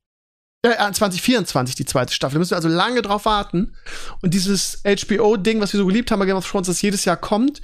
[0.72, 2.34] Äh, 2024 die zweite Staffel.
[2.34, 3.74] Da müssen wir also lange drauf warten.
[4.22, 7.16] Und dieses HBO-Ding, was wir so geliebt haben bei Game of Thrones, das jedes Jahr
[7.16, 7.62] kommt,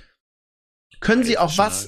[1.00, 1.86] können sie auch was.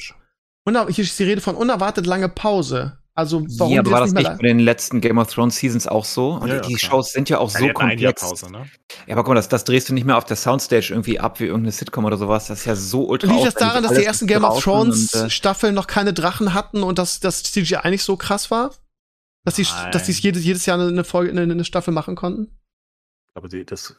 [0.67, 2.99] Hier ist die Rede von unerwartet lange Pause.
[3.17, 5.87] Also warum ja, aber war das nicht nicht bei den letzten Game of Thrones Seasons
[5.87, 6.33] auch so?
[6.33, 6.91] Und Ja, ja, die klar.
[6.91, 8.23] Shows sind ja auch Ja, so komplex.
[8.23, 8.67] Pause, ne?
[9.07, 11.39] Ja, aber guck mal, das, das drehst du nicht mehr auf der Soundstage irgendwie ab
[11.39, 12.49] wie irgendeine Sitcom oder sowas.
[12.49, 15.27] Das ist ja so ultra Liegt das daran, dass die ersten Game of Thrones und,
[15.27, 18.73] äh, Staffeln noch keine Drachen hatten und dass das CGI nicht so krass war?
[19.45, 19.93] Dass Nein.
[19.93, 22.59] dass die jedes, jedes Jahr eine, Folge, eine, eine Staffel machen konnten?
[23.35, 23.97] Aber die, das.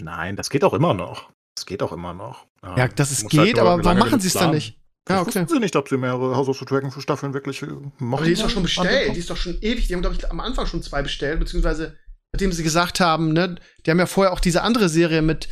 [0.00, 1.30] Nein, das geht auch immer noch.
[1.54, 2.46] Das geht auch immer noch.
[2.76, 4.78] Ja, dass es halt geht, nur aber warum machen sie es dann nicht?
[5.08, 5.26] Ja, okay.
[5.26, 8.14] Wussten sie nicht, ob sie mehrere House of the Dragon Staffeln wirklich äh, machen.
[8.14, 9.88] Aber die ist doch schon bestellt, die ist doch schon ewig.
[9.88, 11.96] Die haben, glaube ich, am Anfang schon zwei bestellt, beziehungsweise
[12.32, 15.48] nachdem sie gesagt haben, ne, die haben ja vorher auch diese andere Serie mit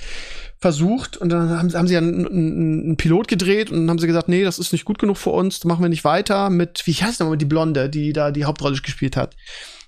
[0.61, 3.99] versucht und dann haben, haben sie ja einen, einen, einen Pilot gedreht und dann haben
[3.99, 6.51] sie gesagt, nee, das ist nicht gut genug für uns, da machen wir nicht weiter
[6.51, 9.37] mit, wie heißt nochmal die Blonde, die da die Hauptrolle gespielt hat.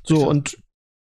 [0.04, 0.58] So und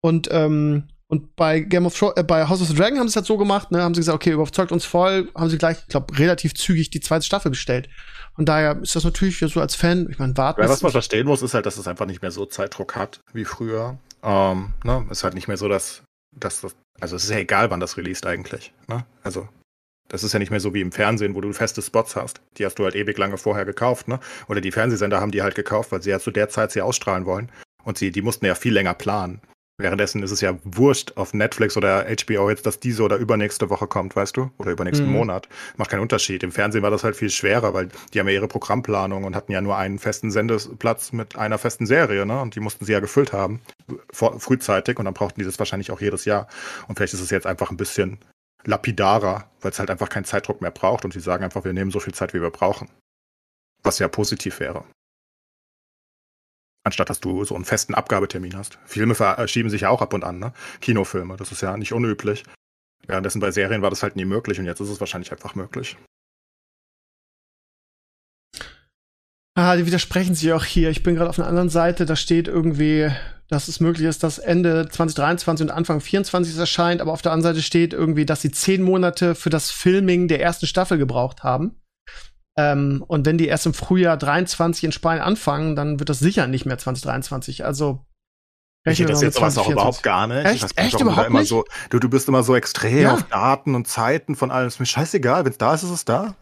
[0.01, 3.13] und ähm, und bei Game of Thrones, äh, bei House of the Dragon haben sie
[3.13, 5.77] es halt so gemacht, ne, haben sie gesagt, okay, überzeugt uns voll, haben sie gleich,
[5.79, 7.89] ich glaube, relativ zügig die zweite Staffel bestellt.
[8.35, 10.61] Von daher ist das natürlich so als Fan, ich meine, warten.
[10.61, 13.21] Ja, was man verstehen muss, ist halt, dass es einfach nicht mehr so Zeitdruck hat
[13.33, 13.97] wie früher.
[14.23, 15.05] Ähm, ne?
[15.09, 16.03] Ist halt nicht mehr so, dass,
[16.35, 18.73] dass das, also es ist ja egal, wann das released eigentlich.
[18.87, 19.05] Ne?
[19.23, 19.47] Also,
[20.09, 22.41] das ist ja nicht mehr so wie im Fernsehen, wo du feste Spots hast.
[22.57, 24.19] Die hast du halt ewig lange vorher gekauft, ne?
[24.47, 27.25] Oder die Fernsehsender haben die halt gekauft, weil sie ja zu der Zeit sie ausstrahlen
[27.25, 27.51] wollen.
[27.83, 29.39] Und sie, die mussten ja viel länger planen.
[29.79, 33.87] Währenddessen ist es ja wurscht auf Netflix oder HBO jetzt, dass diese oder übernächste Woche
[33.87, 34.51] kommt, weißt du?
[34.57, 35.13] Oder übernächsten Mhm.
[35.13, 35.47] Monat.
[35.77, 36.43] Macht keinen Unterschied.
[36.43, 39.53] Im Fernsehen war das halt viel schwerer, weil die haben ja ihre Programmplanung und hatten
[39.53, 42.41] ja nur einen festen Sendeplatz mit einer festen Serie, ne?
[42.41, 43.61] Und die mussten sie ja gefüllt haben,
[44.11, 44.99] vor, frühzeitig.
[44.99, 46.47] Und dann brauchten die das wahrscheinlich auch jedes Jahr.
[46.89, 48.19] Und vielleicht ist es jetzt einfach ein bisschen
[48.65, 51.91] lapidarer, weil es halt einfach keinen Zeitdruck mehr braucht und sie sagen einfach, wir nehmen
[51.91, 52.89] so viel Zeit, wie wir brauchen.
[53.83, 54.83] Was ja positiv wäre.
[56.89, 58.79] Anstatt dass du so einen festen Abgabetermin hast.
[58.83, 60.53] Filme verschieben sich ja auch ab und an, ne?
[60.81, 62.43] Kinofilme, das ist ja nicht unüblich.
[63.05, 65.97] Währenddessen bei Serien war das halt nie möglich und jetzt ist es wahrscheinlich einfach möglich.
[69.53, 70.89] Ah, die widersprechen sich auch hier.
[70.89, 73.11] Ich bin gerade auf einer anderen Seite, da steht irgendwie,
[73.49, 77.33] dass es möglich ist, dass Ende 2023 und Anfang 2024 es erscheint, aber auf der
[77.33, 81.43] anderen Seite steht irgendwie, dass sie zehn Monate für das Filming der ersten Staffel gebraucht
[81.43, 81.75] haben.
[82.59, 86.47] Ähm, und wenn die erst im Frühjahr 23 in Spanien anfangen, dann wird das sicher
[86.47, 87.63] nicht mehr 2023.
[87.65, 88.05] Also
[88.85, 89.71] Ich mal interessiert mit sowas auch 2024.
[89.73, 90.45] überhaupt gar nicht.
[90.45, 90.55] Echt?
[90.55, 91.49] Ich weiß Echt überhaupt immer nicht?
[91.49, 93.13] So, du, du bist immer so extrem Ja.
[93.13, 94.67] auf Daten und Zeiten von allem.
[94.67, 95.45] Ist mir scheißegal.
[95.45, 96.35] Wenn es da ist, ist es da.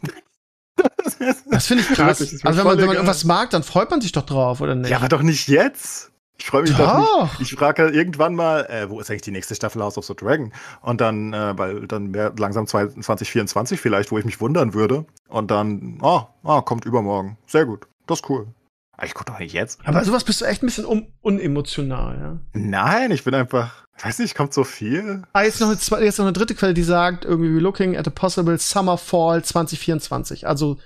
[1.49, 2.21] Das finde ich krass.
[2.21, 4.89] Also wenn man, wenn man irgendwas mag, dann freut man sich doch drauf, oder nicht?
[4.89, 6.11] Ja, aber doch nicht jetzt.
[6.39, 7.39] Ich freue mich doch Doch.
[7.39, 7.51] nicht.
[7.51, 10.15] Ich frage halt irgendwann mal, äh, wo ist eigentlich die nächste Staffel House of the
[10.15, 10.53] Dragon?
[10.81, 15.05] Und dann, äh, weil dann wäre langsam 2024 vielleicht, wo ich mich wundern würde.
[15.29, 17.37] Und dann, ah, ah, kommt übermorgen.
[17.47, 17.87] Sehr gut.
[18.05, 18.47] Das ist cool.
[18.93, 19.79] Aber ich gucke doch nicht jetzt.
[19.85, 22.37] Aber sowas bist du echt ein bisschen un unemotional, ja.
[22.53, 25.23] Nein, ich bin einfach, ich weiß nicht, kommt so viel.
[25.33, 28.07] Ah, jetzt noch eine, jetzt noch eine dritte Quelle, die sagt, irgendwie, we're looking at
[28.07, 30.47] a possible Summer Fall 2024.
[30.47, 30.77] Also,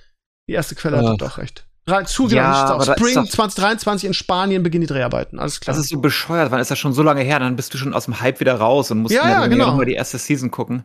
[0.49, 1.09] die erste Quelle Ja.
[1.11, 1.65] hat doch recht.
[1.91, 5.39] Ja, Spring doch- 2023 in Spanien beginnen die Dreharbeiten.
[5.39, 5.75] Alles klar.
[5.75, 7.39] Das ist so bescheuert, wann ist das schon so lange her?
[7.39, 9.57] Dann bist du schon aus dem Hype wieder raus und musst Ja, dann ja, irgendwie
[9.59, 9.71] genau.
[9.71, 10.83] noch mal die erste Season gucken.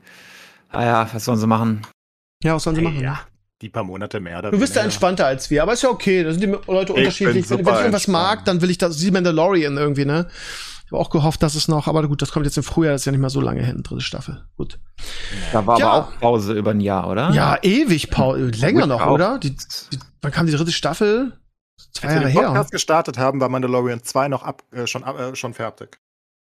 [0.70, 1.82] Ah ja, was sollen sie machen?
[2.42, 3.00] ja, was sollen sie machen?
[3.00, 3.20] ja,
[3.62, 4.38] die paar Monate mehr.
[4.40, 6.22] oder Du bist ja entspannter als wir, aber ist ja okay.
[6.24, 7.48] Da sind die Leute Ich unterschiedlich.
[7.48, 8.26] bin Wenn, wenn ich irgendwas entspannt.
[8.36, 10.26] mag, dann will ich das, wie Mandalorian irgendwie, ne?
[10.86, 13.02] Ich habe auch gehofft, dass es noch, aber gut, das kommt jetzt im Frühjahr, das
[13.02, 14.46] ist ja nicht mehr so lange hin, dritte Staffel.
[14.56, 14.78] Gut.
[15.52, 15.90] Da war Ja.
[15.90, 17.30] aber auch Pause über ein Jahr, oder?
[17.30, 18.50] Ja, ewig, Paul.
[18.54, 19.10] Länger noch, auch.
[19.12, 19.38] oder?
[19.38, 21.38] Die, die, wann kam die dritte Staffel?
[21.92, 22.46] Zwei Als wir Jahre den her.
[22.48, 25.98] Podcast gestartet haben, war Mandalorian 2 noch ab, äh, schon, ab- äh, schon fertig.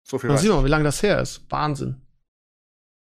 [0.07, 1.47] So viel weiß sieht man, wie lange das her ist.
[1.51, 2.03] Wahnsinn.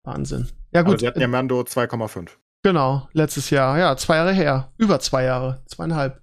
[0.03, 0.49] Wahnsinn.
[0.73, 0.99] Ja, Aber gut.
[0.99, 2.29] sie hatten ja Mando 2,5.
[2.63, 3.77] Genau, letztes Jahr.
[3.77, 4.71] Ja, zwei Jahre her.
[4.77, 5.63] Über zwei Jahre.
[5.67, 6.21] Zweieinhalb.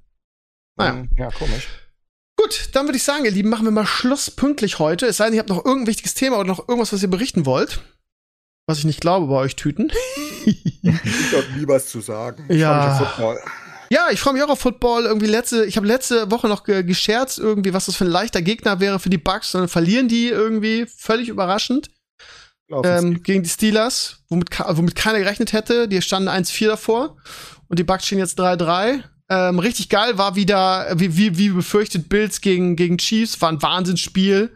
[0.76, 0.92] Naja.
[0.92, 1.68] Hm, Ja, komisch.
[2.42, 5.06] Gut, dann würde ich sagen, ihr Lieben, machen wir mal Schluss pünktlich heute.
[5.06, 7.46] Es sei denn, ihr habt noch irgendein wichtiges Thema oder noch irgendwas, was ihr berichten
[7.46, 7.80] wollt.
[8.66, 9.92] Was ich nicht glaube bei euch Tüten.
[10.44, 12.44] Ich habe nie was zu sagen.
[12.48, 13.00] Ich Ja.
[13.90, 15.04] ja, ich freue mich auch auf Football.
[15.04, 18.42] Irgendwie letzte, ich habe letzte Woche noch ge gescherzt, irgendwie, was das für ein leichter
[18.42, 19.52] Gegner wäre für die Bucks.
[19.52, 21.90] Dann verlieren die irgendwie völlig überraschend.
[22.84, 25.86] ähm, gegen die Steelers, womit, womit keiner gerechnet hätte.
[25.86, 27.16] Die standen 1-4 davor
[27.68, 29.04] und die Bucks stehen jetzt 3-3.
[29.32, 33.62] Ähm, richtig geil war wieder, wie, wie, wie befürchtet, Bills gegen, gegen Chiefs, war ein
[33.62, 34.54] Wahnsinnsspiel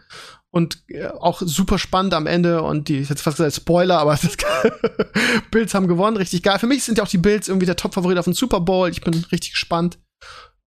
[0.50, 4.18] und äh, auch super spannend am Ende und die, ich hätte fast gesagt Spoiler, aber
[5.50, 6.58] Bills haben gewonnen, richtig geil.
[6.58, 8.90] Für mich sind ja auch die Bills irgendwie der Top-Favorit auf den Super Bowl.
[8.90, 9.98] Ich bin richtig gespannt.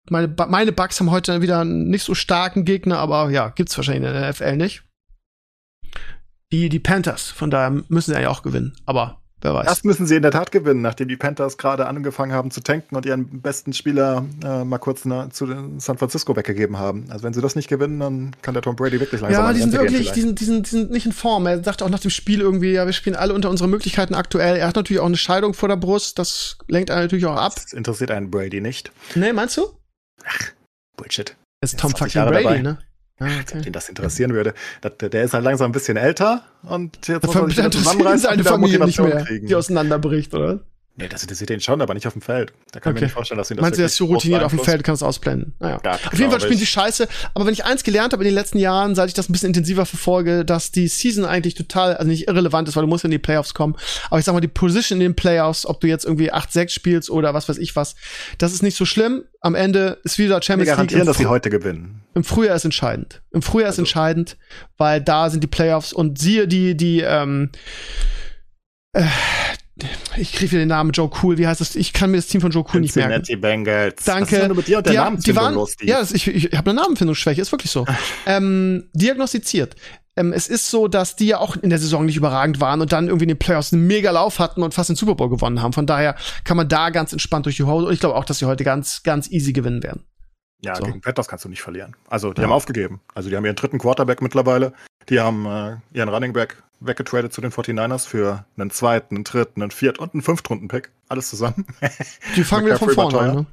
[0.08, 4.08] Meine, meine Bugs haben heute wieder einen nicht so starken Gegner, aber ja, gibt's wahrscheinlich
[4.08, 4.82] in der NFL nicht.
[6.52, 9.66] Die, die Panthers, von daher müssen sie ja auch gewinnen, aber Wer weiß.
[9.66, 12.94] Erst müssen sie in der Tat gewinnen, nachdem die Panthers gerade angefangen haben zu tanken
[12.94, 15.46] und ihren besten Spieler äh, mal kurz na, zu
[15.78, 17.06] San Francisco weggegeben haben.
[17.10, 19.60] Also wenn sie das nicht gewinnen, dann kann der Tom Brady wirklich langsam Ja, die
[19.60, 21.46] sind wirklich, die sind, die, sind, die sind nicht in Form.
[21.46, 24.56] Er sagt auch nach dem Spiel irgendwie, ja, wir spielen alle unter unseren Möglichkeiten aktuell.
[24.56, 27.54] Er hat natürlich auch eine Scheidung vor der Brust, das lenkt einen natürlich auch ab.
[27.54, 28.92] Das interessiert einen Brady nicht.
[29.14, 29.66] Nee, meinst du?
[30.24, 30.52] Ach,
[30.96, 31.34] Bullshit.
[31.60, 32.58] Das ist Tom fucking Brady, dabei.
[32.62, 32.78] ne?
[33.20, 33.60] Ah, okay.
[33.60, 34.54] Den das interessieren würde.
[35.00, 38.84] Der ist halt langsam ein bisschen älter und jetzt muss er sich zusammenreißen seine Familie
[38.84, 39.46] nicht mehr, kriegen.
[39.46, 40.60] die auseinanderbricht, oder?
[41.00, 42.52] Nee, das interessiert den schon, aber nicht auf dem Feld.
[42.72, 42.98] Da kann okay.
[42.98, 44.60] ich mir nicht vorstellen, dass ihn das Meinst du, er ist so routiniert auf dem
[44.60, 45.54] Feld, kannst du ausblenden?
[45.58, 45.80] Naja.
[45.82, 47.08] Ja, auf jeden Fall spielen sie scheiße.
[47.34, 49.48] Aber wenn ich eins gelernt habe in den letzten Jahren, seit ich das ein bisschen
[49.48, 53.10] intensiver verfolge, dass die Season eigentlich total, also nicht irrelevant ist, weil du musst in
[53.10, 53.76] die Playoffs kommen.
[54.10, 57.10] Aber ich sag mal, die Position in den Playoffs, ob du jetzt irgendwie 8-6 spielst
[57.10, 57.94] oder was weiß ich was,
[58.36, 59.24] das ist nicht so schlimm.
[59.40, 60.76] Am Ende ist wieder Champions League.
[60.76, 62.02] garantieren, dass sie heute gewinnen.
[62.14, 63.22] Im Frühjahr ist entscheidend.
[63.30, 63.76] Im Frühjahr also.
[63.82, 64.36] ist entscheidend,
[64.76, 67.50] weil da sind die Playoffs und siehe die, die, ähm,
[68.92, 69.06] äh,
[70.16, 71.38] ich kriege den Namen Joe Cool.
[71.38, 71.76] Wie heißt das?
[71.76, 73.12] Ich kann mir das Team von Joe Cool nicht merken.
[73.12, 74.04] Cincinnati Bengals.
[74.04, 74.36] Danke.
[74.36, 76.56] Was ist mit dir und der die, Namensfindung die waren, los, Ja, das, ich, ich
[76.56, 77.86] habe eine Namenfindungsschwäche, ist wirklich so.
[78.26, 79.76] ähm, diagnostiziert.
[80.16, 82.92] Ähm, es ist so, dass die ja auch in der Saison nicht überragend waren und
[82.92, 85.62] dann irgendwie in den Playoffs einen mega Lauf hatten und fast den Super Bowl gewonnen
[85.62, 85.72] haben.
[85.72, 87.86] Von daher kann man da ganz entspannt durch die Hose.
[87.86, 90.04] Und ich glaube auch, dass sie heute ganz, ganz easy gewinnen werden.
[90.62, 90.84] Ja, so.
[90.84, 91.96] gegen Panthers kannst du nicht verlieren.
[92.08, 92.46] Also, die ja.
[92.46, 93.00] haben aufgegeben.
[93.14, 94.72] Also, die haben ihren dritten Quarterback mittlerweile.
[95.08, 99.62] Die haben äh, ihren Running Back weggetradet zu den 49ers für einen zweiten, einen dritten,
[99.62, 100.90] einen vierten und einen fünftrunden-Pick.
[101.08, 101.66] Alles zusammen.
[102.36, 103.46] Die fangen wieder von vorne an, ne?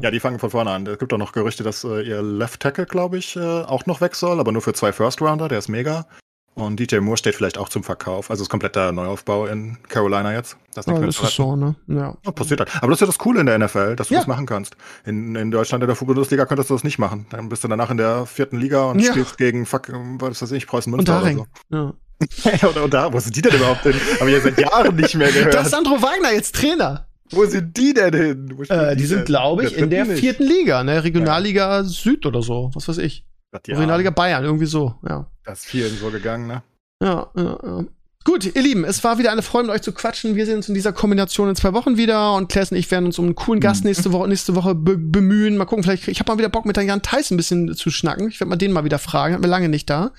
[0.00, 0.86] Ja, die fangen von vorne an.
[0.86, 4.00] Es gibt auch noch Gerüchte, dass äh, ihr Left Tackle, glaube ich, äh, auch noch
[4.00, 6.06] weg soll, aber nur für zwei First Rounder, der ist mega.
[6.54, 8.30] Und DJ Moore steht vielleicht auch zum Verkauf.
[8.30, 10.58] Also ist kompletter Neuaufbau in Carolina jetzt.
[10.74, 11.76] Das, oh, das ist so, ne?
[11.86, 12.14] Ja.
[12.24, 12.30] ja.
[12.30, 12.70] Passiert halt.
[12.76, 14.20] Aber das ist ja das Coole in der NFL, dass du ja.
[14.20, 14.76] das machen kannst.
[15.06, 17.26] In, in Deutschland in der Bundesliga könntest du das nicht machen.
[17.30, 19.12] Dann bist du danach in der vierten Liga und ja.
[19.12, 21.46] spielst gegen, fuck, was weiß ich, Preußen Münster oder so.
[21.70, 21.94] Ja.
[22.62, 23.94] oder, oder, wo sind die denn überhaupt hin?
[24.20, 25.54] Habe ich ja seit Jahren nicht mehr gehört.
[25.54, 27.06] Das ist Sandro Wagner jetzt Trainer.
[27.30, 28.64] Wo sind die denn hin?
[28.68, 31.02] Äh, die, die sind, glaube ich, in der vierten Liga, ne?
[31.02, 31.84] Regionalliga ja.
[31.84, 33.24] Süd oder so, was weiß ich.
[33.52, 33.60] Ja.
[33.74, 35.26] Regionalliga Bayern, irgendwie so, ja.
[35.44, 36.62] Das ist vielen so gegangen, ne?
[37.02, 37.84] Ja, ja, ja.
[38.24, 40.36] Gut, ihr Lieben, es war wieder eine Freude, mit euch zu quatschen.
[40.36, 43.06] Wir sehen uns in dieser Kombination in zwei Wochen wieder und Claes und ich werden
[43.06, 43.88] uns um einen coolen Gast mhm.
[43.88, 45.56] nächste Woche, nächste Woche be bemühen.
[45.56, 47.90] Mal gucken, vielleicht, ich habe mal wieder Bock mit der Jan Theis ein bisschen zu
[47.90, 48.28] schnacken.
[48.28, 50.12] Ich werde mal den mal wieder fragen, hat mir lange nicht da.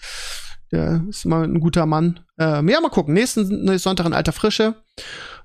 [0.73, 2.19] Der ist mal ein guter Mann.
[2.39, 3.13] Ähm, ja, mal gucken.
[3.13, 4.73] Nächsten Sonntag in alter Frische.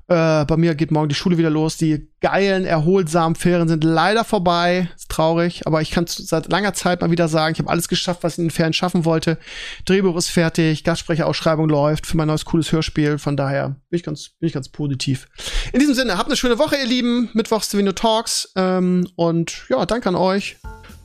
[0.08, 1.76] Äh, bei mir geht morgen die Schule wieder los.
[1.76, 4.88] Die geilen, erholsamen Ferien sind leider vorbei.
[4.96, 8.22] Ist traurig, aber ich kann seit langer Zeit mal wieder sagen, ich habe alles geschafft,
[8.22, 9.36] was ich in den Ferien schaffen wollte.
[9.84, 13.18] Drehbuch ist fertig, Gastsprecherausschreibung läuft für mein neues cooles Hörspiel.
[13.18, 15.26] Von daher bin ich ganz, bin ich ganz positiv.
[15.74, 17.28] In diesem Sinne, habt eine schöne Woche, ihr Lieben.
[17.34, 18.50] Mittwochs Savino Talks.
[18.56, 20.56] Ähm, und ja, danke an euch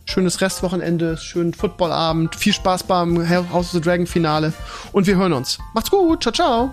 [0.06, 4.54] schönes Restwochenende, schönen Footballabend, viel Spaß beim House of the Dragon Finale
[4.92, 5.60] und wir hören uns.
[5.74, 6.72] Macht's gut, ciao, ciao.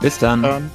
[0.00, 0.42] Bis dann.
[0.42, 0.70] dann.